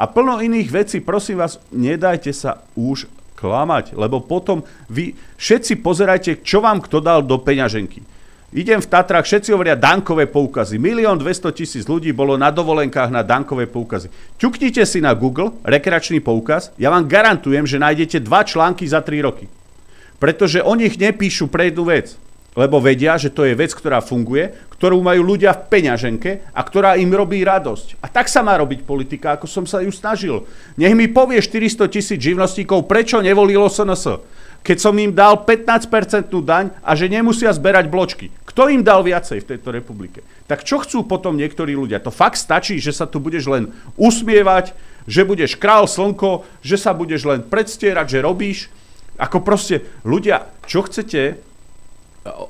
[0.00, 6.40] A plno iných vecí, prosím vás, nedajte sa už klamať, lebo potom vy všetci pozerajte,
[6.40, 8.00] čo vám kto dal do peňaženky.
[8.54, 10.78] Idem v Tatrách, všetci hovoria dankové poukazy.
[10.78, 14.06] Milión 200 tisíc ľudí bolo na dovolenkách na dankové poukazy.
[14.38, 19.26] Ťuknite si na Google rekreačný poukaz, ja vám garantujem, že nájdete dva články za 3
[19.26, 19.50] roky.
[20.22, 22.14] Pretože o nich nepíšu pre jednu vec.
[22.54, 26.94] Lebo vedia, že to je vec, ktorá funguje, ktorú majú ľudia v peňaženke a ktorá
[26.94, 27.98] im robí radosť.
[27.98, 30.46] A tak sa má robiť politika, ako som sa ju snažil.
[30.78, 34.22] Nech mi povie 400 tisíc živnostníkov, prečo nevolilo SNS
[34.64, 38.32] keď som im dal 15% daň a že nemusia zberať bločky.
[38.48, 40.24] Kto im dal viacej v tejto republike?
[40.48, 42.00] Tak čo chcú potom niektorí ľudia?
[42.00, 44.72] To fakt stačí, že sa tu budeš len usmievať,
[45.04, 48.58] že budeš král slnko, že sa budeš len predstierať, že robíš.
[49.20, 51.34] Ako proste, ľudia, čo chcete e,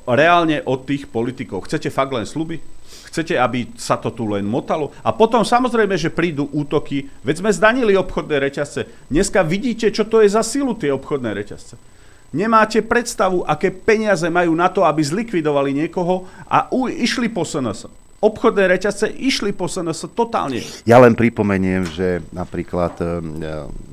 [0.07, 1.67] reálne od tých politikov?
[1.67, 2.63] Chcete fakt len sluby?
[3.11, 4.95] Chcete, aby sa to tu len motalo?
[5.03, 7.11] A potom samozrejme, že prídu útoky.
[7.27, 9.11] Veď sme zdanili obchodné reťazce.
[9.11, 11.94] Dneska vidíte, čo to je za silu tie obchodné reťazce.
[12.35, 17.87] Nemáte predstavu, aké peniaze majú na to, aby zlikvidovali niekoho a u, išli po SNS.
[18.19, 20.59] Obchodné reťazce išli po SNS totálne.
[20.83, 23.07] Ja len pripomeniem, že napríklad e,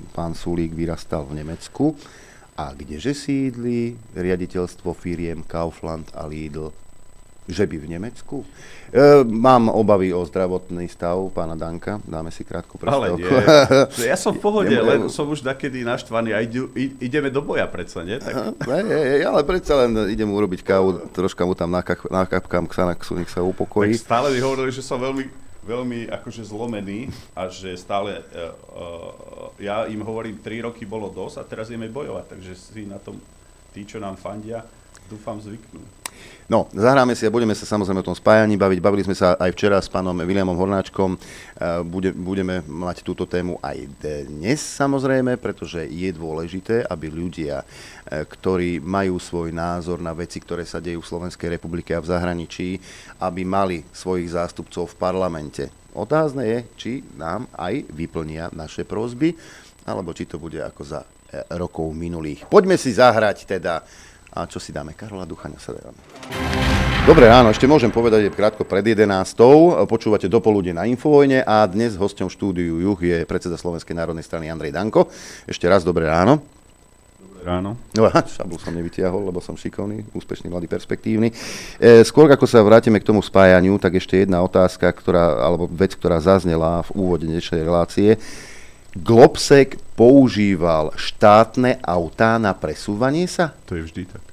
[0.10, 1.94] pán Sulík vyrastal v Nemecku
[2.58, 6.74] a kdeže sídli riaditeľstvo firiem Kaufland a Lidl
[7.50, 8.46] že by v Nemecku?
[8.94, 11.98] E, mám obavy o zdravotný stav pána Danka.
[12.06, 13.18] Dáme si krátku prestávku.
[13.18, 14.08] Ale nie.
[14.12, 18.04] Ja som v pohode, len som už takedy naštvaný a idú, ideme do boja predsa,
[18.04, 18.20] nie?
[18.20, 18.62] Tak...
[19.22, 21.72] Ja, ale predsa len idem urobiť kávu, troška mu tam
[22.12, 23.96] nakapkám Xanaxu, nech sa upokojí.
[23.98, 25.26] Tak stále mi hovorili, že som veľmi,
[25.64, 29.32] veľmi akože zlomený a že stále uh, uh,
[29.62, 33.16] ja im hovorím, 3 roky bolo dosť a teraz ideme bojovať, takže si na tom
[33.72, 34.68] tí, čo nám fandia,
[35.08, 35.80] dúfam zvyknú.
[36.52, 38.84] No, zahráme si a budeme sa samozrejme o tom spájaní baviť.
[38.84, 41.16] Bavili sme sa aj včera s pánom Williamom Hornáčkom.
[41.16, 41.18] E,
[41.88, 48.84] bude, budeme mať túto tému aj dnes samozrejme, pretože je dôležité, aby ľudia, e, ktorí
[48.84, 52.76] majú svoj názor na veci, ktoré sa dejú v Slovenskej republike a v zahraničí,
[53.24, 55.72] aby mali svojich zástupcov v parlamente.
[55.96, 59.32] Otázne je, či nám aj vyplnia naše prosby,
[59.88, 62.44] alebo či to bude ako za e, rokov minulých.
[62.52, 63.88] Poďme si zahrať teda
[64.32, 64.96] a čo si dáme?
[64.96, 66.00] Karola Duchaňa sa dáme.
[67.04, 69.10] Dobre ráno, ešte môžem povedať, je krátko pred 11.
[69.90, 74.72] Počúvate dopoludne na Infovojne a dnes hosťom štúdiu Juh je predseda Slovenskej národnej strany Andrej
[74.72, 75.12] Danko.
[75.50, 76.40] Ešte raz dobré ráno.
[77.18, 77.76] Dobré ráno.
[77.98, 81.34] No a šablu som nevytiahol, lebo som šikovný, úspešný, mladý, perspektívny.
[81.82, 85.98] E, skôr ako sa vrátime k tomu spájaniu, tak ešte jedna otázka, ktorá, alebo vec,
[85.98, 88.22] ktorá zaznela v úvode dnešnej relácie.
[88.92, 93.56] Globsek používal štátne autá na presúvanie sa?
[93.72, 94.24] To je vždy tak.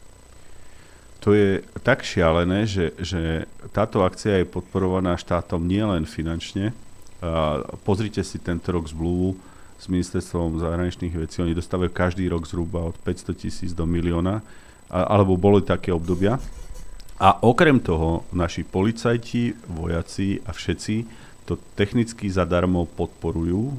[1.23, 6.75] To je tak šialené, že, že táto akcia je podporovaná štátom nielen finančne.
[7.23, 9.39] A pozrite si tento rok zmluvu
[9.79, 11.39] s ministerstvom zahraničných vecí.
[11.39, 14.43] Oni dostávajú každý rok zhruba od 500 tisíc do milióna,
[14.91, 16.43] alebo boli také obdobia.
[17.19, 21.07] A okrem toho naši policajti, vojaci a všetci
[21.47, 23.75] to technicky zadarmo podporujú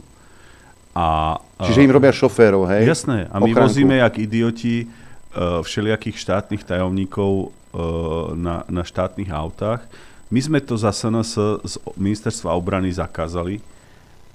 [1.00, 2.92] a, Čiže im robia šoférov, hej?
[2.92, 3.32] Jasné.
[3.32, 3.72] A my Ochránku.
[3.72, 9.88] vozíme, jak idioti, uh, všelijakých štátnych tajomníkov uh, na, na štátnych autách.
[10.28, 11.32] My sme to za SNS
[11.66, 13.64] z ministerstva obrany zakázali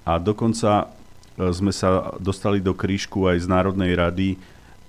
[0.02, 0.90] a dokonca
[1.38, 4.28] sme sa dostali do krížku aj z Národnej rady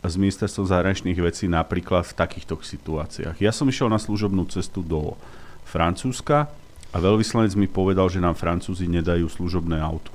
[0.05, 3.41] s ministerstvom zahraničných vecí napríklad v takýchto situáciách.
[3.41, 5.17] Ja som išiel na služobnú cestu do
[5.65, 6.49] Francúzska
[6.93, 10.13] a veľvyslanec mi povedal, že nám Francúzi nedajú služobné auto.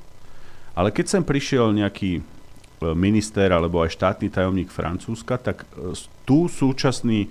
[0.74, 2.22] Ale keď sem prišiel nejaký e,
[2.94, 5.94] minister alebo aj štátny tajomník Francúzska, tak e,
[6.24, 7.30] tu súčasný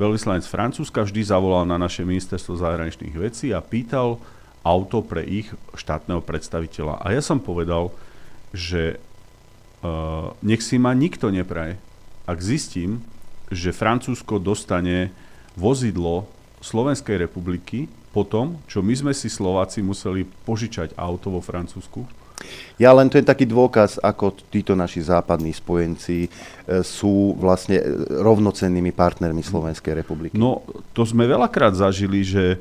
[0.00, 4.16] veľvyslanec Francúzska vždy zavolal na naše ministerstvo zahraničných vecí a pýtal
[4.64, 7.00] auto pre ich štátneho predstaviteľa.
[7.00, 7.92] A ja som povedal,
[8.52, 9.00] že
[9.80, 11.80] uh, nech si ma nikto nepraje,
[12.28, 13.00] ak zistím,
[13.50, 15.10] že Francúzsko dostane
[15.58, 16.28] vozidlo
[16.60, 22.04] Slovenskej republiky po tom, čo my sme si Slováci museli požičať auto vo Francúzsku?
[22.80, 26.28] Ja len to je taký dôkaz, ako títo naši západní spojenci e,
[26.80, 30.32] sú vlastne e, rovnocennými partnermi Slovenskej republiky.
[30.40, 30.64] No,
[30.96, 32.58] to sme veľakrát zažili, že e,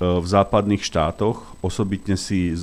[0.00, 2.54] v západných štátoch, osobitne si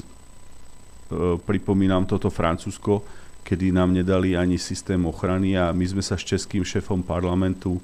[1.45, 3.05] pripomínam toto Francúzsko,
[3.45, 7.77] kedy nám nedali ani systém ochrany a my sme sa s českým šéfom parlamentu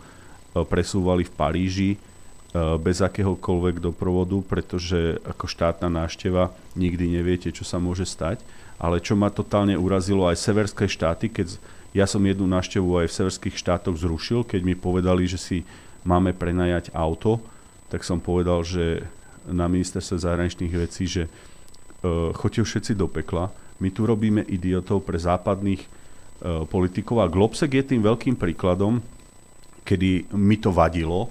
[0.57, 1.89] presúvali v Paríži
[2.53, 8.43] bez akéhokoľvek doprovodu, pretože ako štátna návšteva nikdy neviete, čo sa môže stať.
[8.75, 11.55] Ale čo ma totálne urazilo aj severské štáty, keď
[11.95, 15.57] ja som jednu návštevu aj v severských štátoch zrušil, keď mi povedali, že si
[16.03, 17.39] máme prenajať auto,
[17.87, 19.03] tak som povedal, že
[19.47, 23.51] na ministerstve zahraničných vecí, že uh, choďte všetci do pekla,
[23.83, 29.03] my tu robíme idiotov pre západných uh, politikov a Globsek je tým veľkým príkladom,
[29.83, 31.27] kedy mi to vadilo,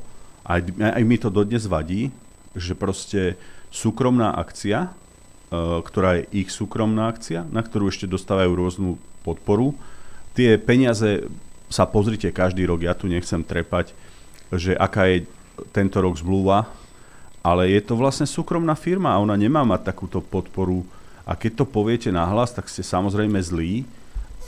[0.51, 2.11] aj, aj mi to dodnes vadí,
[2.59, 3.39] že proste
[3.71, 9.79] súkromná akcia, uh, ktorá je ich súkromná akcia, na ktorú ešte dostávajú rôznu podporu,
[10.35, 11.31] tie peniaze
[11.71, 13.95] sa pozrite každý rok, ja tu nechcem trepať,
[14.51, 15.31] že aká je
[15.71, 16.67] tento rok zmluva,
[17.41, 20.83] ale je to vlastne súkromná firma a ona nemá mať takúto podporu.
[21.25, 23.87] A keď to poviete nahlas, tak ste samozrejme zlí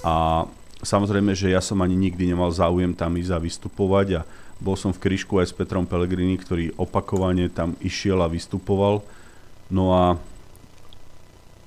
[0.02, 0.44] a
[0.82, 4.22] samozrejme, že ja som ani nikdy nemal záujem tam ísť a vystupovať a
[4.62, 9.02] bol som v kryšku aj s Petrom Pellegrini, ktorý opakovane tam išiel a vystupoval.
[9.66, 10.14] No a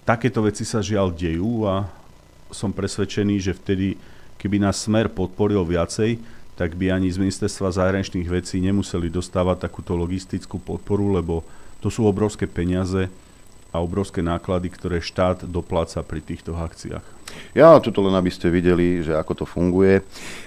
[0.08, 1.92] takéto veci sa žiaľ dejú a
[2.56, 4.00] som presvedčený, že vtedy,
[4.40, 6.24] keby nás Smer podporil viacej,
[6.56, 11.44] tak by ani z ministerstva zahraničných vecí nemuseli dostávať takúto logistickú podporu, lebo
[11.84, 13.12] to sú obrovské peniaze
[13.76, 17.15] a obrovské náklady, ktoré štát dopláca pri týchto akciách.
[17.56, 20.04] Ja, tuto len aby ste videli, že ako to funguje.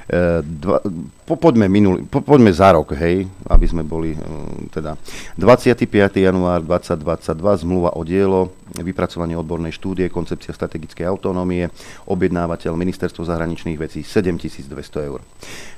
[0.09, 0.84] E, dva,
[1.24, 4.20] po, poďme, minulý, po, poďme za rok, hej, aby sme boli e,
[4.68, 4.96] teda
[5.40, 5.88] 25.
[6.20, 11.72] január 2022, zmluva o dielo, vypracovanie odbornej štúdie, koncepcia strategickej autonómie,
[12.12, 15.24] objednávateľ Ministerstvo zahraničných vecí 7200 eur.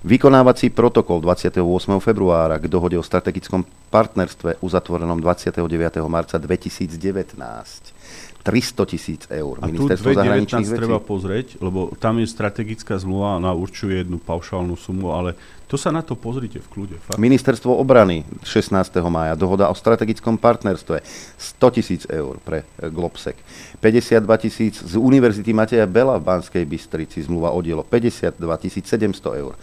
[0.02, 1.62] Vykonávací protokol 28.
[2.02, 5.62] februára k dohode o strategickom partnerstve uzatvorenom 29.
[6.10, 7.99] marca 2019
[8.42, 9.60] 300 tisíc eur.
[9.60, 14.74] A Ministerstvo tu 2019 treba pozrieť, lebo tam je strategická zmluva, ona určuje jednu paušálnu
[14.80, 15.36] sumu, ale
[15.70, 16.98] to sa na to pozrite v kľude.
[16.98, 17.22] Fakt.
[17.22, 18.74] Ministerstvo obrany 16.
[19.06, 20.98] mája, dohoda o strategickom partnerstve
[21.38, 23.38] 100 tisíc eur pre e, Globsek.
[23.78, 29.55] 52 tisíc z Univerzity Mateja Bela v Banskej Bystrici zmluva o dielo 52 700 eur.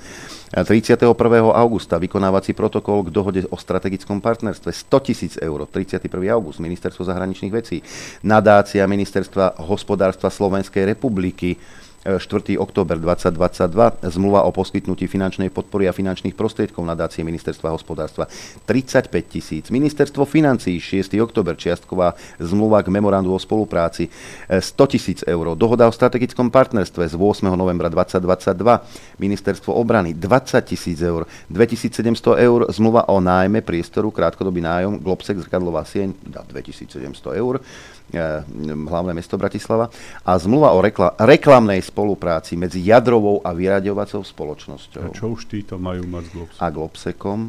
[0.48, 1.12] 31.
[1.52, 5.68] augusta vykonávací protokol k dohode o strategickom partnerstve 100 tisíc eur.
[5.68, 6.08] 31.
[6.32, 7.84] august Ministerstvo zahraničných vecí.
[8.24, 11.60] Nadácia Ministerstva hospodárstva Slovenskej republiky
[12.08, 12.56] 4.
[12.56, 18.32] október 2022 zmluva o poskytnutí finančnej podpory a finančných prostriedkov nadácie Ministerstva hospodárstva
[18.64, 19.68] 35 tisíc.
[19.68, 21.20] Ministerstvo financí 6.
[21.20, 24.08] október čiastková zmluva k memorandu o spolupráci
[24.48, 25.52] 100 tisíc eur.
[25.60, 27.52] Dohoda o strategickom partnerstve z 8.
[27.52, 31.28] novembra 2022 Ministerstvo obrany 20 tisíc eur.
[31.52, 37.60] 2700 eur zmluva o nájme priestoru krátkodobý nájom Globsek zrkadlová sieň 2700 eur.
[38.08, 38.20] E,
[38.64, 39.92] hlavné mesto Bratislava
[40.24, 45.12] a zmluva o rekla- reklamnej spolupráci medzi jadrovou a vyraďovacou spoločnosťou.
[45.12, 46.64] A čo už títo majú mať s Globsekom?
[46.64, 47.40] A Globsekom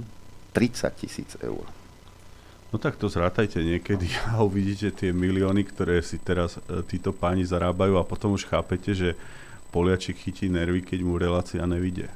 [0.50, 1.62] 30 tisíc eur.
[2.68, 7.46] No tak to zrátajte niekedy a uvidíte tie milióny, ktoré si teraz e, títo páni
[7.46, 9.14] zarábajú a potom už chápete, že
[9.68, 12.08] Poliačik chytí nervy, keď mu relácia nevidie.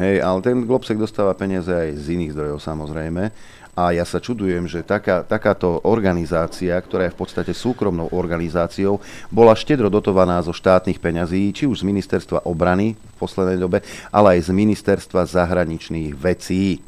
[0.00, 3.28] Hej, ale ten Globsek dostáva peniaze aj z iných zdrojov samozrejme.
[3.72, 9.00] A ja sa čudujem, že taká, takáto organizácia, ktorá je v podstate súkromnou organizáciou,
[9.32, 13.80] bola štedro dotovaná zo štátnych peňazí, či už z ministerstva obrany v poslednej dobe,
[14.12, 16.84] ale aj z ministerstva zahraničných vecí.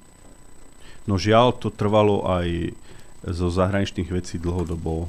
[1.08, 2.76] No žiaľ, to trvalo aj
[3.32, 5.08] zo zahraničných vecí dlhodobo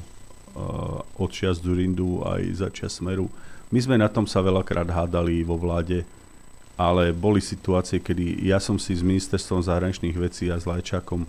[1.20, 3.28] od čias Durindu aj za čas Smeru.
[3.68, 6.08] My sme na tom sa veľakrát hádali vo vláde,
[6.80, 11.28] ale boli situácie, kedy ja som si s ministerstvom zahraničných vecí a s Lajčákom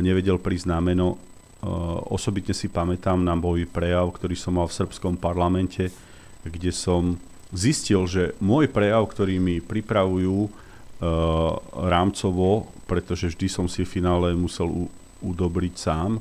[0.00, 1.20] nevedel prísť na meno.
[1.62, 5.92] Uh, osobitne si pamätám na môj prejav, ktorý som mal v srbskom parlamente,
[6.42, 7.20] kde som
[7.52, 10.50] zistil, že môj prejav, ktorý mi pripravujú uh,
[11.70, 14.90] rámcovo, pretože vždy som si v finále musel
[15.22, 16.18] udobriť sám,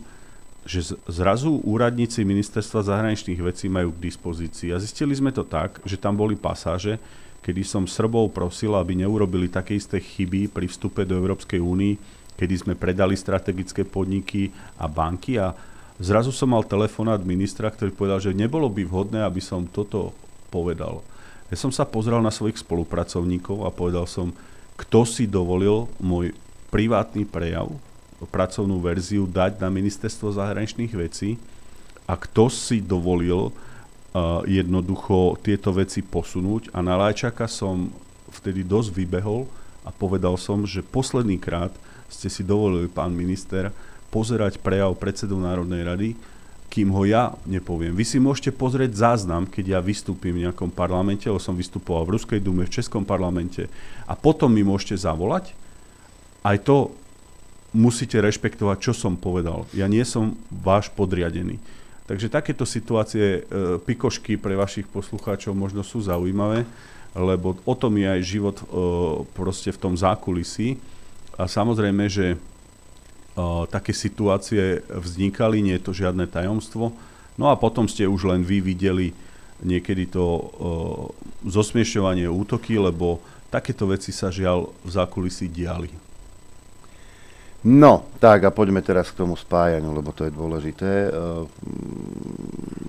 [0.61, 4.69] že zrazu úradníci ministerstva zahraničných vecí majú k dispozícii.
[4.69, 7.01] A zistili sme to tak, že tam boli pasáže,
[7.41, 12.55] kedy som Srbov prosil, aby neurobili také isté chyby pri vstupe do Európskej únii, kedy
[12.67, 14.49] sme predali strategické podniky
[14.79, 15.53] a banky a
[16.01, 20.15] zrazu som mal telefonát ministra, ktorý povedal, že nebolo by vhodné, aby som toto
[20.49, 21.05] povedal.
[21.51, 24.31] Ja som sa pozrel na svojich spolupracovníkov a povedal som,
[24.79, 26.31] kto si dovolil môj
[26.71, 27.69] privátny prejav
[28.29, 31.41] pracovnú verziu dať na ministerstvo zahraničných vecí
[32.05, 37.89] a kto si dovolil uh, jednoducho tieto veci posunúť a na Lajčaka som
[38.29, 39.49] vtedy dosť vybehol
[39.81, 41.73] a povedal som, že posledný krát
[42.11, 43.71] ste si dovolili, pán minister,
[44.11, 46.09] pozerať prejav predsedu Národnej rady,
[46.71, 47.91] kým ho ja nepoviem.
[47.91, 52.15] Vy si môžete pozrieť záznam, keď ja vystúpim v nejakom parlamente, lebo som vystupoval v
[52.15, 53.67] Ruskej dume, v Českom parlamente
[54.07, 55.51] a potom mi môžete zavolať.
[56.43, 56.95] Aj to
[57.75, 59.67] musíte rešpektovať, čo som povedal.
[59.75, 61.59] Ja nie som váš podriadený.
[62.07, 66.67] Takže takéto situácie, e, pikošky pre vašich poslucháčov možno sú zaujímavé,
[67.15, 68.65] lebo o tom je aj život e,
[69.31, 70.75] proste v tom zákulisí.
[71.41, 72.37] A samozrejme, že e,
[73.73, 76.93] také situácie vznikali, nie je to žiadne tajomstvo.
[77.41, 79.17] No a potom ste už len vy videli
[79.65, 80.43] niekedy to e,
[81.49, 83.17] zosmiešťovanie útoky, lebo
[83.49, 85.89] takéto veci sa žiaľ v zákulisí diali.
[87.61, 91.13] No, tak a poďme teraz k tomu spájaniu, lebo to je dôležité.
[91.13, 91.45] Uh,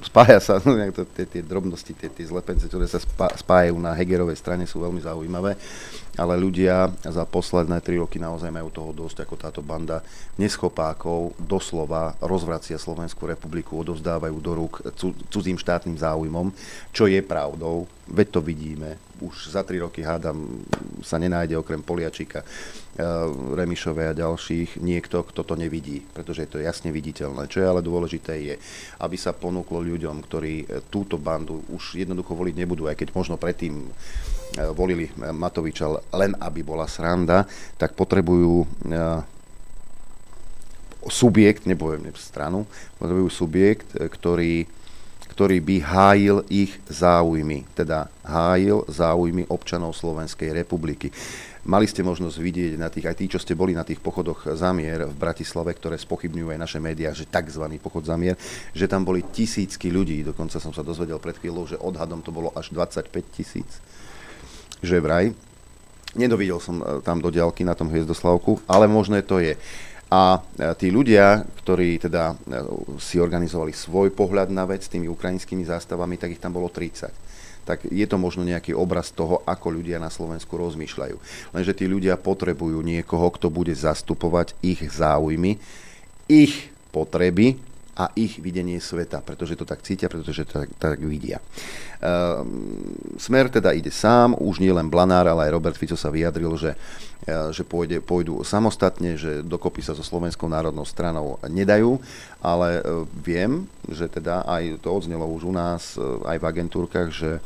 [0.01, 0.81] spája sa, no,
[1.13, 2.97] tie, tie drobnosti, tie, tie zlepence, ktoré sa
[3.37, 5.61] spájajú na Hegerovej strane sú veľmi zaujímavé,
[6.17, 10.01] ale ľudia za posledné tri roky naozaj majú toho dosť, ako táto banda
[10.41, 14.75] neschopákov doslova rozvracia Slovenskú republiku, odovzdávajú do rúk
[15.29, 16.49] cudzím štátnym záujmom,
[16.97, 20.65] čo je pravdou, veď to vidíme, už za tri roky hádam
[21.05, 22.43] sa nenájde okrem Poliačika,
[23.57, 27.49] Remišovej a ďalších niekto, kto to nevidí, pretože je to jasne viditeľné.
[27.49, 28.55] Čo je ale dôležité je,
[29.01, 33.41] aby sa ponúklo ľuďom, ktorí eh, túto bandu už jednoducho voliť nebudú, aj keď možno
[33.41, 37.49] predtým eh, volili Matoviča len aby bola sranda,
[37.81, 38.69] tak potrebujú
[41.09, 42.69] subjekt, nepoviem stranu,
[43.01, 44.69] potrebujú subjekt, ktorý
[45.33, 51.09] ktorý by hájil ich záujmy, teda hájil záujmy občanov Slovenskej republiky.
[51.63, 55.07] Mali ste možnosť vidieť na tých, aj tí, čo ste boli na tých pochodoch zamier
[55.07, 57.63] v Bratislave, ktoré spochybňujú aj naše médiá, že tzv.
[57.79, 58.35] pochod zamier,
[58.75, 62.51] že tam boli tisícky ľudí, dokonca som sa dozvedel pred chvíľou, že odhadom to bolo
[62.59, 63.79] až 25 tisíc,
[64.83, 65.31] že vraj.
[66.19, 69.55] Nedovidel som e, tam do ďalky na tom hviezdoslavku, ale možné to je.
[70.11, 72.59] A e, tí ľudia, ktorí teda e,
[72.99, 77.33] si organizovali svoj pohľad na vec s tými ukrajinskými zástavami, tak ich tam bolo 30
[77.63, 81.17] tak je to možno nejaký obraz toho, ako ľudia na Slovensku rozmýšľajú.
[81.55, 85.59] Lenže tí ľudia potrebujú niekoho, kto bude zastupovať ich záujmy,
[86.27, 87.57] ich potreby
[87.93, 91.45] a ich videnie sveta, pretože to tak cítia, pretože to tak, tak vidia.
[92.01, 92.41] Uh,
[93.21, 96.73] Smer teda ide sám, už nie len Blanár, ale aj Robert Fico sa vyjadril, že,
[96.73, 102.01] uh, že pôjde, pôjdu samostatne, že dokopy sa so Slovenskou národnou stranou nedajú,
[102.41, 107.09] ale uh, viem, že teda aj to odznelo už u nás, uh, aj v agentúrkach,
[107.13, 107.45] že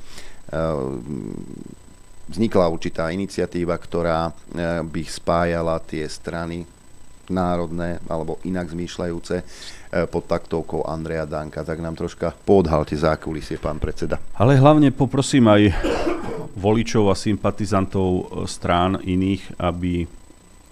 [2.30, 4.30] vznikla určitá iniciatíva, ktorá
[4.86, 6.62] by spájala tie strany
[7.26, 9.75] národné alebo inak zmýšľajúce E,
[10.10, 11.62] pod taktovkou Andreja Danka.
[11.62, 14.18] Tak nám troška podhalte zákulisie, pán predseda.
[14.36, 15.62] Ale hlavne poprosím aj
[16.56, 20.08] voličov a sympatizantov e, strán iných, aby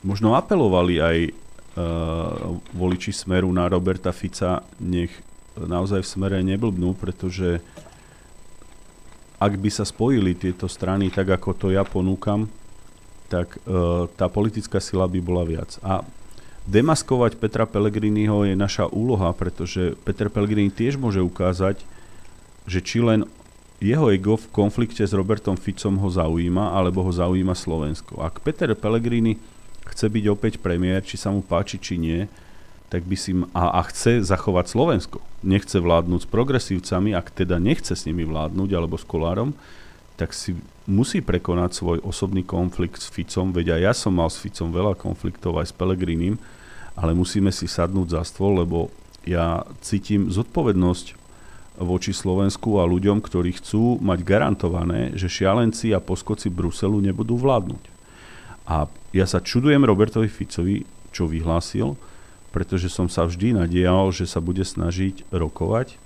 [0.05, 5.09] možno apelovali aj uh, voliči Smeru na Roberta Fica, nech
[5.57, 7.65] naozaj v Smere neblbnú, pretože
[9.41, 12.53] ak by sa spojili tieto strany tak, ako to ja ponúkam,
[13.33, 13.57] tak
[14.21, 15.81] tá politická sila by bola viac.
[15.81, 16.05] A
[16.65, 21.85] demaskovať Petra Pellegriniho je naša úloha, pretože Peter Pellegrini tiež môže ukázať,
[22.65, 23.29] že či len
[23.85, 28.25] jeho ego v konflikte s Robertom Ficom ho zaujíma, alebo ho zaujíma Slovensko.
[28.25, 29.37] Ak Peter Pellegrini
[29.85, 32.25] chce byť opäť premiér, či sa mu páči, či nie,
[32.89, 35.19] tak by si a, a chce zachovať Slovensko.
[35.45, 39.53] Nechce vládnuť s progresívcami, ak teda nechce s nimi vládnuť alebo s Kolárom,
[40.17, 44.41] tak si musí prekonať svoj osobný konflikt s Ficom, veď aj ja som mal s
[44.41, 46.37] Ficom veľa konfliktov aj s Pelegrinim,
[46.95, 48.93] ale musíme si sadnúť za stôl, lebo
[49.25, 51.17] ja cítim zodpovednosť
[51.81, 57.83] voči Slovensku a ľuďom, ktorí chcú mať garantované, že šialenci a poskoci Bruselu nebudú vládnuť.
[58.69, 61.99] A ja sa čudujem Robertovi Ficovi, čo vyhlásil,
[62.55, 65.99] pretože som sa vždy nadial, že sa bude snažiť rokovať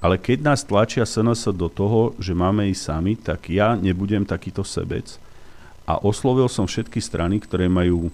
[0.00, 4.66] ale keď nás tlačia SNS do toho, že máme ísť sami, tak ja nebudem takýto
[4.66, 5.18] sebec.
[5.84, 8.08] A oslovil som všetky strany, ktoré majú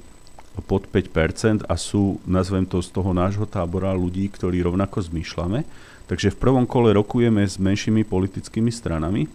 [0.67, 5.63] pod 5% a sú, nazvem to z toho nášho tábora, ľudí, ktorí rovnako zmýšľame.
[6.11, 9.31] Takže v prvom kole rokujeme s menšími politickými stranami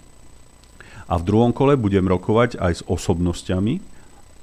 [1.07, 3.95] a v druhom kole budem rokovať aj s osobnosťami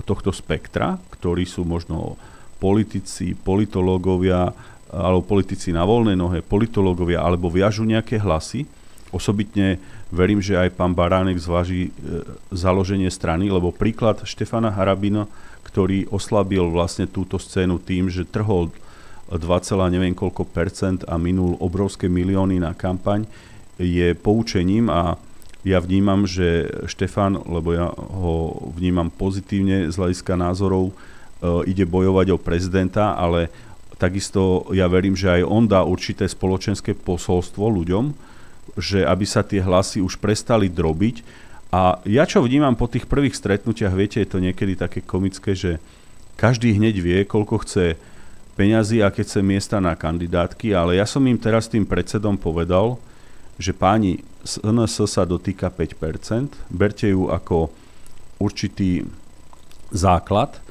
[0.03, 2.17] tohto spektra, ktorí sú možno
[2.59, 4.55] politici, politológovia,
[4.93, 8.69] alebo politici na voľnej nohe, politológovia, alebo viažu nejaké hlasy.
[9.09, 9.81] Osobitne
[10.13, 11.91] verím, že aj pán Baránek zváži e,
[12.53, 15.25] založenie strany, lebo príklad Štefana Harabina,
[15.65, 18.69] ktorý oslabil vlastne túto scénu tým, že trhol
[19.33, 19.41] 2,
[19.89, 23.25] neviem koľko percent a minul obrovské milióny na kampaň,
[23.81, 25.17] je poučením a
[25.63, 30.95] ja vnímam, že Štefan, lebo ja ho vnímam pozitívne z hľadiska názorov, e,
[31.71, 33.49] ide bojovať o prezidenta, ale
[34.03, 38.11] takisto ja verím, že aj on dá určité spoločenské posolstvo ľuďom,
[38.75, 41.23] že aby sa tie hlasy už prestali drobiť.
[41.71, 45.79] A ja čo vnímam po tých prvých stretnutiach, viete, je to niekedy také komické, že
[46.35, 47.95] každý hneď vie, koľko chce
[48.59, 53.01] peňazí, aké chce miesta na kandidátky, ale ja som im teraz tým predsedom povedal,
[53.57, 57.71] že páni, SNS sa dotýka 5%, berte ju ako
[58.43, 59.07] určitý
[59.95, 60.62] základ,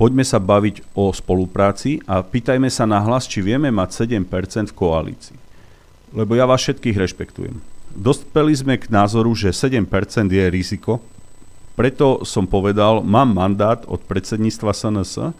[0.00, 4.78] Poďme sa baviť o spolupráci a pýtajme sa na hlas, či vieme mať 7% v
[4.80, 5.36] koalícii.
[6.16, 7.60] Lebo ja vás všetkých rešpektujem.
[7.92, 9.84] Dospeli sme k názoru, že 7%
[10.32, 11.04] je riziko,
[11.76, 15.36] preto som povedal, mám mandát od predsedníctva SNS,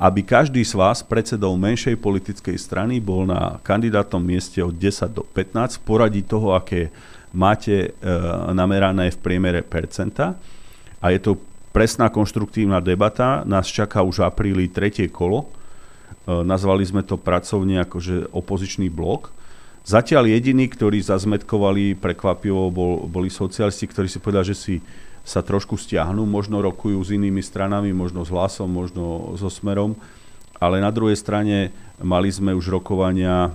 [0.00, 5.28] aby každý z vás, predsedov menšej politickej strany, bol na kandidátnom mieste od 10 do
[5.28, 6.88] 15 v poradí toho, aké
[7.36, 8.12] máte e,
[8.52, 10.40] namerané v priemere percenta.
[11.00, 11.40] A je to
[11.70, 13.46] presná konštruktívna debata.
[13.46, 15.46] Nás čaká už v apríli tretie kolo.
[15.46, 15.48] E,
[16.42, 19.30] nazvali sme to pracovne akože opozičný blok.
[19.86, 24.74] Zatiaľ jediní, ktorí zazmetkovali prekvapivo, bol, boli socialisti, ktorí si povedali, že si
[25.24, 29.96] sa trošku stiahnu, možno rokujú s inými stranami, možno s hlasom, možno so smerom,
[30.60, 33.50] ale na druhej strane mali sme už rokovania e,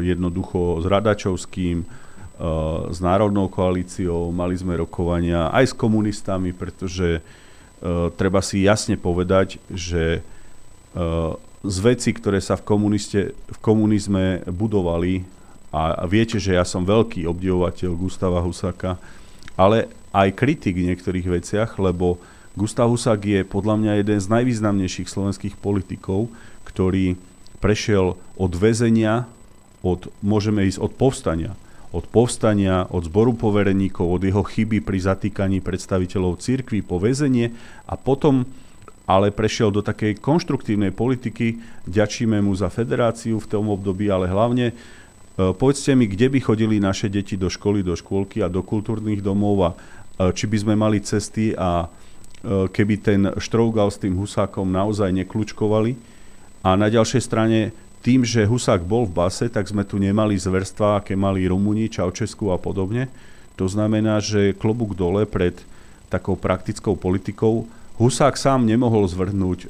[0.00, 1.84] jednoducho s Radačovským,
[2.88, 9.60] s Národnou koalíciou, mali sme rokovania aj s komunistami, pretože uh, treba si jasne povedať,
[9.68, 10.24] že
[10.96, 15.28] uh, z veci, ktoré sa v, komuniste, v komunizme budovali,
[15.70, 18.96] a, viete, že ja som veľký obdivovateľ Gustava Husaka,
[19.54, 22.18] ale aj kritik v niektorých veciach, lebo
[22.58, 26.26] Gustav Husak je podľa mňa jeden z najvýznamnejších slovenských politikov,
[26.66, 27.14] ktorý
[27.62, 29.30] prešiel od väzenia,
[29.86, 31.52] od, môžeme ísť od povstania,
[31.90, 37.50] od povstania, od zboru povereníkov, od jeho chyby pri zatýkaní predstaviteľov cirkví po väzenie
[37.90, 38.46] a potom
[39.10, 41.58] ale prešiel do takej konštruktívnej politiky.
[41.90, 44.74] Ďačíme mu za federáciu v tom období, ale hlavne e,
[45.50, 49.56] povedzte mi, kde by chodili naše deti do školy, do škôlky a do kultúrnych domov
[49.66, 49.76] a e,
[50.30, 55.98] či by sme mali cesty a e, keby ten Štrougal s tým Husákom naozaj nekľúčkovali.
[56.62, 61.04] A na ďalšej strane tým, že Husák bol v base, tak sme tu nemali zverstva,
[61.04, 63.12] aké mali Rumúni, Čaučesku a podobne.
[63.60, 65.52] To znamená, že klobúk dole pred
[66.08, 67.68] takou praktickou politikou.
[68.00, 69.66] Husák sám nemohol zvrhnúť e,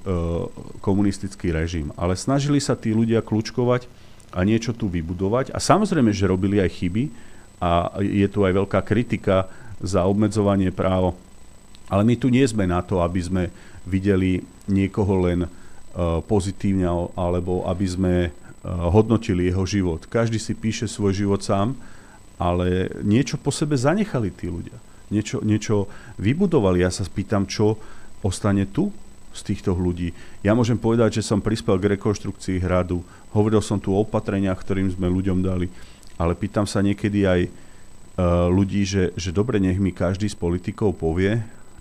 [0.79, 3.91] komunistický režim, ale snažili sa tí ľudia kľúčkovať
[4.31, 5.51] a niečo tu vybudovať.
[5.51, 7.11] A samozrejme, že robili aj chyby
[7.59, 9.51] a je tu aj veľká kritika
[9.83, 11.19] za obmedzovanie práv.
[11.91, 13.43] Ale my tu nie sme na to, aby sme
[13.83, 15.51] videli niekoho len
[16.25, 16.87] pozitívne,
[17.19, 18.31] alebo aby sme eh,
[18.67, 20.07] hodnotili jeho život.
[20.07, 21.75] Každý si píše svoj život sám,
[22.41, 24.77] ale niečo po sebe zanechali tí ľudia.
[25.11, 25.91] Niečo, niečo
[26.23, 26.81] vybudovali.
[26.81, 27.77] Ja sa spýtam, čo
[28.23, 28.95] ostane tu
[29.31, 30.15] z týchto ľudí.
[30.43, 34.91] Ja môžem povedať, že som prispel k rekonštrukcii hradu, hovoril som tu o opatreniach, ktorým
[34.91, 35.71] sme ľuďom dali,
[36.19, 40.99] ale pýtam sa niekedy aj uh, ľudí, že, že dobre, nech mi každý z politikov
[40.99, 41.39] povie,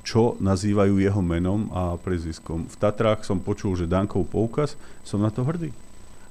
[0.09, 2.65] čo nazývajú jeho menom a preziskom.
[2.65, 4.73] V Tatrách som počul, že Dankov poukaz,
[5.05, 5.69] som na to hrdý,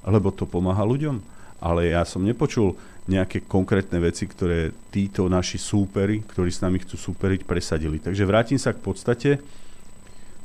[0.03, 1.23] lebo to pomáha ľuďom.
[1.63, 2.75] Ale ja som nepočul
[3.07, 8.03] nejaké konkrétne veci, ktoré títo naši súperi, ktorí s nami chcú súperiť, presadili.
[8.03, 9.31] Takže vrátim sa k podstate.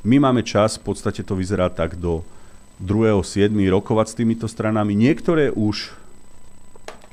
[0.06, 2.22] My máme čas, v podstate to vyzerá tak do
[2.86, 3.50] 2.7.
[3.50, 4.94] rokovať s týmito stranami.
[4.94, 5.90] Niektoré už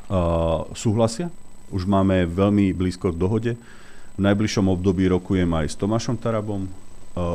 [0.08, 1.32] uh, súhlasia,
[1.72, 3.52] už máme veľmi blízko k dohode.
[4.20, 6.68] Najbližšom období rokujem aj s Tomášom Tarabom.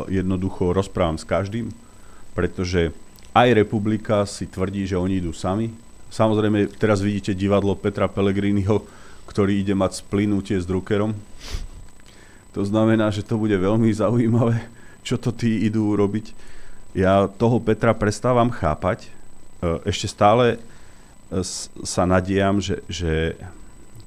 [0.05, 1.73] Jednoducho rozprávam s každým,
[2.37, 2.93] pretože
[3.33, 5.73] aj republika si tvrdí, že oni idú sami.
[6.13, 8.85] Samozrejme, teraz vidíte divadlo Petra Pellegriniho,
[9.25, 11.11] ktorý ide mať splynutie s Druckerom.
[12.55, 14.63] To znamená, že to bude veľmi zaujímavé,
[15.03, 16.31] čo to tí idú robiť.
[16.95, 19.03] Ja toho Petra prestávam chápať.
[19.03, 19.09] E,
[19.91, 20.55] ešte stále
[21.27, 23.35] s- sa nadiam, že, že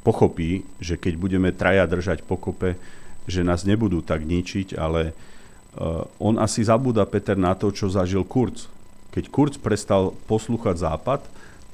[0.09, 2.81] pochopí, že keď budeme traja držať pokope,
[3.29, 8.25] že nás nebudú tak ničiť, ale uh, on asi zabúda, Peter, na to, čo zažil
[8.25, 8.73] Kurz.
[9.13, 11.21] Keď Kurz prestal poslúchať Západ,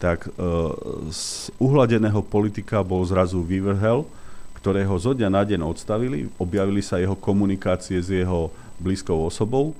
[0.02, 0.74] tak uh,
[1.14, 4.02] z uhladeného politika bol zrazu vyvrhel,
[4.58, 8.50] ktorého zo dňa na deň odstavili, objavili sa jeho komunikácie s jeho
[8.82, 9.78] blízkou osobou,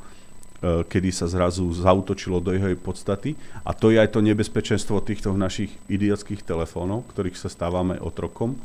[0.65, 3.37] kedy sa zrazu zautočilo do jeho podstaty.
[3.67, 8.57] A to je aj to nebezpečenstvo týchto našich idiotských telefónov, ktorých sa stávame otrokom,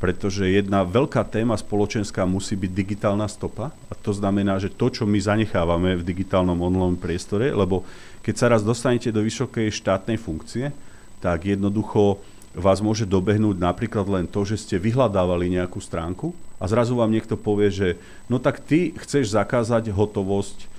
[0.00, 3.74] pretože jedna veľká téma spoločenská musí byť digitálna stopa.
[3.90, 7.84] A to znamená, že to, čo my zanechávame v digitálnom online priestore, lebo
[8.24, 10.72] keď sa raz dostanete do vysokej štátnej funkcie,
[11.20, 12.16] tak jednoducho
[12.56, 17.38] vás môže dobehnúť napríklad len to, že ste vyhľadávali nejakú stránku a zrazu vám niekto
[17.38, 17.88] povie, že
[18.26, 20.69] no tak ty chceš zakázať hotovosť,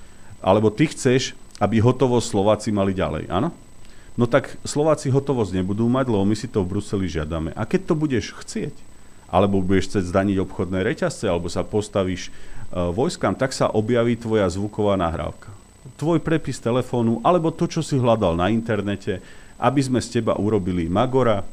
[0.42, 3.54] alebo ty chceš, aby hotovosť Slováci mali ďalej, áno?
[4.20, 7.56] No tak Slováci hotovosť nebudú mať, lebo my si to v Bruseli žiadame.
[7.56, 8.76] A keď to budeš chcieť,
[9.32, 14.52] alebo budeš chcieť zdaniť obchodné reťazce, alebo sa postavíš uh, vojskám, tak sa objaví tvoja
[14.52, 15.54] zvuková nahrávka.
[15.96, 19.24] Tvoj prepis telefónu, alebo to, čo si hľadal na internete,
[19.56, 21.46] aby sme z teba urobili Magora,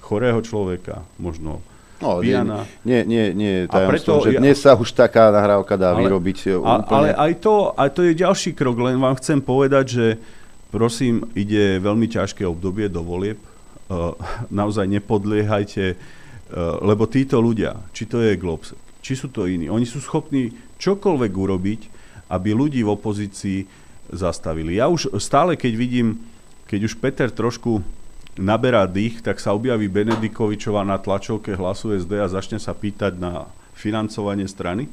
[0.00, 1.60] chorého človeka, možno
[2.02, 2.66] No, nie, pijana.
[2.82, 6.38] nie, nie, nie je A preto že dnes sa už taká nahrávka dá Ale- vyrobiť
[6.50, 10.06] e, A, ale aj to, aj to je ďalší krok, len vám chcem povedať, že
[10.74, 13.38] prosím, ide veľmi ťažké obdobie do volieb.
[13.92, 14.16] Uh,
[14.48, 18.72] naozaj nepodliehajte, uh, lebo títo ľudia, či to je Globs,
[19.04, 20.48] či sú to iní, oni sú schopní
[20.80, 21.80] čokoľvek urobiť,
[22.32, 23.68] aby ľudí v opozícii
[24.08, 24.80] zastavili.
[24.80, 26.24] Ja už stále, keď vidím,
[26.64, 27.84] keď už Peter trošku
[28.36, 33.48] naberá dých, tak sa objaví Benedikovičová na tlačovke hlasu SD a začne sa pýtať na
[33.76, 34.88] financovanie strany.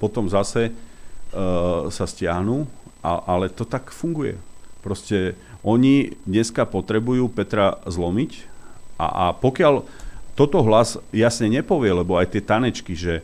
[0.00, 2.64] Potom zase uh, sa stiahnu,
[3.04, 4.40] a, ale to tak funguje.
[4.80, 8.50] Proste oni dneska potrebujú Petra zlomiť
[8.98, 9.86] a, a pokiaľ
[10.32, 13.20] toto hlas jasne nepovie, lebo aj tie tanečky, že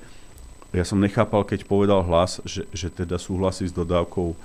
[0.76, 4.36] ja som nechápal, keď povedal hlas, že, že teda súhlasí s dodávkou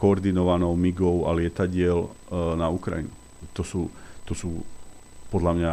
[0.00, 3.12] koordinovanou migov a lietadiel uh, na Ukrajinu.
[3.52, 3.92] To sú,
[4.28, 4.60] to sú
[5.32, 5.72] podľa mňa,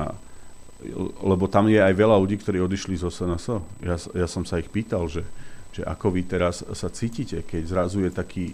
[1.27, 3.45] lebo tam je aj veľa ľudí, ktorí odišli zo SNS.
[3.83, 5.27] Ja, ja som sa ich pýtal, že,
[5.75, 8.45] že ako vy teraz sa cítite, keď zrazu je taký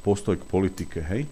[0.00, 1.28] postoj k politike, hej?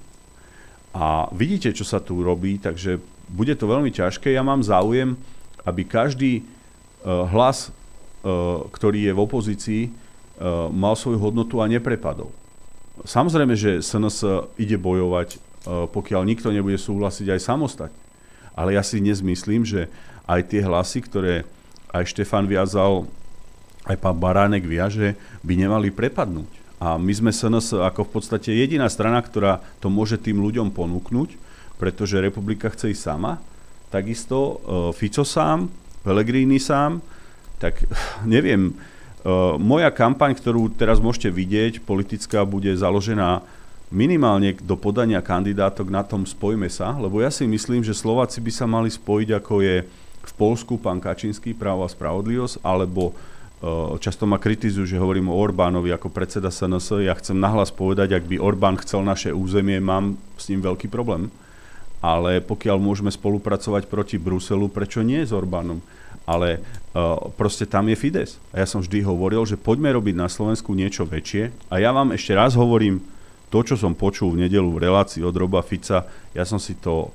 [0.90, 2.98] A vidíte, čo sa tu robí, takže
[3.30, 4.34] bude to veľmi ťažké.
[4.34, 5.14] Ja mám záujem,
[5.62, 12.34] aby každý uh, hlas, uh, ktorý je v opozícii, uh, mal svoju hodnotu a neprepadol.
[13.06, 17.99] Samozrejme, že SNS ide bojovať, pokiaľ nikto nebude súhlasiť aj samostatne.
[18.54, 19.90] Ale ja si dnes myslím, že
[20.26, 21.48] aj tie hlasy, ktoré
[21.90, 23.10] aj Štefan viazal,
[23.88, 26.60] aj pán Baránek viaže, by nemali prepadnúť.
[26.80, 31.36] A my sme SNS ako v podstate jediná strana, ktorá to môže tým ľuďom ponúknuť,
[31.76, 33.36] pretože republika chce ísť sama.
[33.92, 34.56] Takisto uh,
[34.96, 35.68] Fico sám,
[36.00, 37.04] Pellegrini sám,
[37.60, 37.84] tak
[38.24, 43.44] neviem, uh, moja kampaň, ktorú teraz môžete vidieť, politická, bude založená
[43.90, 48.52] minimálne do podania kandidátok na tom spojme sa, lebo ja si myslím, že Slováci by
[48.54, 49.76] sa mali spojiť, ako je
[50.20, 55.36] v Polsku pán Kačinský, právo a spravodlivosť, alebo uh, často ma kritizujú, že hovorím o
[55.36, 57.02] Orbánovi ako predseda SNS.
[57.02, 61.28] Ja chcem nahlas povedať, ak by Orbán chcel naše územie, mám s ním veľký problém.
[62.00, 65.84] Ale pokiaľ môžeme spolupracovať proti Bruselu, prečo nie s Orbánom?
[66.24, 66.62] Ale
[66.94, 68.38] uh, proste tam je Fides.
[68.54, 71.50] A ja som vždy hovoril, že poďme robiť na Slovensku niečo väčšie.
[71.68, 73.02] A ja vám ešte raz hovorím,
[73.50, 77.10] to, čo som počul v nedelu v relácii od Roba Fica, ja som si to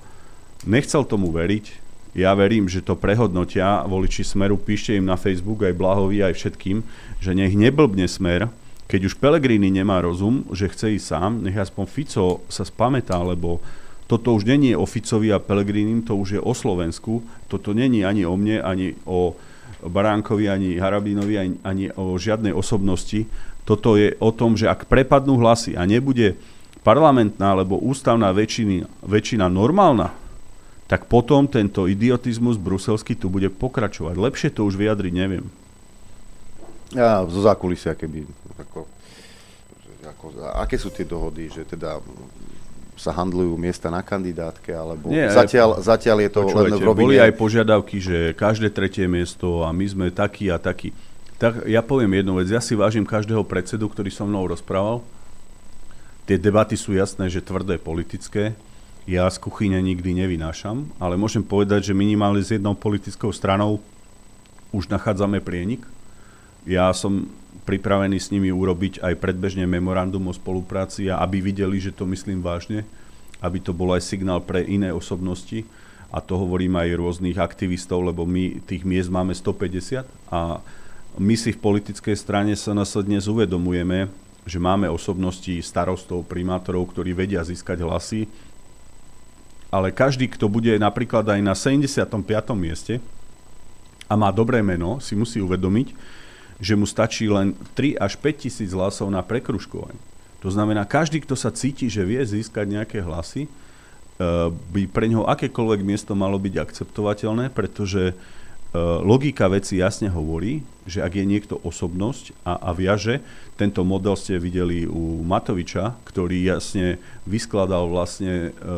[0.67, 1.83] nechcel tomu veriť.
[2.15, 6.79] Ja verím, že to prehodnotia voliči Smeru, píšte im na Facebook aj Blahovi, aj všetkým,
[7.19, 8.47] že nech neblbne Smer,
[8.85, 13.57] keď už Pelegrini nemá rozum, že chce ísť sám, nech aspoň Fico sa spamätá, lebo
[14.05, 17.25] toto už není o Ficovi a Pelegrinim, to už je o Slovensku.
[17.49, 19.33] Toto není ani o mne, ani o
[19.81, 23.25] Baránkovi, ani Harabinovi, ani, ani o žiadnej osobnosti.
[23.65, 26.37] Toto je o tom, že ak prepadnú hlasy a nebude
[26.85, 30.13] parlamentná alebo ústavná väčšina, väčšina normálna,
[30.85, 34.13] tak potom tento idiotizmus bruselský tu bude pokračovať.
[34.21, 35.49] Lepšie to už vyjadriť neviem.
[36.93, 38.29] Ja, zo zákulisia, keby...
[38.61, 38.85] Ako,
[40.05, 40.25] ako,
[40.61, 41.97] aké sú tie dohody, že teda
[42.95, 47.05] sa handlujú miesta na kandidátke, alebo Nie, zatiaľ, zatiaľ je to len počúvajte, v robine...
[47.09, 50.95] Boli aj požiadavky, že každé tretie miesto a my sme takí a takí.
[51.35, 55.03] Tak ja poviem jednu vec, ja si vážim každého predsedu, ktorý so mnou rozprával.
[56.23, 58.55] Tie debaty sú jasné, že tvrdé politické.
[59.05, 63.83] Ja z kuchyne nikdy nevynášam, ale môžem povedať, že minimálne s jednou politickou stranou
[64.71, 65.83] už nachádzame prienik.
[66.65, 67.29] Ja som
[67.67, 72.41] pripravený s nimi urobiť aj predbežne memorandum o spolupráci a aby videli, že to myslím
[72.41, 72.87] vážne,
[73.43, 75.67] aby to bol aj signál pre iné osobnosti.
[76.15, 80.63] a to hovorím aj rôznych aktivistov, lebo my tých miest máme 150 a
[81.15, 84.11] my si v politickej strane SNS dnes uvedomujeme,
[84.43, 88.27] že máme osobnosti starostov, primátorov, ktorí vedia získať hlasy,
[89.71, 92.11] ale každý, kto bude napríklad aj na 75.
[92.55, 92.99] mieste
[94.05, 95.87] a má dobré meno, si musí uvedomiť,
[96.61, 99.99] že mu stačí len 3 až 5 tisíc hlasov na prekružkovanie.
[100.43, 105.25] To znamená, každý, kto sa cíti, že vie získať nejaké hlasy, eh, by pre neho
[105.25, 108.13] akékoľvek miesto malo byť akceptovateľné, pretože
[109.03, 113.21] logika veci jasne hovorí, že ak je niekto osobnosť a, a viaže,
[113.57, 118.69] tento model ste videli u Matoviča, ktorý jasne vyskladal vlastne e,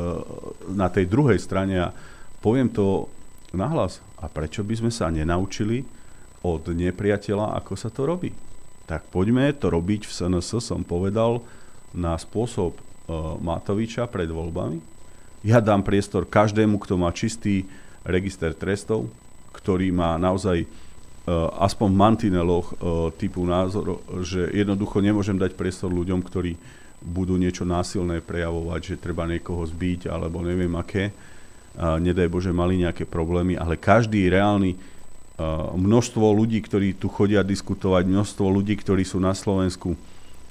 [0.72, 1.94] na tej druhej strane a
[2.40, 3.12] poviem to
[3.52, 4.00] nahlas.
[4.18, 5.86] A prečo by sme sa nenaučili
[6.42, 8.32] od nepriateľa, ako sa to robí?
[8.88, 11.44] Tak poďme to robiť v SNS, som povedal,
[11.92, 12.82] na spôsob e,
[13.44, 14.80] Matoviča pred voľbami.
[15.44, 17.68] Ja dám priestor každému, kto má čistý
[18.08, 19.12] register trestov,
[19.58, 25.90] ktorý má naozaj uh, aspoň v mantineloch uh, typu názor, že jednoducho nemôžem dať priestor
[25.90, 26.54] ľuďom, ktorí
[27.02, 31.14] budú niečo násilné prejavovať, že treba niekoho zbiť alebo neviem aké.
[31.78, 38.10] Nedaj Bože, mali nejaké problémy, ale každý reálny uh, množstvo ľudí, ktorí tu chodia diskutovať,
[38.10, 39.94] množstvo ľudí, ktorí sú na Slovensku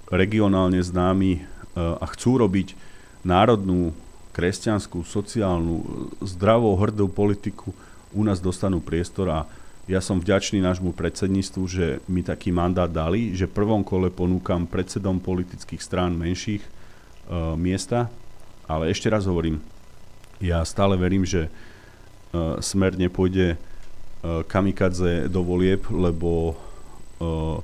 [0.07, 1.43] regionálne známi
[1.75, 2.79] a chcú robiť
[3.27, 3.91] národnú,
[4.33, 5.83] kresťanskú, sociálnu,
[6.23, 7.75] zdravou, hrdú politiku,
[8.15, 9.41] u nás dostanú priestor a
[9.87, 14.67] ja som vďačný nášmu predsedníctvu, že mi taký mandát dali, že v prvom kole ponúkam
[14.67, 16.71] predsedom politických strán menších e,
[17.55, 18.11] miesta,
[18.67, 19.63] ale ešte raz hovorím,
[20.43, 21.51] ja stále verím, že e,
[22.59, 23.57] smer nepôjde e,
[24.51, 26.59] kamikadze do volieb, lebo
[27.23, 27.63] e,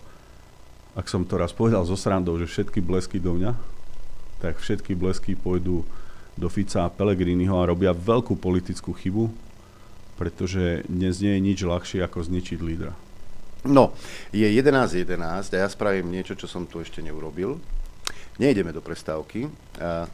[0.95, 3.59] ak som to raz povedal zo srandou, že všetky blesky do mňa,
[4.39, 5.83] tak všetky blesky pôjdu
[6.39, 9.27] do Fica a Pelegriniho a robia veľkú politickú chybu,
[10.17, 12.93] pretože dnes nie je nič ľahšie ako zničiť lídra.
[13.63, 13.95] No,
[14.35, 17.63] je 11.11 a ja spravím niečo, čo som tu ešte neurobil.
[18.41, 19.45] Nejdeme do prestávky.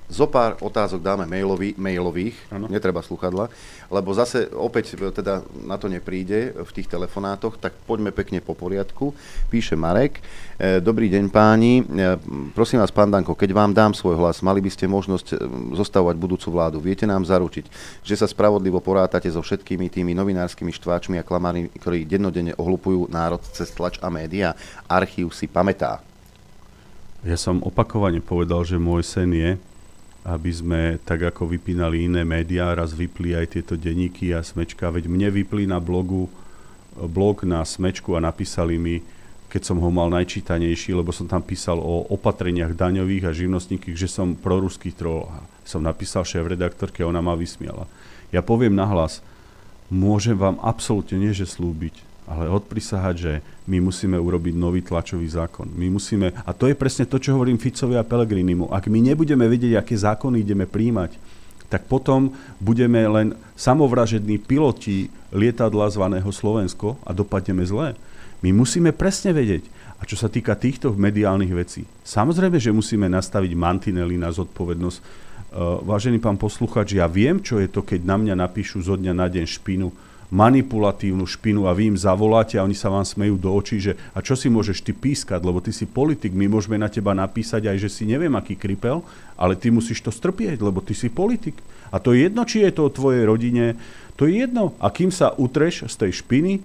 [0.08, 2.70] Zo pár otázok dáme mailový, mailových, ano.
[2.70, 3.50] netreba sluchadla,
[3.90, 8.54] lebo zase opäť e, teda na to nepríde v tých telefonátoch, tak poďme pekne po
[8.54, 9.12] poriadku.
[9.50, 10.22] Píše Marek.
[10.56, 11.82] E, dobrý deň páni.
[11.82, 12.16] E,
[12.54, 15.36] prosím vás, pán Danko, keď vám dám svoj hlas, mali by ste možnosť
[15.74, 16.78] zostavovať budúcu vládu.
[16.78, 17.66] Viete nám zaručiť,
[18.06, 23.42] že sa spravodlivo porátate so všetkými tými novinárskymi štváčmi a klamármi, ktorí dennodenne ohlupujú národ
[23.52, 24.54] cez tlač a média.
[24.86, 26.07] Archív si pamätá.
[27.26, 29.50] Ja som opakovane povedal, že môj sen je,
[30.22, 34.92] aby sme tak ako vypínali iné médiá, raz vypli aj tieto denníky a smečka.
[34.92, 36.30] Veď mne vypli na blogu
[37.06, 38.98] blog na smečku a napísali mi,
[39.48, 44.10] keď som ho mal najčítanejší, lebo som tam písal o opatreniach daňových a živnostníkých, že
[44.10, 45.30] som proruský troll.
[45.62, 47.86] Som napísal šéf-redaktorke ona ma vysmiala.
[48.28, 49.24] Ja poviem nahlas,
[49.88, 53.32] môžem vám absolútne nie že slúbiť, ale odprisahať, že
[53.64, 55.72] my musíme urobiť nový tlačový zákon.
[55.72, 58.68] My musíme, a to je presne to, čo hovorím Ficovi a Pelegrinimu.
[58.68, 61.16] Ak my nebudeme vedieť, aké zákony ideme príjmať,
[61.68, 67.92] tak potom budeme len samovražední piloti lietadla zvaného Slovensko a dopadneme zle.
[68.40, 69.68] My musíme presne vedieť.
[69.98, 74.98] A čo sa týka týchto mediálnych vecí, samozrejme, že musíme nastaviť mantinely na zodpovednosť.
[75.02, 79.10] Uh, vážený pán posluchač, ja viem, čo je to, keď na mňa napíšu zo dňa
[79.10, 79.90] na deň špinu,
[80.28, 84.20] manipulatívnu špinu a vy im zavoláte a oni sa vám smejú do očí, že a
[84.20, 87.76] čo si môžeš ty pískať, lebo ty si politik, my môžeme na teba napísať aj,
[87.80, 89.00] že si neviem aký kripel,
[89.40, 91.56] ale ty musíš to strpieť, lebo ty si politik.
[91.88, 93.80] A to je jedno, či je to o tvojej rodine,
[94.20, 94.76] to je jedno.
[94.76, 96.60] A kým sa utreš z tej špiny,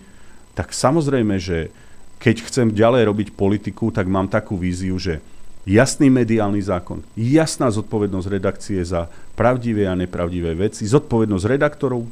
[0.52, 1.72] tak samozrejme, že
[2.19, 5.23] keď chcem ďalej robiť politiku, tak mám takú víziu, že
[5.64, 9.07] jasný mediálny zákon, jasná zodpovednosť redakcie za
[9.40, 12.03] pravdivé a nepravdivé veci, zodpovednosť redaktorov,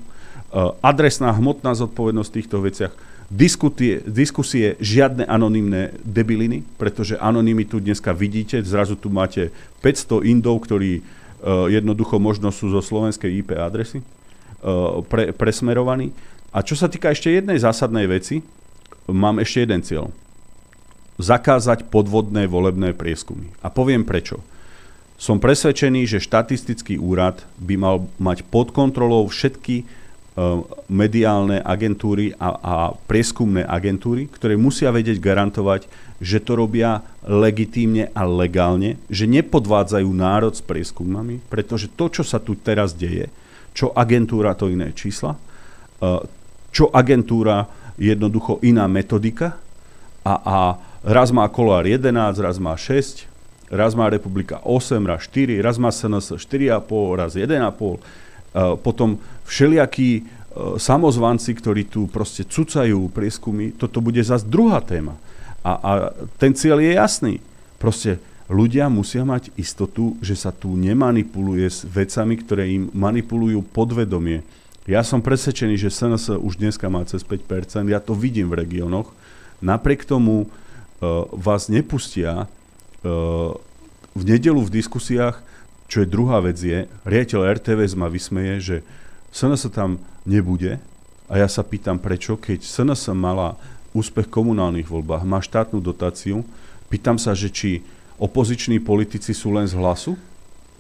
[0.84, 2.94] adresná hmotná zodpovednosť v týchto veciach,
[3.32, 10.68] diskusie, diskusie žiadne anonymné debiliny, pretože anonymy tu dneska vidíte, zrazu tu máte 500 indov,
[10.68, 16.12] ktorí uh, jednoducho možno sú zo slovenskej IP adresy uh, pre, presmerovaní.
[16.52, 18.44] A čo sa týka ešte jednej zásadnej veci,
[19.08, 20.12] mám ešte jeden cieľ.
[21.16, 23.56] Zakázať podvodné volebné prieskumy.
[23.64, 24.44] A poviem prečo.
[25.16, 30.01] Som presvedčený, že štatistický úrad by mal mať pod kontrolou všetky Eh,
[30.88, 35.92] mediálne agentúry a, a prieskumné agentúry, ktoré musia vedieť garantovať,
[36.24, 42.40] že to robia legitímne a legálne, že nepodvádzajú národ s prieskumami, pretože to, čo sa
[42.40, 43.28] tu teraz deje,
[43.76, 46.24] čo agentúra, to iné čísla, eh,
[46.72, 47.68] čo agentúra,
[48.00, 49.60] jednoducho iná metodika
[50.24, 50.58] a, a
[51.04, 53.28] raz má kolár 11, raz má 6,
[53.68, 58.32] raz má republika 8, raz 4, raz má SNS 4,5, raz 1,5
[58.84, 59.16] potom
[59.52, 60.40] všelijakí
[60.80, 65.16] samozvanci, ktorí tu proste cucajú prieskumy, toto bude zase druhá téma.
[65.64, 65.92] A, a
[66.42, 67.34] ten cieľ je jasný.
[67.80, 68.20] Proste
[68.52, 74.44] ľudia musia mať istotu, že sa tu nemanipuluje s vecami, ktoré im manipulujú podvedomie.
[74.90, 79.14] Ja som presvedčený, že SNS už dneska má cez 5%, ja to vidím v regiónoch.
[79.62, 80.50] Napriek tomu uh,
[81.32, 83.56] vás nepustia uh,
[84.12, 85.40] v nedelu v diskusiách,
[85.86, 88.78] čo je druhá vec je, riaditeľ RTVS ma vysmeje, že
[89.32, 89.98] SNS tam
[90.28, 90.78] nebude
[91.32, 93.56] a ja sa pýtam prečo, keď SNS mala
[93.96, 96.44] úspech v komunálnych voľbách, má štátnu dotáciu,
[96.92, 97.84] pýtam sa, že či
[98.20, 100.20] opoziční politici sú len z hlasu?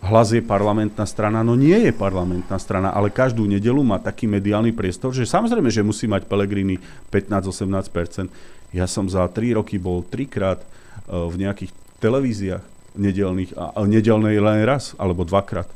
[0.01, 1.45] Hlas je parlamentná strana?
[1.45, 5.85] No nie je parlamentná strana, ale každú nedelu má taký mediálny priestor, že samozrejme, že
[5.85, 6.81] musí mať Pelegrini
[7.13, 8.27] 15-18%.
[8.73, 11.71] Ja som za 3 roky bol trikrát uh, v nejakých
[12.01, 12.65] televíziách
[12.97, 15.69] nedelných a nedelnej len raz alebo dvakrát.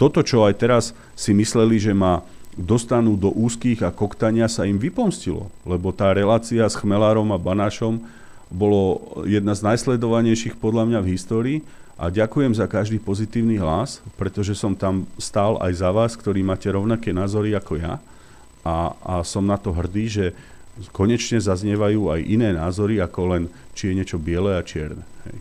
[0.00, 0.84] Toto, čo aj teraz
[1.16, 2.20] si mysleli, že ma
[2.56, 8.00] dostanú do úzkých a koktania, sa im vypomstilo, lebo tá relácia s Chmelárom a Banášom
[8.52, 11.58] bolo jedna z najsledovanejších podľa mňa v histórii.
[11.96, 16.68] A ďakujem za každý pozitívny hlas, pretože som tam stál aj za vás, ktorí máte
[16.68, 17.96] rovnaké názory ako ja.
[18.60, 20.26] A, a som na to hrdý, že
[20.92, 23.42] konečne zaznievajú aj iné názory ako len
[23.72, 25.04] či je niečo biele a čierne.
[25.28, 25.36] Hej.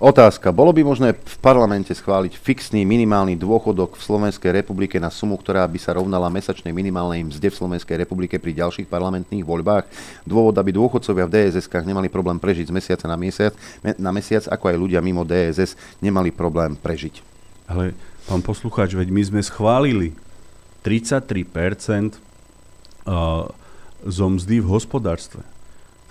[0.00, 0.54] Otázka.
[0.54, 5.66] Bolo by možné v parlamente schváliť fixný minimálny dôchodok v Slovenskej republike na sumu, ktorá
[5.68, 9.84] by sa rovnala mesačnej minimálnej mzde v Slovenskej republike pri ďalších parlamentných voľbách?
[10.24, 13.52] Dôvod, aby dôchodcovia v DSS-kách nemali problém prežiť z mesiaca na mesiac,
[13.82, 17.20] na mesiac, ako aj ľudia mimo DSS nemali problém prežiť.
[17.68, 17.92] Ale
[18.24, 20.16] pán poslucháč, veď my sme schválili
[20.80, 22.16] 33%
[24.06, 25.42] zo mzdy v hospodárstve.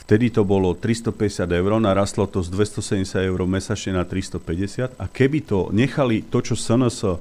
[0.08, 5.44] Vtedy to bolo 350 eur, narastlo to z 270 eur mesačne na 350 a keby
[5.44, 7.20] to nechali to, čo SNS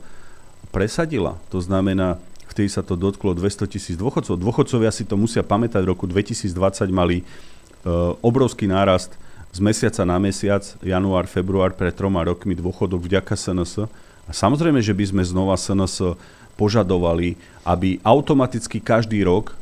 [0.70, 4.38] presadila, to znamená, vtedy sa to dotklo 200 tisíc dôchodcov.
[4.38, 6.46] Dôchodcovia si to musia pamätať, v roku 2020
[6.94, 9.18] mali uh, obrovský nárast
[9.50, 13.88] z mesiaca na mesiac, január, február, pred troma rokmi dôchodok vďaka SNS.
[14.26, 16.18] A samozrejme, že by sme znova SNS
[16.60, 19.56] požadovali, aby automaticky každý rok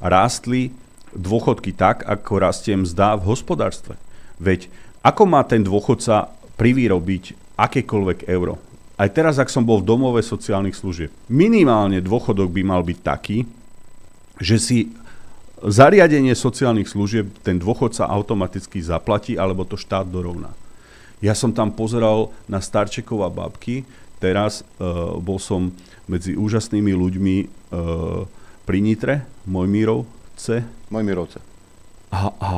[0.00, 0.72] rástli
[1.14, 3.94] dôchodky tak, ako rastie mzda v hospodárstve.
[4.40, 4.72] Veď
[5.04, 8.60] ako má ten dôchodca privýrobiť akékoľvek euro?
[9.00, 13.48] Aj teraz, ak som bol v domove sociálnych služieb, minimálne dôchodok by mal byť taký,
[14.36, 14.78] že si
[15.60, 20.52] zariadenie sociálnych služieb ten dôchodca automaticky zaplatí, alebo to štát dorovná.
[21.20, 23.84] Ja som tam pozeral na starčekov a babky,
[24.20, 25.72] teraz uh, bol som
[26.08, 28.24] medzi úžasnými ľuďmi uh,
[28.64, 30.06] pri Nitre, Mojmírov,
[30.38, 30.62] C.
[30.94, 31.42] Mojmirovce.
[32.14, 32.50] A, a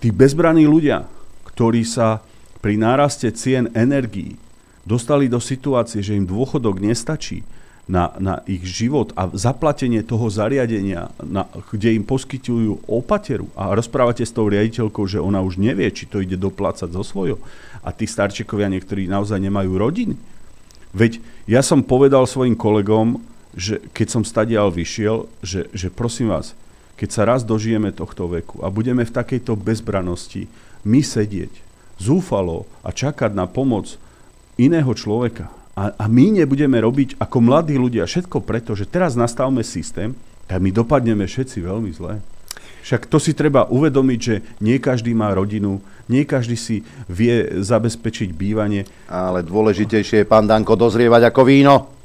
[0.00, 1.04] tí bezbraní ľudia,
[1.52, 2.24] ktorí sa
[2.64, 4.40] pri náraste cien energií
[4.88, 7.44] dostali do situácie, že im dôchodok nestačí
[7.86, 14.26] na, na ich život a zaplatenie toho zariadenia, na, kde im poskytujú opateru a rozprávate
[14.26, 17.38] s tou riaditeľkou, že ona už nevie, či to ide doplácať zo svojho
[17.86, 20.18] a tí starčekovia niektorí naozaj nemajú rodiny.
[20.90, 23.22] Veď ja som povedal svojim kolegom,
[23.56, 26.52] že keď som stadial vyšiel, že, že prosím vás,
[27.00, 30.48] keď sa raz dožijeme tohto veku a budeme v takejto bezbranosti
[30.84, 31.64] my sedieť
[31.96, 33.96] zúfalo a čakať na pomoc
[34.60, 39.60] iného človeka a, a my nebudeme robiť ako mladí ľudia všetko preto, že teraz nastavme
[39.60, 40.16] systém,
[40.48, 42.20] tak my dopadneme všetci veľmi zle.
[42.86, 48.30] Však to si treba uvedomiť, že nie každý má rodinu, nie každý si vie zabezpečiť
[48.30, 48.86] bývanie.
[49.10, 51.95] Ale dôležitejšie je, pán Danko, dozrievať ako víno.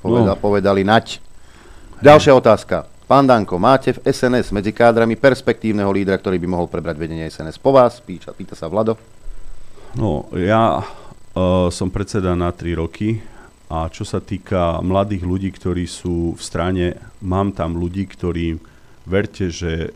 [0.00, 0.40] Poveda, no.
[0.40, 1.20] Povedali nať.
[2.00, 2.88] Ďalšia otázka.
[3.04, 7.58] Pán Danko, máte v SNS medzi kádrami perspektívneho lídra, ktorý by mohol prebrať vedenie SNS
[7.60, 8.00] po vás?
[8.00, 8.96] Píča, pýta sa Vlado.
[9.98, 13.18] No, ja uh, som predseda na 3 roky
[13.66, 16.86] a čo sa týka mladých ľudí, ktorí sú v strane,
[17.18, 18.62] mám tam ľudí, ktorí,
[19.04, 19.90] verte, že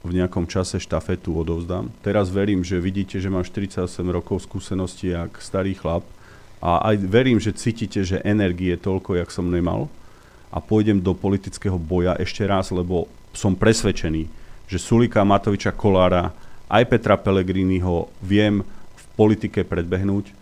[0.00, 1.92] v nejakom čase štafetu odovzdám.
[2.00, 6.06] Teraz verím, že vidíte, že mám 48 rokov skúsenosti jak starý chlap
[6.60, 9.88] a aj verím, že cítite, že energie toľko, jak som nemal
[10.52, 14.28] a pôjdem do politického boja ešte raz, lebo som presvedčený,
[14.68, 16.36] že Sulika Matoviča Kolára,
[16.70, 18.62] aj Petra Pellegriniho viem
[18.94, 20.36] v politike predbehnúť.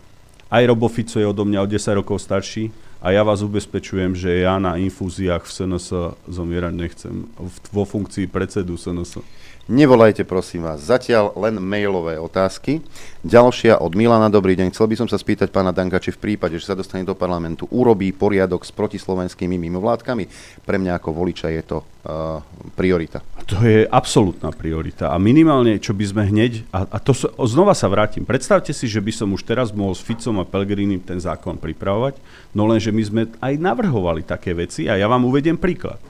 [0.49, 4.43] Aj Robo Fico je odo mňa o 10 rokov starší a ja vás ubezpečujem, že
[4.43, 5.87] ja na infúziách v SNS
[6.25, 7.29] zomierať nechcem
[7.69, 9.21] vo funkcii predsedu SNS.
[9.69, 12.81] Nevolajte prosím vás, zatiaľ len mailové otázky.
[13.21, 14.73] Ďalšia od Milana, dobrý deň.
[14.73, 17.69] Chcel by som sa spýtať pána Danka, či v prípade, že sa dostane do parlamentu,
[17.69, 20.25] urobí poriadok s protislovenskými mimovládkami.
[20.65, 22.41] Pre mňa ako voliča je to uh,
[22.73, 23.21] priorita.
[23.45, 25.13] To je absolútna priorita.
[25.13, 28.89] A minimálne, čo by sme hneď, a, a to so, znova sa vrátim, predstavte si,
[28.89, 32.17] že by som už teraz mohol s Ficom a Pelgrinim ten zákon pripravovať,
[32.57, 36.01] no lenže my sme aj navrhovali také veci a ja vám uvediem príklad.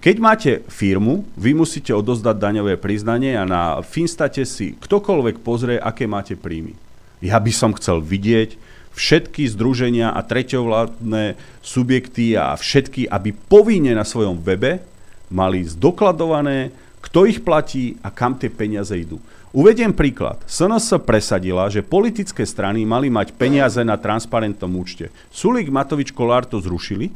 [0.00, 6.10] Keď máte firmu, vy musíte odozdať daňové priznanie a na Finstate si ktokoľvek pozrie, aké
[6.10, 6.74] máte príjmy.
[7.22, 8.58] Ja by som chcel vidieť
[8.98, 14.82] všetky združenia a treťovládne subjekty a všetky, aby povinne na svojom webe
[15.30, 19.22] mali zdokladované, kto ich platí a kam tie peniaze idú.
[19.50, 20.38] Uvediem príklad.
[20.46, 25.10] SNS presadila, že politické strany mali mať peniaze na transparentnom účte.
[25.30, 27.10] Sulik, Matovič, Kolár to zrušili,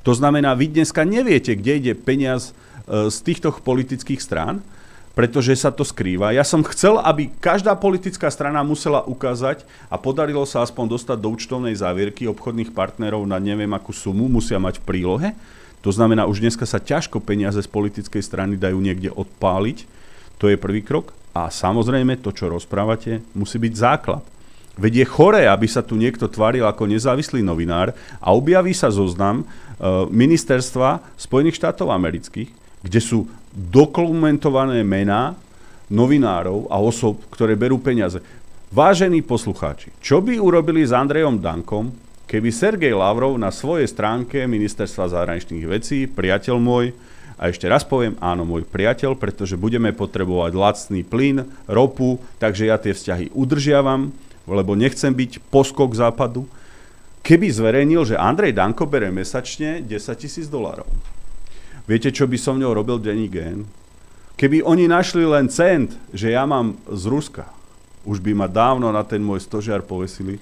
[0.00, 2.56] to znamená, vy dneska neviete, kde ide peniaz
[2.88, 4.64] e, z týchto politických strán,
[5.12, 6.32] pretože sa to skrýva.
[6.32, 11.28] Ja som chcel, aby každá politická strana musela ukázať a podarilo sa aspoň dostať do
[11.34, 15.28] účtovnej závierky obchodných partnerov na neviem akú sumu, musia mať v prílohe.
[15.84, 19.84] To znamená, už dneska sa ťažko peniaze z politickej strany dajú niekde odpáliť.
[20.40, 21.12] To je prvý krok.
[21.36, 24.24] A samozrejme, to, čo rozprávate, musí byť základ.
[24.78, 29.42] Veď je choré, aby sa tu niekto tváril ako nezávislý novinár a objaví sa zoznam
[29.42, 35.34] uh, ministerstva Spojených štátov amerických, kde sú dokumentované mená
[35.90, 38.22] novinárov a osob, ktoré berú peniaze.
[38.70, 41.90] Vážení poslucháči, čo by urobili s Andrejom Dankom,
[42.30, 46.94] keby Sergej Lavrov na svojej stránke Ministerstva zahraničných vecí, priateľ môj,
[47.40, 52.78] a ešte raz poviem, áno, môj priateľ, pretože budeme potrebovať lacný plyn, ropu, takže ja
[52.78, 54.14] tie vzťahy udržiavam,
[54.50, 56.50] lebo nechcem byť poskok západu,
[57.22, 60.88] keby zverejnil, že Andrej Danko bere mesačne 10 tisíc dolárov.
[61.86, 63.66] Viete, čo by som ňou robil denní gen?
[64.38, 67.44] Keby oni našli len cent, že ja mám z Ruska,
[68.08, 70.40] už by ma dávno na ten môj stožiar povesili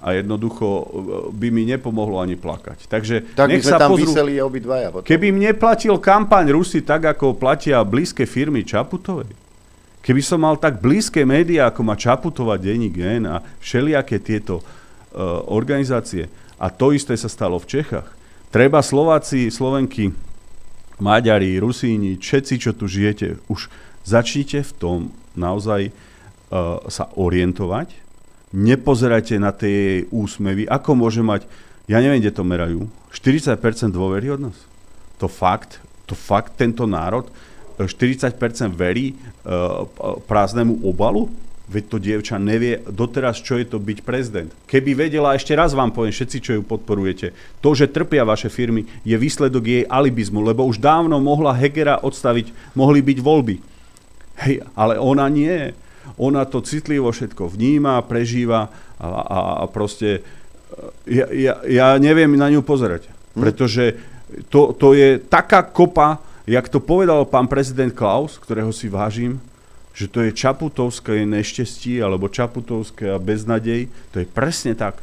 [0.00, 0.84] a jednoducho e,
[1.32, 2.88] by mi nepomohlo ani plakať.
[2.88, 4.92] Takže tak nech sa tam pozrú, vyseli obidvaja.
[4.92, 5.08] Potom.
[5.08, 9.32] Keby mne platil kampaň Rusy tak, ako platia blízke firmy Čaputovej,
[10.00, 15.44] Keby som mal tak blízke médiá, ako má Čaputová denní gen a všelijaké tieto uh,
[15.52, 18.08] organizácie, a to isté sa stalo v Čechách.
[18.48, 20.12] Treba Slováci, Slovenky,
[21.00, 23.68] Maďari, Rusíni, všetci, čo tu žijete, už
[24.04, 24.98] začnite v tom
[25.36, 27.92] naozaj uh, sa orientovať.
[28.50, 30.66] Nepozerajte na tie úsmevy.
[30.66, 31.44] Ako môže mať,
[31.86, 33.56] ja neviem, kde to merajú, 40%
[33.92, 34.60] dôveryhodnosť?
[35.20, 35.78] To fakt,
[36.08, 37.28] to fakt tento národ
[37.86, 38.36] 40%
[38.74, 39.86] verí uh,
[40.26, 41.30] prázdnemu obalu?
[41.70, 44.50] Veď to dievča nevie doteraz, čo je to byť prezident.
[44.66, 47.30] Keby vedela, ešte raz vám poviem, všetci, čo ju podporujete,
[47.62, 52.74] to, že trpia vaše firmy, je výsledok jej alibizmu, lebo už dávno mohla Hegera odstaviť,
[52.74, 53.56] mohli byť voľby.
[54.42, 55.70] Hej, ale ona nie.
[56.18, 58.66] Ona to citlivo všetko vníma, prežíva
[58.98, 60.26] a, a, a proste
[61.06, 63.06] ja, ja, ja neviem na ňu pozerať.
[63.06, 63.40] Hm?
[63.46, 63.84] Pretože
[64.50, 69.40] to, to je taká kopa jak to povedal pán prezident Klaus, ktorého si vážim,
[69.90, 75.02] že to je čaputovské nešťastie alebo čaputovské beznadej, to je presne tak.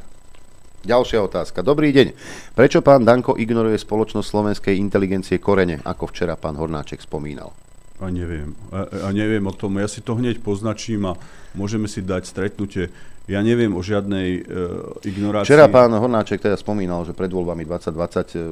[0.88, 1.65] Ďalšia otázka.
[1.65, 2.15] Dobrý deň.
[2.55, 7.51] Prečo pán Danko ignoruje spoločnosť slovenskej inteligencie Korene, ako včera pán Hornáček spomínal?
[7.97, 8.53] A neviem.
[8.69, 9.81] A, a neviem o tom.
[9.81, 11.18] Ja si to hneď poznačím a
[11.57, 12.93] môžeme si dať stretnutie
[13.28, 15.52] ja neviem o žiadnej uh, ignorácii.
[15.52, 18.44] Včera pán Hornáček teda spomínal, že pred voľbami 2020 uh, e,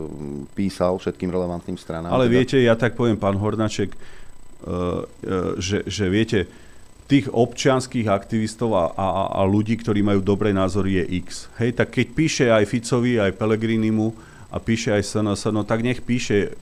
[0.52, 2.12] písal všetkým relevantným stranám.
[2.12, 2.36] Ale teda...
[2.36, 3.98] viete, ja tak poviem, pán Hornáček, uh,
[4.68, 6.40] uh, že, že viete,
[7.08, 9.08] tých občianských aktivistov a, a,
[9.40, 11.48] a ľudí, ktorí majú dobré názory, je X.
[11.62, 14.12] Hej, tak keď píše aj Ficovi, aj Pelegrinimu
[14.50, 16.58] a píše aj SNS, no tak nech píše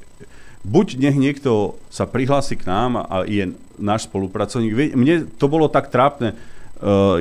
[0.64, 4.96] buď nech niekto sa prihlási k nám a je náš spolupracovník.
[4.96, 6.36] Mne to bolo tak trápne,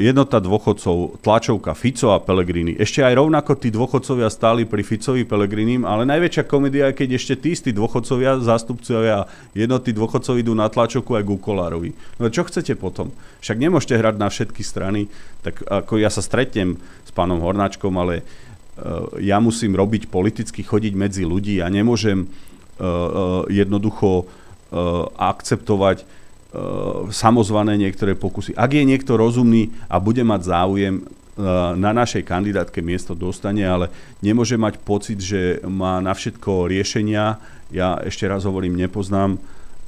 [0.02, 2.74] jednota dôchodcov, tlačovka Fico a Pelegrini.
[2.74, 7.34] Ešte aj rovnako tí dôchodcovia stáli pri Ficovi Pelegrinim, ale najväčšia komédia je, keď ešte
[7.38, 11.94] tí istí dôchodcovia, zástupcovia jednoty dôchodcov idú na tlačovku aj Gukolárovi.
[12.18, 13.14] No čo chcete potom?
[13.38, 15.06] Však nemôžete hrať na všetky strany,
[15.46, 20.92] tak ako ja sa stretnem s pánom Hornáčkom, ale uh, ja musím robiť politicky, chodiť
[20.98, 22.26] medzi ľudí a nemôžem uh,
[22.82, 24.26] uh, jednoducho
[25.20, 26.08] akceptovať
[27.08, 28.52] samozvané niektoré pokusy.
[28.52, 31.02] Ak je niekto rozumný a bude mať záujem, e,
[31.80, 33.88] na našej kandidátke miesto dostane, ale
[34.20, 37.40] nemôže mať pocit, že má na všetko riešenia.
[37.72, 39.40] Ja ešte raz hovorím, nepoznám,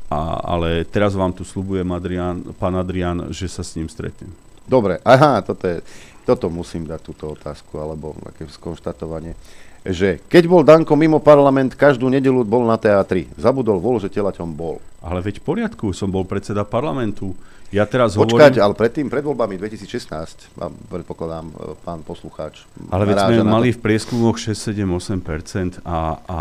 [0.08, 4.32] a, ale teraz vám tu slubujem, Adrian, pán Adrian, že sa s ním stretnem.
[4.64, 5.84] Dobre, aha, toto je
[6.24, 9.36] Toto musím dať túto otázku, alebo také skonštatovanie
[9.84, 13.28] že keď bol Danko mimo parlament, každú nedelu bol na teatri.
[13.36, 14.80] Zabudol vol, že telaťom bol.
[15.04, 17.36] Ale veď v poriadku, som bol predseda parlamentu.
[17.68, 18.64] Ja teraz Počkať, hovorím...
[18.64, 21.54] ale predtým, pred voľbami 2016, vám predpokladám, e,
[21.84, 22.64] pán poslucháč.
[22.88, 26.40] Ale veď sme mali v prieskumoch 6, 7, 8 a, a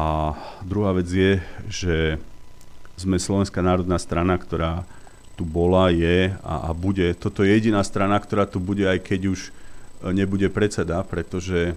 [0.64, 1.34] druhá vec je,
[1.68, 1.96] že
[2.96, 4.86] sme Slovenská národná strana, ktorá
[5.34, 7.18] tu bola, je a, a bude.
[7.18, 9.52] Toto je jediná strana, ktorá tu bude, aj keď už e,
[10.14, 11.74] nebude predseda, pretože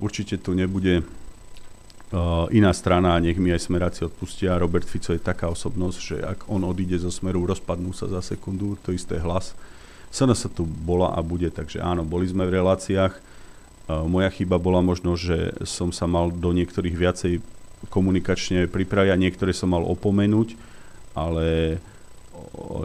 [0.00, 4.58] určite tu nebude uh, iná strana nech mi aj smeráci odpustia.
[4.58, 8.80] Robert Fico je taká osobnosť, že ak on odíde zo smeru, rozpadnú sa za sekundu,
[8.82, 9.54] to isté hlas.
[10.10, 13.14] SNS tu bola a bude, takže áno, boli sme v reláciách.
[13.86, 17.32] Uh, moja chyba bola možno, že som sa mal do niektorých viacej
[17.88, 20.52] komunikačne pripraviť a niektoré som mal opomenúť,
[21.16, 21.78] ale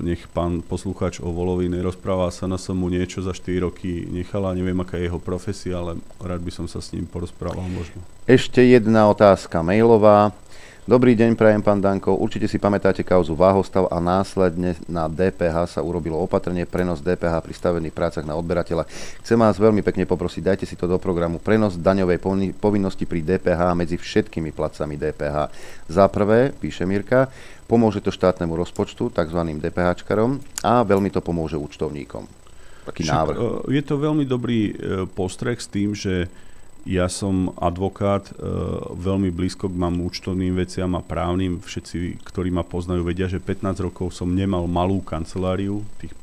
[0.05, 4.53] nech pán poslucháč o Volovi nerozpráva, sa na som mu niečo za 4 roky nechala,
[4.53, 7.99] neviem aká je jeho profesia, ale rád by som sa s ním porozprával možno.
[8.29, 10.33] Ešte jedna otázka mailová.
[10.85, 12.13] Dobrý deň, prajem pán Danko.
[12.13, 17.53] Určite si pamätáte kauzu Váhostav a následne na DPH sa urobilo opatrenie prenos DPH pri
[17.57, 18.85] stavených prácach na odberateľa.
[19.25, 21.41] Chcem vás veľmi pekne poprosiť, dajte si to do programu.
[21.41, 22.21] Prenos daňovej
[22.61, 25.49] povinnosti pri DPH medzi všetkými placami DPH.
[25.89, 27.33] Za prvé, píše Mirka,
[27.65, 29.41] pomôže to štátnemu rozpočtu, tzv.
[29.41, 32.29] DPHčkarom a veľmi to pomôže účtovníkom.
[32.85, 33.37] Taký návrh.
[33.41, 34.73] e, Je to veľmi dobrý e,
[35.09, 36.29] postreh s tým, že
[36.85, 38.33] ja som advokát, e,
[38.93, 41.57] veľmi blízko k mám účtovným veciam a právnym.
[41.57, 46.13] Všetci, ktorí ma poznajú, vedia, že 15 rokov som nemal malú kanceláriu, tých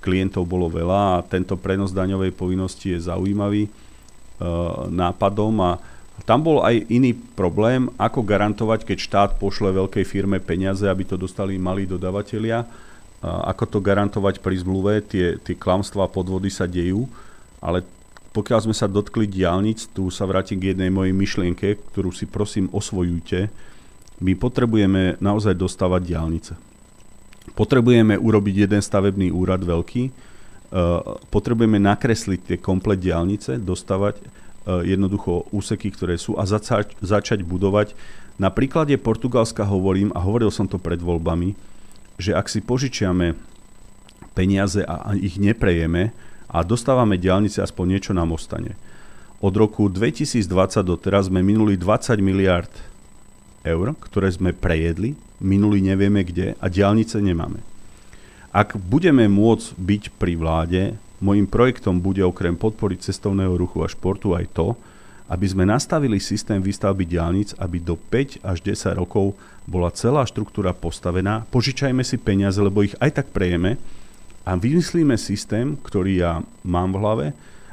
[0.00, 3.70] klientov bolo veľa a tento prenos daňovej povinnosti je zaujímavý e,
[4.88, 5.52] nápadom.
[5.60, 5.70] A
[6.24, 11.20] tam bol aj iný problém, ako garantovať, keď štát pošle veľkej firme peniaze, aby to
[11.20, 12.64] dostali malí dodavatelia,
[13.24, 17.08] ako to garantovať pri zmluve, tie, tie klamstvá podvody sa dejú,
[17.58, 17.80] ale
[18.34, 22.66] pokiaľ sme sa dotkli diálnic, tu sa vrátim k jednej mojej myšlienke, ktorú si prosím
[22.74, 23.46] osvojujte,
[24.18, 26.52] my potrebujeme naozaj dostávať diálnice.
[27.54, 30.12] Potrebujeme urobiť jeden stavebný úrad veľký, uh,
[31.30, 37.94] potrebujeme nakresliť tie komplet diálnice, dostávať uh, jednoducho úseky, ktoré sú a začať, začať budovať.
[38.34, 41.54] Na príklade Portugalska hovorím, a hovoril som to pred voľbami,
[42.18, 43.38] že ak si požičiame
[44.34, 46.10] peniaze a ich neprejeme
[46.48, 48.76] a dostávame diálnice, aspoň niečo nám ostane.
[49.44, 50.48] Od roku 2020
[50.84, 52.70] do teraz sme minuli 20 miliard
[53.64, 57.60] eur, ktoré sme prejedli, minuli nevieme kde a diálnice nemáme.
[58.54, 60.82] Ak budeme môcť byť pri vláde,
[61.18, 64.78] môjim projektom bude okrem podpory cestovného ruchu a športu aj to,
[65.26, 69.32] aby sme nastavili systém výstavby diálnic, aby do 5 až 10 rokov
[69.64, 71.48] bola celá štruktúra postavená.
[71.48, 73.80] Požičajme si peniaze, lebo ich aj tak prejeme
[74.44, 77.26] a vymyslíme systém, ktorý ja mám v hlave,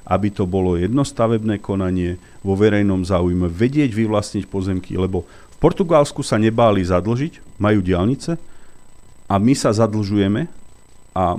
[0.07, 6.25] aby to bolo jedno stavebné konanie vo verejnom záujme, vedieť vyvlastniť pozemky, lebo v Portugalsku
[6.25, 8.39] sa nebáli zadlžiť, majú diálnice
[9.29, 10.49] a my sa zadlžujeme
[11.13, 11.37] a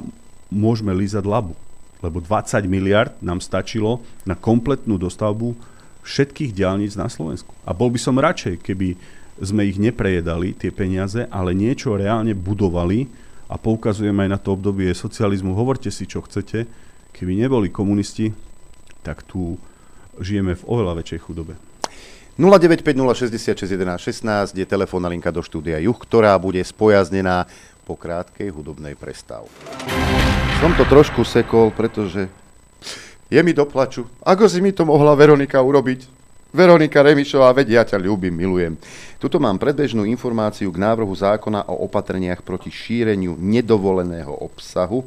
[0.53, 1.57] môžeme lízať labu.
[2.05, 5.57] Lebo 20 miliard nám stačilo na kompletnú dostavbu
[6.03, 7.55] všetkých diálnic na Slovensku.
[7.63, 8.99] A bol by som radšej, keby
[9.43, 13.07] sme ich neprejedali, tie peniaze, ale niečo reálne budovali
[13.53, 15.53] a poukazujeme aj na to obdobie socializmu.
[15.53, 16.65] Hovorte si, čo chcete.
[17.13, 18.33] Keby neboli komunisti,
[19.05, 19.61] tak tu
[20.17, 21.61] žijeme v oveľa väčšej chudobe.
[22.41, 27.45] 0950661116 je telefónna linka do štúdia Juch, ktorá bude spojaznená
[27.85, 29.53] po krátkej hudobnej prestávke.
[30.65, 32.33] Som to trošku sekol, pretože
[33.29, 34.09] je mi do plaču.
[34.25, 36.22] Ako si mi to mohla Veronika urobiť?
[36.53, 38.77] Veronika Remišová, veď ja ťa ľúbim, milujem.
[39.17, 45.01] Tuto mám predbežnú informáciu k návrhu zákona o opatreniach proti šíreniu nedovoleného obsahu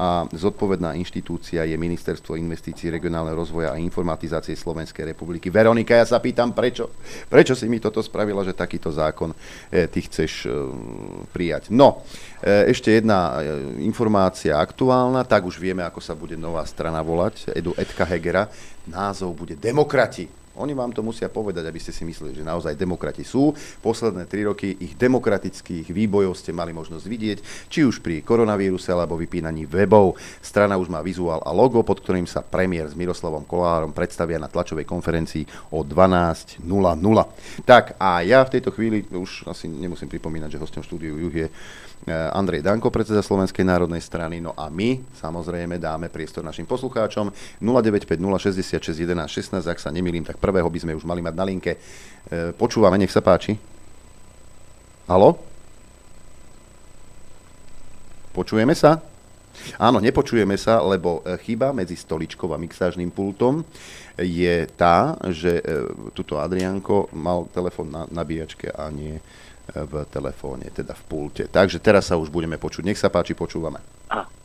[0.00, 5.52] a zodpovedná inštitúcia je Ministerstvo investícií, regionálneho rozvoja a informatizácie Slovenskej republiky.
[5.52, 6.88] Veronika, ja sa pýtam, prečo?
[7.28, 9.36] Prečo si mi toto spravila, že takýto zákon
[9.68, 10.56] e, ty chceš e,
[11.28, 11.68] prijať?
[11.68, 12.00] No,
[12.40, 13.44] e, ešte jedna
[13.84, 18.48] informácia aktuálna, tak už vieme, ako sa bude nová strana volať, Edu Edka Hegera.
[18.88, 20.39] Názov bude Demokrati.
[20.60, 23.56] Oni vám to musia povedať, aby ste si mysleli, že naozaj demokrati sú.
[23.80, 27.38] Posledné tri roky ich demokratických výbojov ste mali možnosť vidieť,
[27.72, 30.20] či už pri koronavíruse alebo vypínaní webov.
[30.44, 34.52] Strana už má vizuál a logo, pod ktorým sa premiér s Miroslavom Kolárom predstavia na
[34.52, 36.60] tlačovej konferencii o 12.00.
[37.64, 41.48] Tak a ja v tejto chvíli už asi nemusím pripomínať, že hostom štúdiu Juh je
[42.08, 44.40] Andrej Danko, predseda Slovenskej národnej strany.
[44.40, 47.28] No a my samozrejme dáme priestor našim poslucháčom
[47.60, 51.44] 0950 66 11 16, ak sa nemýlim, tak prvého by sme už mali mať na
[51.44, 51.76] linke.
[51.76, 53.60] E, Počúvame, nech sa páči.
[55.04, 55.36] Halo?
[58.32, 59.02] Počujeme sa?
[59.76, 63.66] Áno, nepočujeme sa, lebo e, chyba medzi stoličkou a mixážnym pultom
[64.16, 65.62] je tá, že e,
[66.16, 69.22] tuto Adrianko mal telefon na nabíjačke a nie e,
[69.74, 71.44] v telefóne, teda v pulte.
[71.46, 72.82] Takže teraz sa už budeme počuť.
[72.84, 73.78] Nech sa páči, počúvame.
[74.10, 74.40] Aha.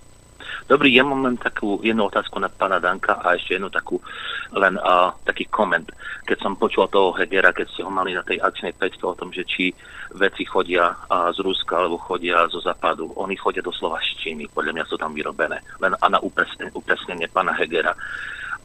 [0.65, 4.02] Dobrý, ja mám len takú jednu otázku na pána Danka a ešte jednu takú,
[4.49, 5.85] len uh, taký koment.
[6.26, 9.30] Keď som počul toho Hegera, keď ste ho mali na tej akčnej 500 o tom,
[9.30, 9.69] že či
[10.18, 14.73] veci chodia uh, z Ruska alebo chodia zo západu, oni chodia doslova z Číny, podľa
[14.73, 15.61] mňa sú tam vyrobené.
[15.77, 17.93] Len a na upresnenie, upresnenie pána Hegera.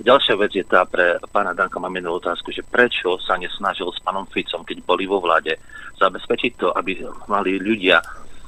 [0.01, 4.01] Ďalšia vec je tá pre pána Danka, mám jednu otázku, že prečo sa nesnažil s
[4.01, 5.61] pánom Ficom, keď boli vo vláde,
[6.01, 8.01] zabezpečiť to, aby mali ľudia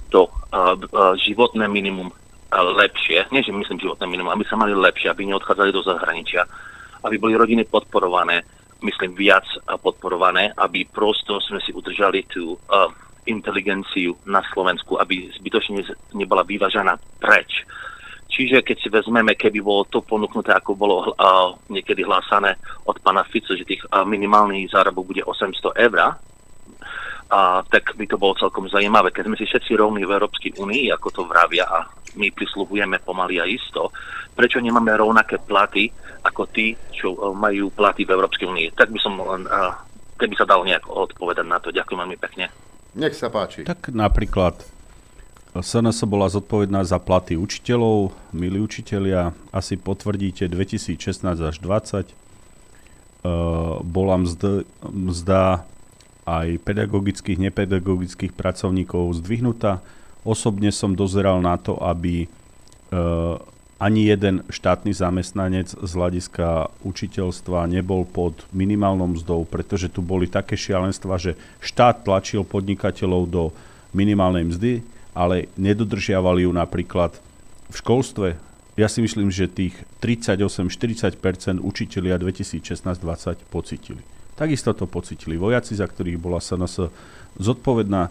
[0.08, 2.08] to uh, uh, životné minimum
[2.52, 6.44] lepšie, nie že myslím životné minimum, aby sa mali lepšie, aby neodchádzali do zahraničia,
[7.04, 8.44] aby boli rodiny podporované,
[8.84, 9.44] myslím viac
[9.80, 12.88] podporované, aby prosto sme si udržali tú uh,
[13.28, 15.84] inteligenciu na Slovensku, aby zbytočne
[16.16, 17.64] nebola vyvážaná preč.
[18.32, 22.56] Čiže keď si vezmeme, keby bolo to ponúknuté, ako bolo uh, niekedy hlásané
[22.88, 26.16] od pána Fico, že tých uh, minimálny zárobok bude 800 eur,
[27.32, 29.08] a tak by to bolo celkom zaujímavé.
[29.08, 31.88] Keď sme si všetci rovní v Európskej únii, ako to vravia a
[32.20, 33.88] my prisluhujeme pomaly a isto,
[34.36, 35.88] prečo nemáme rovnaké platy
[36.28, 38.76] ako tí, čo e, majú platy v Európskej únii?
[38.76, 39.48] Tak by som len,
[40.20, 41.72] keby sa dalo nejak odpovedať na to.
[41.72, 42.52] Ďakujem veľmi pekne.
[43.00, 43.64] Nech sa páči.
[43.64, 44.60] Tak napríklad
[45.52, 52.08] SNS bola zodpovedná za platy učiteľov, milí učitelia, asi potvrdíte 2016 až 2020
[53.22, 55.68] uh, bola mzda, mzda
[56.24, 59.82] aj pedagogických, nepedagogických pracovníkov zdvihnutá.
[60.22, 62.26] Osobne som dozeral na to, aby e,
[63.82, 70.54] ani jeden štátny zamestnanec z hľadiska učiteľstva nebol pod minimálnou mzdou, pretože tu boli také
[70.54, 73.42] šialenstva, že štát tlačil podnikateľov do
[73.90, 74.72] minimálnej mzdy,
[75.12, 77.16] ale nedodržiavali ju napríklad
[77.68, 78.28] v školstve.
[78.80, 84.02] Ja si myslím, že tých 38-40% učiteľia 2016-2020 pocitili.
[84.32, 86.88] Takisto to pocitili vojaci, za ktorých bola SNS
[87.36, 88.08] zodpovedná.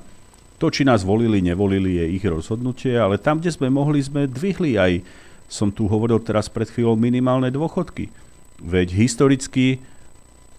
[0.62, 4.78] To, či nás volili, nevolili, je ich rozhodnutie, ale tam, kde sme mohli, sme dvihli
[4.78, 5.02] aj,
[5.50, 8.14] som tu hovoril teraz pred chvíľou, minimálne dôchodky.
[8.62, 9.82] Veď historicky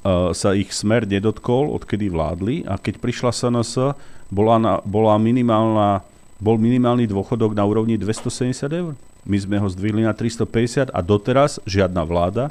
[0.02, 3.94] uh, sa ich smer nedotkol, odkedy vládli a keď prišla SNS,
[4.34, 6.02] bola, na, bola minimálna,
[6.42, 8.92] bol minimálny dôchodok na úrovni 270 eur.
[9.22, 12.50] My sme ho zdvihli na 350 a doteraz žiadna vláda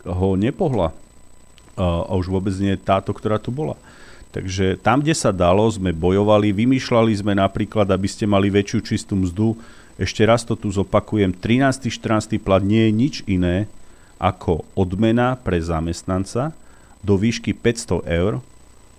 [0.00, 0.96] ho nepohla
[1.76, 3.76] a už vôbec nie táto, ktorá tu bola.
[4.32, 9.12] Takže tam, kde sa dalo, sme bojovali, vymýšľali sme napríklad, aby ste mali väčšiu čistú
[9.12, 9.60] mzdu.
[10.00, 11.92] Ešte raz to tu zopakujem, 13.
[11.92, 12.40] 14.
[12.40, 13.68] plat nie je nič iné
[14.16, 16.56] ako odmena pre zamestnanca
[17.04, 18.40] do výšky 500 eur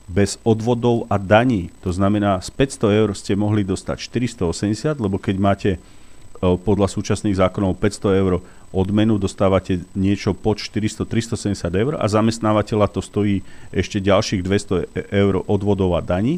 [0.08, 1.68] bez odvodov a daní.
[1.84, 5.72] To znamená, z 500 eur ste mohli dostať 480, lebo keď máte
[6.40, 8.34] podľa súčasných zákonov 500 eur
[8.70, 13.42] odmenu, dostávate niečo pod 400-370 eur a zamestnávateľa to stojí
[13.74, 16.38] ešte ďalších 200 e- eur odvodov a daní,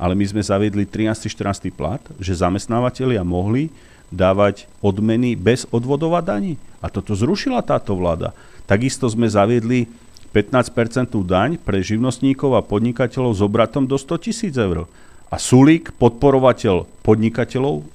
[0.00, 3.68] ale my sme zaviedli 13-14 plat, že zamestnávateľia mohli
[4.08, 6.56] dávať odmeny bez odvodov a daní.
[6.78, 8.30] A toto zrušila táto vláda.
[8.64, 9.90] Takisto sme zaviedli
[10.34, 14.90] 15% daň pre živnostníkov a podnikateľov s obratom do 100 tisíc eur.
[15.30, 17.94] A Sulík, podporovateľ podnikateľov,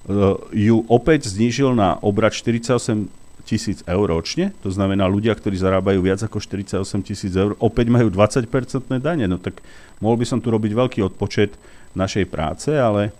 [0.00, 3.12] Eh, ju opäť znížil na obrad 48
[3.44, 8.08] tisíc eur ročne, to znamená ľudia, ktorí zarábajú viac ako 48 tisíc eur, opäť majú
[8.08, 9.28] 20-percentné dane.
[9.28, 9.60] No tak
[10.00, 11.54] mohol by som tu robiť veľký odpočet
[11.92, 13.12] našej práce, ale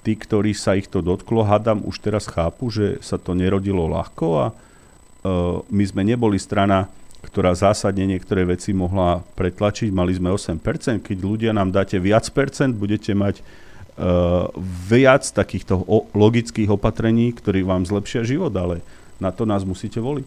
[0.00, 4.26] tí, ktorí sa ich to dotklo, hadam, už teraz chápu, že sa to nerodilo ľahko
[4.38, 6.88] a uh, my sme neboli strana,
[7.22, 9.94] ktorá zásadne niektoré veci mohla pretlačiť.
[9.94, 10.58] Mali sme 8%,
[11.00, 14.50] keď ľudia nám dáte viac percent, budete mať uh,
[14.90, 18.82] viac takýchto o, logických opatrení, ktorí vám zlepšia život, ale
[19.22, 20.26] na to nás musíte voliť.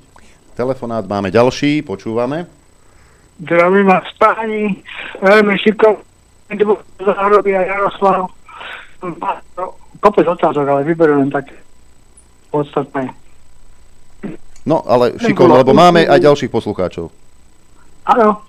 [0.55, 2.47] Telefonát máme ďalší, počúvame.
[3.43, 4.79] Zdravím vás páni,
[5.19, 6.07] veľmi šikovný
[7.51, 8.31] a Jaroslav.
[9.99, 11.59] Kopec otázok, ale vyberiem len také
[12.55, 13.24] podstatné.
[14.65, 17.13] No, ale šikovno, lebo máme aj ďalších poslucháčov.
[18.09, 18.41] Áno,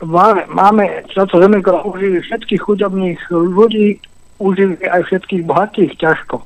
[0.00, 4.00] máme, máme za to Zemikola užili všetkých chudobných ľudí
[4.42, 6.42] užili aj všetkých bohatých ťažko.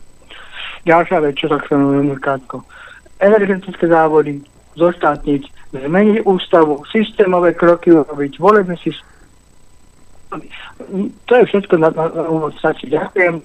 [0.85, 2.62] Ďalšia vec, čo sa chcem veľmi krátko.
[3.19, 4.45] Energetické závody
[4.77, 5.43] zoštátniť,
[5.73, 9.09] zmeniť ústavu, systémové kroky urobiť, volebný systém.
[11.27, 12.93] To je všetko na, na, na úvod stačí.
[12.93, 13.41] Ďakujem.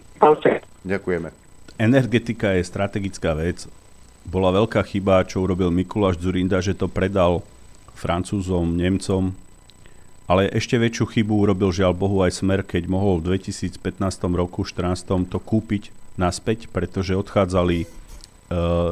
[0.84, 1.30] Ďakujeme.
[1.80, 3.66] Energetika je strategická vec.
[4.27, 7.41] Bola veľká chyba, čo urobil Mikuláš Zurinda, že to predal
[7.98, 9.34] Francúzom, Nemcom,
[10.30, 13.77] ale ešte väčšiu chybu urobil žiaľ Bohu aj Smer, keď mohol v 2015
[14.31, 17.84] roku 14 to kúpiť naspäť, pretože odchádzali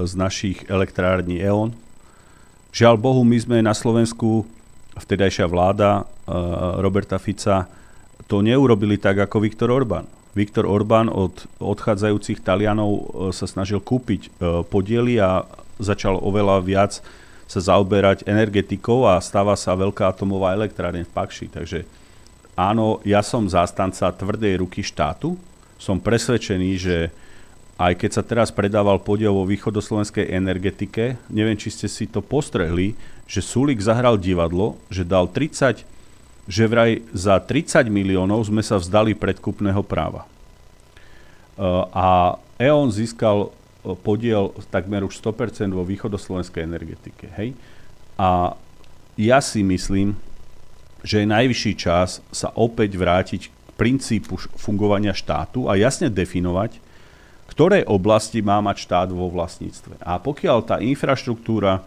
[0.03, 1.71] z našich elektrární E.ON.
[2.75, 4.43] Žiaľ Bohu, my sme na Slovensku,
[4.99, 6.03] vtedajšia vláda
[6.83, 7.71] Roberta Fica,
[8.27, 10.05] to neurobili tak ako Viktor Orbán.
[10.37, 14.29] Viktor Orbán od odchádzajúcich Talianov sa snažil kúpiť
[14.69, 15.43] podiely a
[15.81, 17.01] začal oveľa viac
[17.49, 21.49] sa zaoberať energetikou a stáva sa veľká atomová elektrárne v Pakši.
[21.49, 21.79] Takže
[22.53, 25.33] áno, ja som zástanca tvrdej ruky štátu.
[25.81, 27.09] Som presvedčený, že
[27.79, 32.93] aj keď sa teraz predával podiel vo východoslovenskej energetike, neviem, či ste si to postrehli,
[33.25, 35.87] že Sulik zahral divadlo, že dal 30,
[36.49, 40.25] že vraj za 30 miliónov sme sa vzdali predkupného práva.
[41.93, 43.53] A E.ON získal
[44.01, 47.29] podiel takmer už 100% vo východoslovenskej energetike.
[47.37, 47.53] Hej?
[48.17, 48.57] A
[49.13, 50.17] ja si myslím,
[51.05, 56.81] že je najvyšší čas sa opäť vrátiť k princípu fungovania štátu a jasne definovať,
[57.47, 60.03] ktoré oblasti má mať štát vo vlastníctve.
[60.03, 61.81] A pokiaľ tá infraštruktúra e,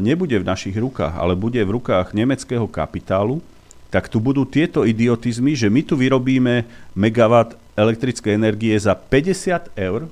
[0.00, 3.44] nebude v našich rukách, ale bude v rukách nemeckého kapitálu,
[3.92, 6.64] tak tu budú tieto idiotizmy, že my tu vyrobíme
[6.96, 10.08] megawatt elektrickej energie za 50 eur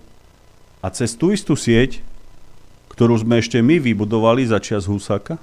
[0.84, 2.04] a cez tú istú sieť,
[2.92, 5.40] ktorú sme ešte my vybudovali za čas Husaka,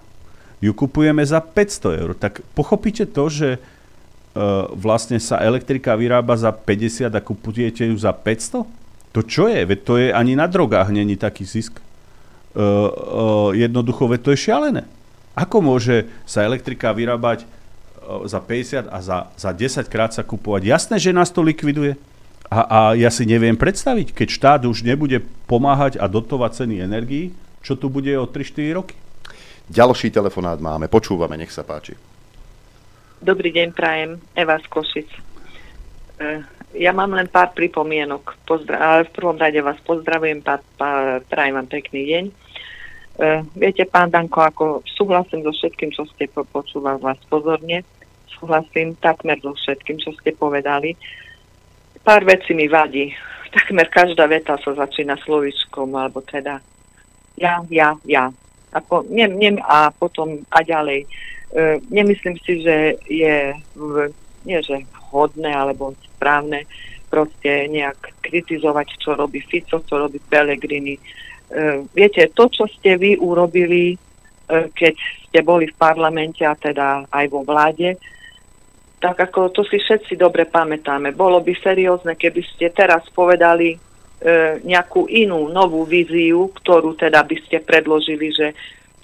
[0.61, 2.11] ju kupujeme za 500 eur.
[2.13, 8.13] Tak pochopíte to, že uh, vlastne sa elektrika vyrába za 50 a kupujete ju za
[8.13, 8.65] 500?
[9.17, 9.65] To čo je?
[9.65, 11.81] Veď to je ani na drogách není taký zisk.
[12.53, 14.83] Uh, uh, jednoducho, veď to je šialené.
[15.33, 17.45] Ako môže sa elektrika vyrábať
[18.25, 20.63] za 50 a za, za 10 krát sa kupovať?
[20.63, 21.99] Jasné, že nás to likviduje.
[22.47, 25.19] A, a ja si neviem predstaviť, keď štát už nebude
[25.51, 28.95] pomáhať a dotovať ceny energií, čo tu bude o 3-4 roky.
[29.67, 31.99] Ďalší telefonát máme, počúvame, nech sa páči.
[33.19, 35.09] Dobrý deň, prajem, Eva z Košic.
[35.11, 35.19] E,
[36.79, 41.59] ja mám len pár pripomienok, Pozdra- ale v prvom rade vás pozdravujem, pá, pá, prajem
[41.59, 42.25] vám pekný deň.
[42.29, 42.33] E,
[43.59, 47.83] viete, pán Danko, ako súhlasím so všetkým, čo ste po- počúval vás pozorne,
[48.37, 50.93] súhlasím takmer so všetkým, čo ste povedali.
[52.05, 53.11] Pár vecí mi vadí.
[53.51, 56.61] Takmer každá veta sa začína slovičkom, alebo teda
[57.37, 58.33] ja, ja, ja.
[58.73, 61.05] Ako, ne, ne, a potom a ďalej.
[61.05, 61.07] E,
[61.87, 64.11] nemyslím si, že je v,
[64.43, 64.83] nie, že
[65.13, 66.67] hodné alebo správne
[67.07, 70.99] proste nejak kritizovať, čo robí Fico, čo robí Pellegrini.
[70.99, 71.01] E,
[71.95, 73.97] viete, to, čo ste vy urobili, e,
[74.75, 74.95] keď
[75.27, 77.95] ste boli v parlamente a teda aj vo vláde,
[78.97, 81.13] tak ako to si všetci dobre pamätáme.
[81.13, 83.77] Bolo by seriózne, keby ste teraz povedali e,
[84.65, 88.47] nejakú inú novú víziu, ktorú teda by ste predložili, že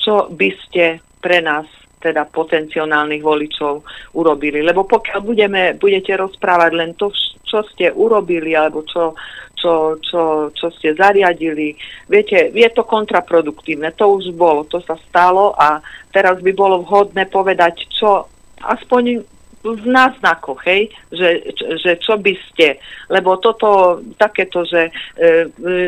[0.02, 1.70] čo by ste pre nás
[2.04, 3.86] teda potenciálnych voličov
[4.20, 4.60] urobili.
[4.60, 7.14] Lebo pokiaľ budeme, budete rozprávať len to,
[7.48, 9.16] čo ste urobili alebo čo,
[9.56, 11.72] čo, čo, čo ste zariadili,
[12.12, 13.96] viete, je to kontraproduktívne.
[13.96, 15.80] To už bolo, to sa stalo a
[16.12, 18.28] teraz by bolo vhodné povedať, čo
[18.60, 19.24] aspoň
[19.64, 25.32] v náznakoch, hej, že, že čo by ste, lebo toto takéto, že e, e,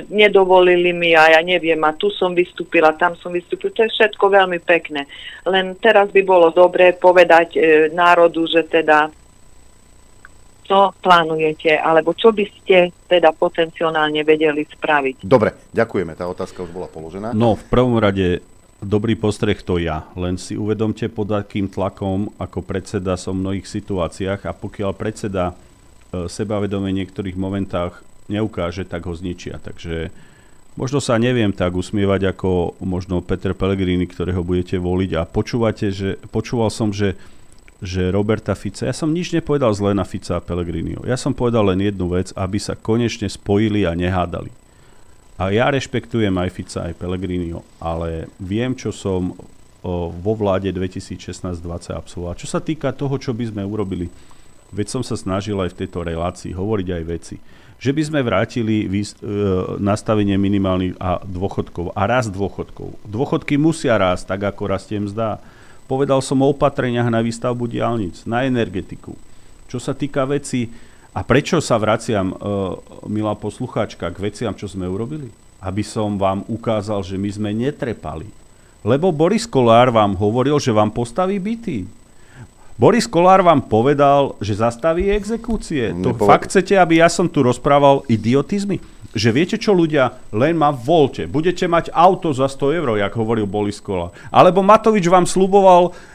[0.07, 4.25] nedovolili mi a ja neviem, a tu som vystúpila, tam som vystúpila, to je všetko
[4.31, 5.03] veľmi pekné.
[5.43, 7.59] Len teraz by bolo dobré povedať e,
[7.91, 9.11] národu, že teda
[10.65, 15.21] čo plánujete, alebo čo by ste teda potenciálne vedeli spraviť.
[15.21, 17.37] Dobre, ďakujeme, tá otázka už bola položená.
[17.37, 18.41] No, v prvom rade
[18.85, 20.05] dobrý postreh to ja.
[20.13, 25.51] Len si uvedomte, pod akým tlakom ako predseda som v mnohých situáciách a pokiaľ predseda
[25.51, 29.57] e, sebavedomie v niektorých momentách neukáže, tak ho zničia.
[29.57, 30.13] Takže
[30.77, 36.21] možno sa neviem tak usmievať ako možno Peter Pellegrini, ktorého budete voliť a počúvate, že,
[36.29, 37.17] počúval som, že
[37.83, 41.03] že Roberta Fica, ja som nič nepovedal zle na Fica a Pellegriniho.
[41.03, 44.47] Ja som povedal len jednu vec, aby sa konečne spojili a nehádali.
[45.35, 49.35] A ja rešpektujem aj Fica, aj Pellegriniho, ale viem, čo som
[50.09, 52.33] vo vláde 2016-2020 absolvoval.
[52.39, 54.09] Čo sa týka toho, čo by sme urobili,
[54.73, 57.37] veď som sa snažil aj v tejto relácii hovoriť aj veci.
[57.77, 59.05] Že by sme vrátili e,
[59.77, 62.97] nastavenie minimálnych a dôchodkov a rast dôchodkov.
[63.05, 65.37] Dôchodky musia rásť tak, ako rastie mzda.
[65.85, 69.13] Povedal som o opatreniach na výstavbu diálnic, na energetiku.
[69.69, 70.71] Čo sa týka veci,
[71.15, 72.75] a prečo sa vraciam, uh,
[73.07, 75.31] milá poslucháčka, k veciam, čo sme urobili?
[75.63, 78.27] Aby som vám ukázal, že my sme netrepali.
[78.83, 81.87] Lebo Boris Kolár vám hovoril, že vám postaví byty.
[82.75, 85.95] Boris Kolár vám povedal, že zastaví exekúcie.
[86.03, 86.27] To Nepoved...
[86.27, 88.83] fakt chcete, aby ja som tu rozprával idiotizmy?
[89.15, 91.23] Že viete čo ľudia, len ma volte.
[91.23, 94.11] Budete mať auto za 100 eur, jak hovoril Boris Kolár.
[94.27, 96.14] Alebo Matovič vám sluboval E,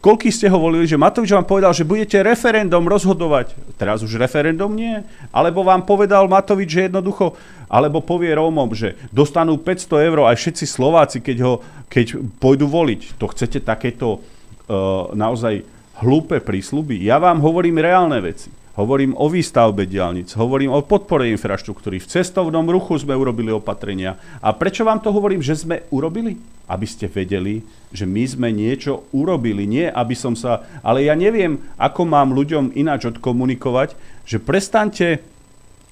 [0.00, 3.52] Koľký ste ho volili, že Matovič vám povedal, že budete referendum rozhodovať.
[3.76, 5.04] Teraz už referendum nie.
[5.28, 7.36] Alebo vám povedal Matovič, že jednoducho,
[7.68, 11.54] alebo povie Rómom, že dostanú 500 eur aj všetci Slováci, keď, ho,
[11.92, 13.20] keď pôjdu voliť.
[13.20, 15.60] To chcete takéto uh, naozaj
[16.00, 16.96] hlúpe prísľuby?
[17.04, 18.48] Ja vám hovorím reálne veci.
[18.78, 21.98] Hovorím o výstavbe diálnic, hovorím o podpore infraštruktúry.
[21.98, 24.14] V cestovnom ruchu sme urobili opatrenia.
[24.38, 26.38] A prečo vám to hovorím, že sme urobili?
[26.70, 29.66] Aby ste vedeli, že my sme niečo urobili.
[29.66, 30.62] Nie, aby som sa...
[30.86, 35.18] Ale ja neviem, ako mám ľuďom ináč odkomunikovať, že prestaňte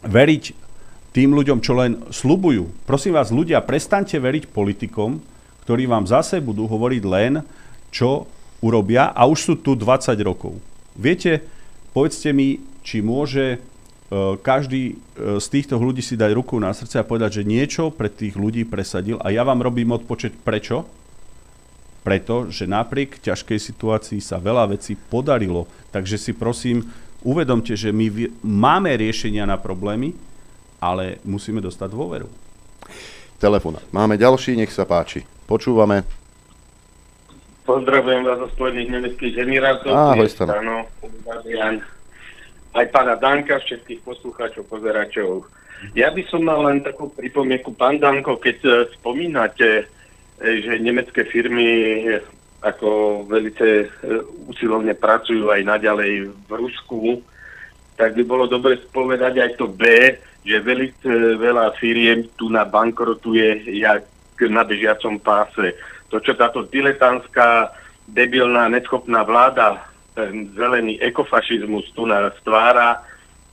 [0.07, 0.45] veriť
[1.11, 2.71] tým ľuďom, čo len slubujú.
[2.87, 5.19] Prosím vás, ľudia, prestaňte veriť politikom,
[5.67, 7.43] ktorí vám zase budú hovoriť len,
[7.91, 8.31] čo
[8.63, 10.63] urobia a už sú tu 20 rokov.
[10.95, 11.58] Viete,
[11.99, 13.59] povedzte mi, či môže e,
[14.39, 18.07] každý e, z týchto ľudí si dať ruku na srdce a povedať, že niečo pre
[18.07, 20.87] tých ľudí presadil a ja vám robím odpočet prečo?
[22.07, 25.67] Preto, že napriek ťažkej situácii sa veľa vecí podarilo.
[25.91, 26.87] Takže si prosím,
[27.27, 30.15] uvedomte, že my máme riešenia na problémy,
[30.79, 32.31] ale musíme dostať dôveru.
[33.43, 33.83] Telefóna.
[33.91, 35.27] Máme ďalší, nech sa páči.
[35.51, 36.18] Počúvame.
[37.69, 39.93] Pozdravujem vás zo Spojených nemeckých emirátov.
[39.93, 40.89] Ahoj, Stano.
[41.21, 41.85] Fabian.
[42.73, 45.45] Aj pána Danka, všetkých poslucháčov, pozeračov.
[45.93, 47.77] Ja by som mal len takú pripomienku.
[47.77, 49.85] Pán Danko, keď e, spomínate,
[50.41, 52.25] e, že nemecké firmy e,
[52.65, 53.93] ako velice
[54.49, 57.21] usilovne pracujú aj naďalej v Rusku,
[58.01, 59.85] tak by bolo dobre spovedať aj to B,
[60.41, 64.09] že velice veľa firiem tu na bankrotuje jak
[64.49, 65.77] na bežiacom páse.
[66.09, 67.73] To, čo táto diletantská,
[68.09, 69.85] debilná, neschopná vláda,
[70.17, 73.05] ten zelený ekofašizmus tu nás stvára,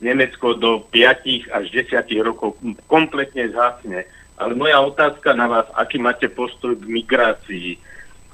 [0.01, 4.03] Nemecko do 5 až 10 rokov kompletne zhasne.
[4.35, 7.79] Ale moja otázka na vás, aký máte postoj k migrácii?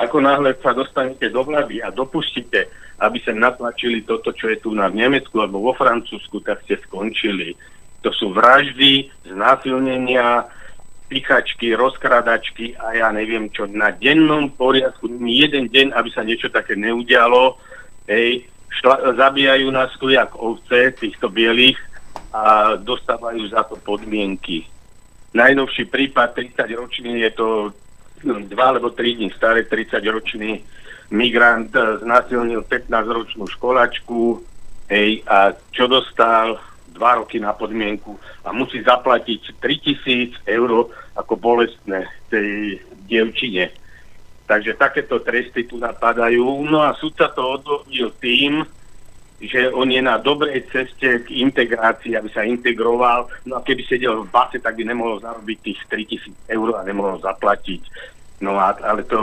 [0.02, 2.66] Ako náhle sa dostanete do vlády a dopustíte,
[2.98, 6.82] aby sa natlačili toto, čo je tu na v Nemecku alebo vo Francúzsku, tak ste
[6.90, 7.54] skončili.
[8.02, 10.50] To sú vraždy, znásilnenia,
[11.12, 13.68] pichačky, rozkradačky a ja neviem čo.
[13.68, 17.60] Na dennom poriadku, jeden deň, aby sa niečo také neudialo,
[18.08, 18.48] hej,
[18.80, 21.76] šla, zabíjajú nás tu jak ovce, týchto bielých,
[22.32, 24.64] a dostávajú za to podmienky.
[25.36, 27.48] Najnovší prípad, 30 ročný, je to
[28.24, 30.64] 2 alebo 3 dní staré, 30 ročný
[31.12, 34.40] migrant eh, znásilnil 15 ročnú školačku,
[34.88, 36.71] hej, a čo dostal?
[36.92, 43.72] Dva roky na podmienku a musí zaplatiť 3000 eur ako bolestné tej dievčine.
[44.48, 46.68] Takže takéto tresty tu napadajú.
[46.68, 48.68] No a súd sa to odvodnil tým,
[49.42, 53.32] že on je na dobrej ceste k integrácii, aby sa integroval.
[53.48, 57.18] No a keby sedel v base, tak by nemohol zarobiť tých 3000 eur a nemohol
[57.24, 57.82] zaplatiť.
[58.42, 59.18] No a, ale to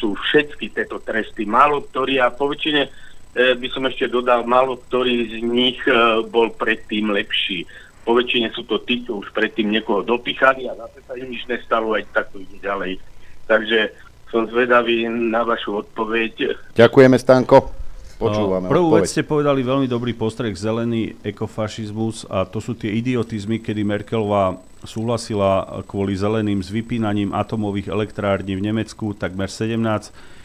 [0.00, 1.44] sú všetky tieto tresty.
[1.44, 3.05] Málo ktorí a po väčšine
[3.36, 5.92] by som ešte dodal, málo ktorý z nich e,
[6.24, 7.68] bol predtým lepší.
[8.08, 11.44] Po väčšine sú to tí, čo už predtým niekoho dopichali a zase sa im nič
[11.44, 12.96] nestalo, aj tak to ide ďalej.
[13.44, 13.92] Takže
[14.32, 16.56] som zvedavý na vašu odpoveď.
[16.74, 17.76] Ďakujeme, Stanko.
[18.16, 18.72] Počúvame.
[18.72, 19.12] Prvú vec odpoveď.
[19.12, 25.84] ste povedali veľmi dobrý postreh, zelený ekofašizmus a to sú tie idiotizmy, kedy Merkelová súhlasila
[25.84, 30.35] kvôli zeleným s vypínaním atomových elektrární v Nemecku takmer 17 eh,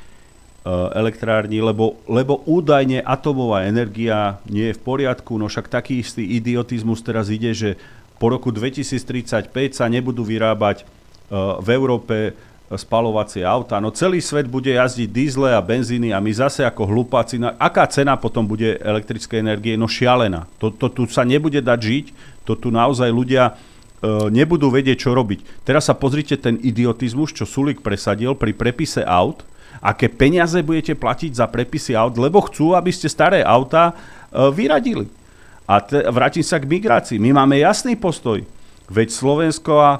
[0.93, 7.01] elektrární, lebo, lebo údajne atomová energia nie je v poriadku, no však taký istý idiotizmus
[7.01, 7.81] teraz ide, že
[8.21, 10.85] po roku 2035 sa nebudú vyrábať eh,
[11.57, 12.37] v Európe
[12.71, 13.83] spalovacie auta.
[13.83, 18.15] No celý svet bude jazdiť dízle a benzíny a my zase ako hlupáci, aká cena
[18.15, 19.75] potom bude elektrickej energie?
[19.75, 20.47] No šialená.
[20.61, 22.05] To, to tu sa nebude dať žiť,
[22.47, 23.59] to tu naozaj ľudia
[24.33, 25.61] nebudú vedieť, čo robiť.
[25.61, 29.45] Teraz sa pozrite ten idiotizmus, čo Sulik presadil pri prepise aut,
[29.81, 33.93] aké peniaze budete platiť za prepisy aut, lebo chcú, aby ste staré auta e,
[34.53, 35.09] vyradili.
[35.65, 37.17] A te, vrátim sa k migrácii.
[37.17, 38.45] My máme jasný postoj.
[38.85, 39.99] Veď Slovensko a e,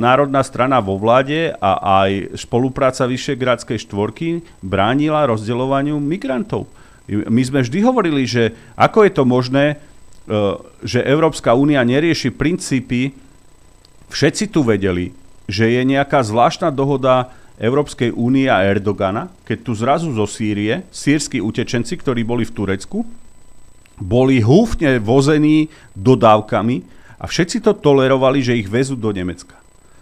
[0.00, 6.64] Národná strana vo vláde a aj spolupráca Vyšegrádskej štvorky bránila rozdeľovaniu migrantov.
[7.04, 9.76] My sme vždy hovorili, že ako je to možné, e,
[10.80, 13.12] že Európska únia nerieši princípy,
[14.08, 15.12] všetci tu vedeli,
[15.44, 21.38] že je nejaká zvláštna dohoda Európskej únie a Erdogana, keď tu zrazu zo Sýrie, sírsky
[21.38, 23.06] utečenci, ktorí boli v Turecku,
[23.94, 26.82] boli húfne vození dodávkami
[27.22, 29.54] a všetci to tolerovali, že ich vezú do Nemecka.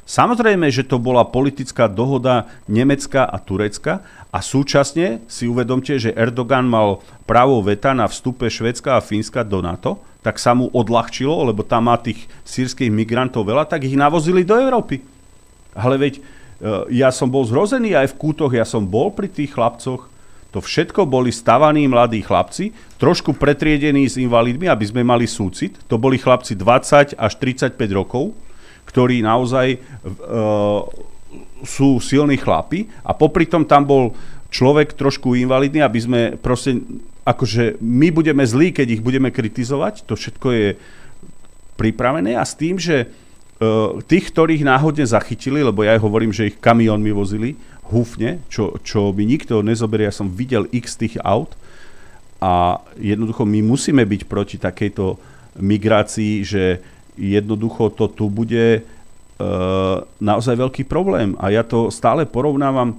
[0.03, 4.03] Samozrejme, že to bola politická dohoda Nemecka a Turecka
[4.35, 9.63] a súčasne si uvedomte, že Erdogan mal právo veta na vstupe Švedska a Fínska do
[9.63, 14.43] NATO, tak sa mu odľahčilo, lebo tam má tých sírskych migrantov veľa, tak ich navozili
[14.43, 15.05] do Európy.
[15.73, 16.19] Ale veď
[16.95, 20.13] ja som bol zhrozený aj v kútoch, ja som bol pri tých chlapcoch,
[20.53, 25.81] To všetko boli stavaní mladí chlapci, trošku pretriedení s invalidmi, aby sme mali súcit.
[25.89, 28.37] To boli chlapci 20 až 35 rokov,
[28.85, 30.85] ktorí naozaj uh,
[31.65, 32.85] sú silní chlapi.
[33.01, 34.13] A popri tom tam bol
[34.53, 36.85] človek trošku invalidný, aby sme proste,
[37.25, 40.69] akože my budeme zlí, keď ich budeme kritizovať, to všetko je
[41.81, 43.09] pripravené a s tým, že
[44.09, 47.55] tých, ktorých náhodne zachytili, lebo ja hovorím, že ich kamiónmi vozili,
[47.93, 51.53] húfne, čo, čo mi nikto nezoberie, ja som videl x tých aut
[52.41, 55.21] a jednoducho my musíme byť proti takejto
[55.61, 56.81] migrácii, že
[57.15, 61.37] jednoducho to tu bude uh, naozaj veľký problém.
[61.37, 62.97] A ja to stále porovnávam,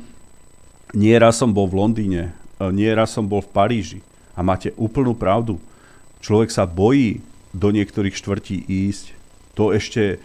[0.93, 2.23] nie raz som bol v Londýne,
[2.61, 3.99] uh, nie raz som bol v Paríži
[4.37, 5.57] a máte úplnú pravdu.
[6.21, 7.19] Človek sa bojí
[7.51, 9.11] do niektorých štvrtí ísť.
[9.57, 10.21] To ešte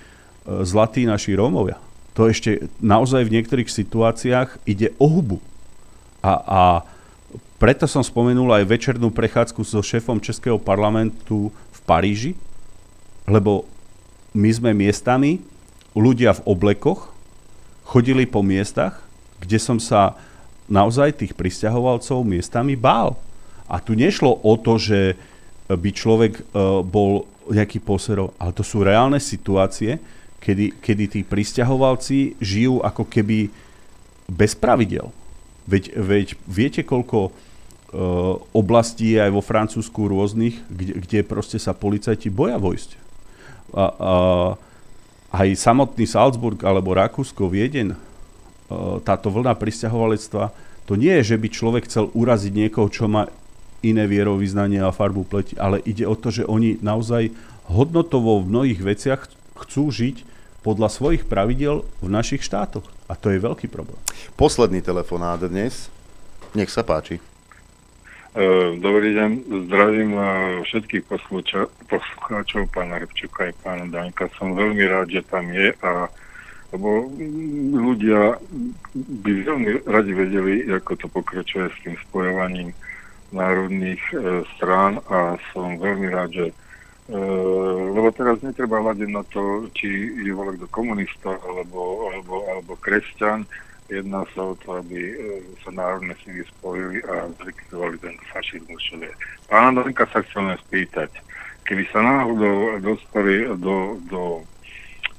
[0.65, 1.77] zlatí naši Rómovia
[2.19, 5.39] to ešte naozaj v niektorých situáciách ide o hubu.
[6.19, 6.63] A, a
[7.63, 12.33] preto som spomenul aj večernú prechádzku so šéfom Českého parlamentu v Paríži,
[13.31, 13.71] lebo
[14.35, 15.39] my sme miestami,
[15.95, 17.15] ľudia v oblekoch,
[17.87, 18.99] chodili po miestach,
[19.39, 20.19] kde som sa
[20.67, 23.15] naozaj tých pristahovalcov miestami bál.
[23.71, 25.15] A tu nešlo o to, že
[25.71, 30.03] by človek uh, bol nejaký poserov, ale to sú reálne situácie,
[30.43, 33.51] kedy, kedy tí pristahovalci žijú ako keby
[34.29, 35.11] bez pravidel.
[35.69, 37.33] Veď, veď viete, koľko uh,
[38.57, 42.91] oblastí aj vo Francúzsku rôznych, kde, kde proste sa policajti boja vojsť.
[43.69, 43.85] A, a,
[45.29, 50.53] aj samotný Salzburg alebo Rakúsko, Vieden, uh, táto vlna pristahovalectva,
[50.89, 53.29] to nie je, že by človek chcel uraziť niekoho, čo má
[53.85, 57.31] iné vierovýznanie a farbu pleti, ale ide o to, že oni naozaj
[57.69, 59.21] hodnotovo v mnohých veciach
[59.69, 60.25] chcú žiť
[60.69, 62.85] podľa svojich pravidel v našich štátoch.
[63.09, 63.97] A to je veľký problém.
[64.37, 65.89] Posledný telefonát dnes.
[66.53, 67.25] Nech sa páči.
[68.37, 69.31] E, dobrý deň,
[69.65, 70.21] zdravím e,
[70.69, 71.09] všetkých
[71.89, 74.29] poslucháčov, pána Repčuka aj pána Daňka.
[74.37, 76.13] Som veľmi rád, že tam je a
[76.69, 77.09] lebo
[77.73, 78.37] ľudia
[79.25, 82.77] by veľmi radi vedeli, ako to pokračuje s tým spojovaním
[83.33, 86.47] národných e, strán a som veľmi rád, že
[87.09, 93.49] lebo teraz netreba hľadiť na to, či je volek do komunista alebo, alebo, alebo kresťan.
[93.89, 98.85] Jedná sa o to, aby uh, sa národné sily spojili a zlikvidovali ten fašizmus.
[99.49, 101.09] Pána Danka sa chcem spýtať,
[101.65, 104.45] keby sa náhodou dostali do, do,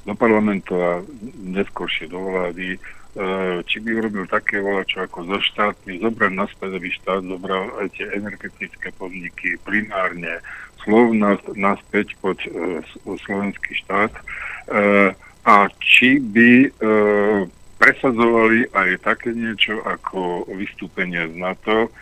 [0.06, 1.02] do parlamentu a
[1.42, 6.94] neskôršie do vlády, uh, či by urobil také volačo ako zo štátny, zobrať naspäť, aby
[6.94, 10.46] štát zobral aj tie energetické podniky primárne,
[10.90, 11.14] slov
[11.54, 14.22] naspäť pod e, slovenský štát e,
[15.46, 16.70] a či by e,
[17.78, 21.94] presadzovali aj také niečo ako vystúpenie z NATO,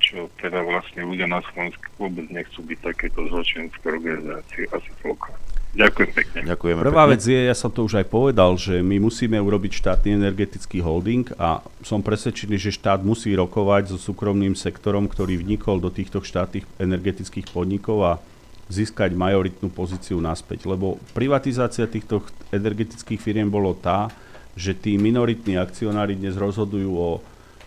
[0.00, 5.45] čo teda vlastne ľudia na Slovensku vôbec nechcú byť takéto zločinské organizácie, asi toľko.
[5.76, 6.38] Ďakujem pekne.
[6.48, 7.12] Ďakujeme Prvá pekne.
[7.12, 11.28] vec je, ja som to už aj povedal, že my musíme urobiť štátny energetický holding
[11.36, 16.64] a som presvedčený, že štát musí rokovať so súkromným sektorom, ktorý vnikol do týchto štátnych
[16.80, 18.12] energetických podnikov a
[18.72, 20.64] získať majoritnú pozíciu naspäť.
[20.64, 24.08] Lebo privatizácia týchto energetických firiem bolo tá,
[24.56, 27.10] že tí minoritní akcionári dnes rozhodujú o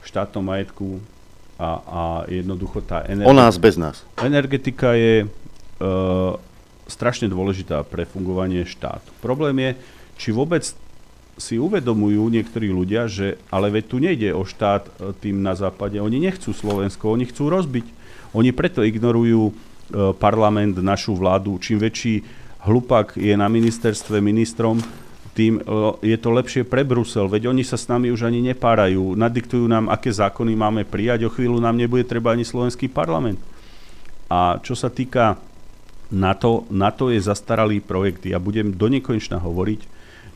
[0.02, 0.98] štátnom majetku
[1.62, 3.30] a, a jednoducho tá energetika...
[3.30, 4.02] O nás bez nás.
[4.18, 5.30] Energetika je...
[5.80, 6.36] Uh,
[6.90, 9.10] strašne dôležitá pre fungovanie štátu.
[9.22, 9.72] Problém je,
[10.20, 10.66] či vôbec
[11.40, 14.92] si uvedomujú niektorí ľudia, že ale veď tu nejde o štát e,
[15.24, 15.96] tým na západe.
[15.98, 17.88] Oni nechcú Slovensko, oni chcú rozbiť.
[18.36, 19.54] Oni preto ignorujú e,
[20.20, 21.56] parlament, našu vládu.
[21.58, 22.22] Čím väčší
[22.68, 24.84] hlupak je na ministerstve ministrom,
[25.32, 25.62] tým e,
[26.04, 27.32] je to lepšie pre Brusel.
[27.32, 29.16] Veď oni sa s nami už ani nepárajú.
[29.16, 31.26] Nadiktujú nám, aké zákony máme prijať.
[31.26, 33.40] O chvíľu nám nebude treba ani slovenský parlament.
[34.28, 35.40] A čo sa týka
[36.10, 38.26] NATO, NATO je zastaralý projekt.
[38.26, 39.82] Ja budem do nekonečna hovoriť,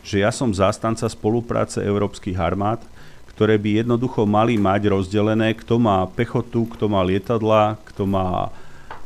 [0.06, 2.86] že ja som zástanca spolupráce európskych armád,
[3.34, 8.54] ktoré by jednoducho mali mať rozdelené, kto má pechotu, kto má lietadla, kto má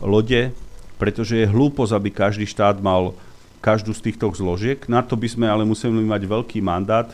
[0.03, 0.51] lode,
[0.99, 3.15] pretože je hlúposť, aby každý štát mal
[3.63, 4.83] každú z týchto zložiek.
[4.91, 7.07] Na to by sme ale museli mať veľký mandát.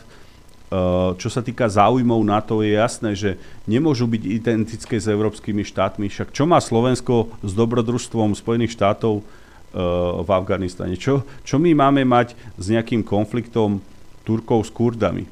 [1.14, 6.10] Čo sa týka záujmov NATO, je jasné, že nemôžu byť identické s európskymi štátmi.
[6.10, 9.22] Však čo má Slovensko s dobrodružstvom Spojených štátov
[10.22, 10.94] v Afganistane.
[10.94, 13.82] Čo, čo my máme mať s nejakým konfliktom
[14.22, 15.26] Turkov s Kurdami?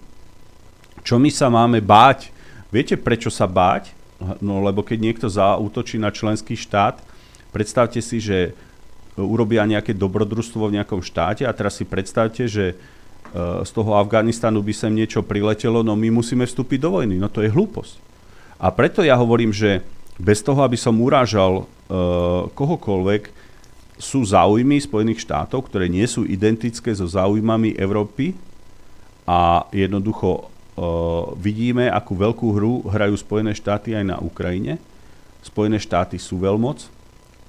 [1.06, 2.34] Čo my sa máme báť?
[2.74, 3.94] Viete, prečo sa báť?
[4.42, 6.98] No lebo keď niekto zautočí na členský štát,
[7.50, 8.54] predstavte si, že
[9.18, 12.74] urobia nejaké dobrodružstvo v nejakom štáte a teraz si predstavte, že e,
[13.60, 17.20] z toho Afganistanu by sem niečo priletelo, no my musíme vstúpiť do vojny.
[17.20, 17.98] No to je hlúposť.
[18.62, 19.82] A preto ja hovorím, že
[20.22, 23.41] bez toho, aby som urážal uh, kohokoľvek,
[24.02, 28.34] sú záujmy Spojených štátov, ktoré nie sú identické so záujmami Európy
[29.22, 34.82] a jednoducho uh, vidíme, akú veľkú hru hrajú Spojené štáty aj na Ukrajine.
[35.46, 36.90] Spojené štáty sú veľmoc.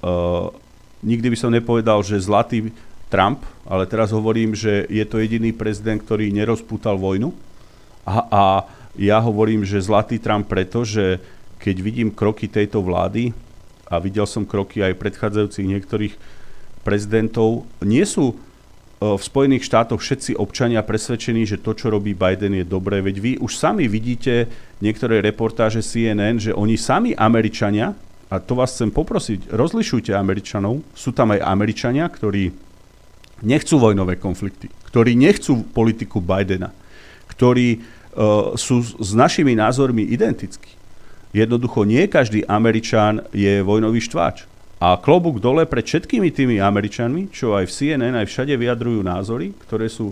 [0.05, 0.53] Uh,
[1.01, 2.69] nikdy by som nepovedal, že zlatý
[3.09, 7.33] Trump, ale teraz hovorím, že je to jediný prezident, ktorý nerozpútal vojnu.
[8.05, 8.43] A, a
[8.93, 11.17] ja hovorím, že zlatý Trump preto, že
[11.57, 13.33] keď vidím kroky tejto vlády,
[13.93, 16.13] a videl som kroky aj predchádzajúcich niektorých
[16.83, 18.35] prezidentov, nie sú e,
[18.99, 22.99] v Spojených štátoch všetci občania presvedčení, že to, čo robí Biden, je dobré.
[22.99, 24.51] Veď vy už sami vidíte
[24.83, 27.95] niektoré reportáže CNN, že oni sami Američania,
[28.27, 32.51] a to vás chcem poprosiť, rozlišujte Američanov, sú tam aj Američania, ktorí
[33.43, 36.71] nechcú vojnové konflikty, ktorí nechcú politiku Bidena,
[37.29, 40.71] ktorí uh, sú s našimi názormi identickí.
[41.35, 44.45] Jednoducho nie každý Američan je vojnový štváč.
[44.83, 49.55] A klobúk dole pred všetkými tými Američanmi, čo aj v CNN, aj všade vyjadrujú názory,
[49.63, 50.11] ktoré sú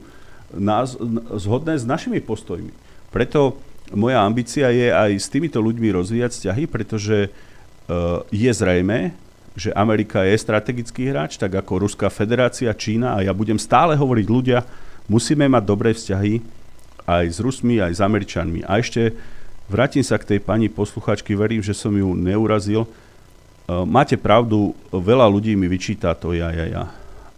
[0.56, 0.95] náz-
[1.35, 2.72] zhodné s našimi postojmi.
[3.11, 3.59] Preto
[3.91, 9.11] moja ambícia je aj s týmito ľuďmi rozvíjať vzťahy, pretože uh, je zrejme,
[9.59, 14.27] že Amerika je strategický hráč, tak ako Ruská federácia, Čína a ja budem stále hovoriť
[14.32, 14.64] ľudia,
[15.11, 16.40] musíme mať dobré vzťahy
[17.03, 18.64] aj s Rusmi, aj s Američanmi.
[18.64, 19.11] A ešte
[19.67, 22.88] vrátim sa k tej pani posluchačky, verím, že som ju neurazil.
[23.67, 26.83] E, máte pravdu, veľa ľudí mi vyčíta to ja, ja, ja.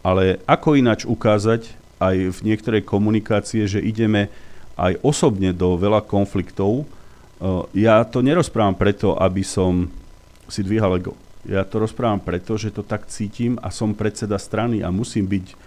[0.04, 4.28] Ale ako ináč ukázať aj v niektorej komunikácie, že ideme
[4.76, 6.84] aj osobne do veľa konfliktov.
[6.84, 6.86] E,
[7.76, 9.88] ja to nerozprávam preto, aby som
[10.48, 14.80] si dvíhal ego ja to rozprávam preto, že to tak cítim a som predseda strany
[14.80, 15.58] a musím byť uh,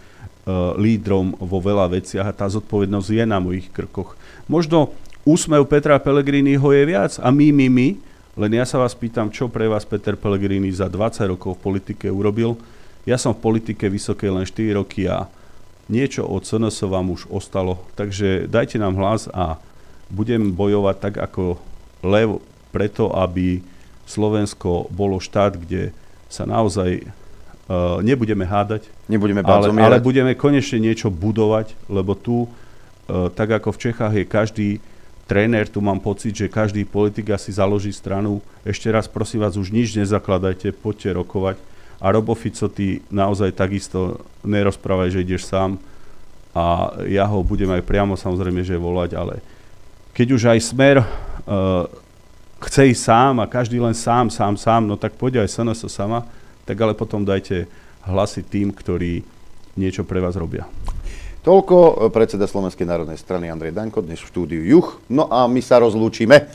[0.80, 4.16] lídrom vo veľa veciach a tá zodpovednosť je na mojich krkoch.
[4.48, 4.96] Možno
[5.28, 7.88] úsmev Petra Pellegriniho je viac a my, my, my,
[8.36, 12.12] len ja sa vás pýtam, čo pre vás Peter Pellegrini za 20 rokov v politike
[12.12, 12.60] urobil.
[13.08, 15.24] Ja som v politike vysokej len 4 roky a
[15.88, 19.56] niečo od SNS vám už ostalo, takže dajte nám hlas a
[20.12, 21.56] budem bojovať tak ako
[22.04, 23.64] lev preto, aby
[24.04, 25.96] Slovensko bolo štát, kde
[26.28, 33.32] sa naozaj uh, nebudeme hádať, nebudeme ale, ale budeme konečne niečo budovať, lebo tu, uh,
[33.32, 34.68] tak ako v Čechách je každý
[35.26, 38.38] tréner, tu mám pocit, že každý politik asi založí stranu.
[38.62, 41.56] Ešte raz prosím vás, už nič nezakladajte, poďte rokovať.
[41.98, 45.80] A Robo Fico, ty naozaj takisto nerozprávaj, že ideš sám
[46.56, 49.44] a ja ho budem aj priamo samozrejme, že volať, ale
[50.16, 51.84] keď už aj smer uh,
[52.64, 56.24] chce ísť sám a každý len sám, sám, sám, no tak poďte aj SNS sama,
[56.64, 57.68] tak ale potom dajte
[58.08, 59.20] hlasy tým, ktorí
[59.76, 60.64] niečo pre vás robia.
[61.46, 64.98] Toľko eh, predseda Slovenskej národnej strany Andrej Danko, dnes v štúdiu Juch.
[65.06, 66.50] No a my sa rozlúčime.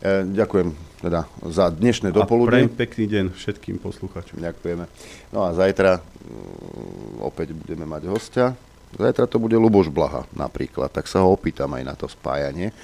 [0.00, 0.72] E, ďakujem
[1.04, 2.64] teda za dnešné dopoludne.
[2.64, 4.40] A pekný deň všetkým poslucháčom.
[4.40, 4.88] Ďakujeme.
[5.36, 8.56] No a zajtra um, opäť budeme mať hostia.
[8.96, 12.72] Zajtra to bude Luboš Blaha napríklad, tak sa ho opýtam aj na to spájanie.
[12.72, 12.74] E,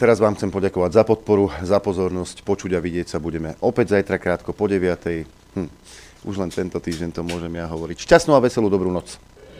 [0.00, 2.40] teraz vám chcem poďakovať za podporu, za pozornosť.
[2.40, 5.28] Počuť a vidieť sa budeme opäť zajtra krátko po 9.
[5.60, 5.68] Hm,
[6.24, 8.00] už len tento týždeň to môžem ja hovoriť.
[8.00, 9.20] Šťastnú a veselú dobrú noc.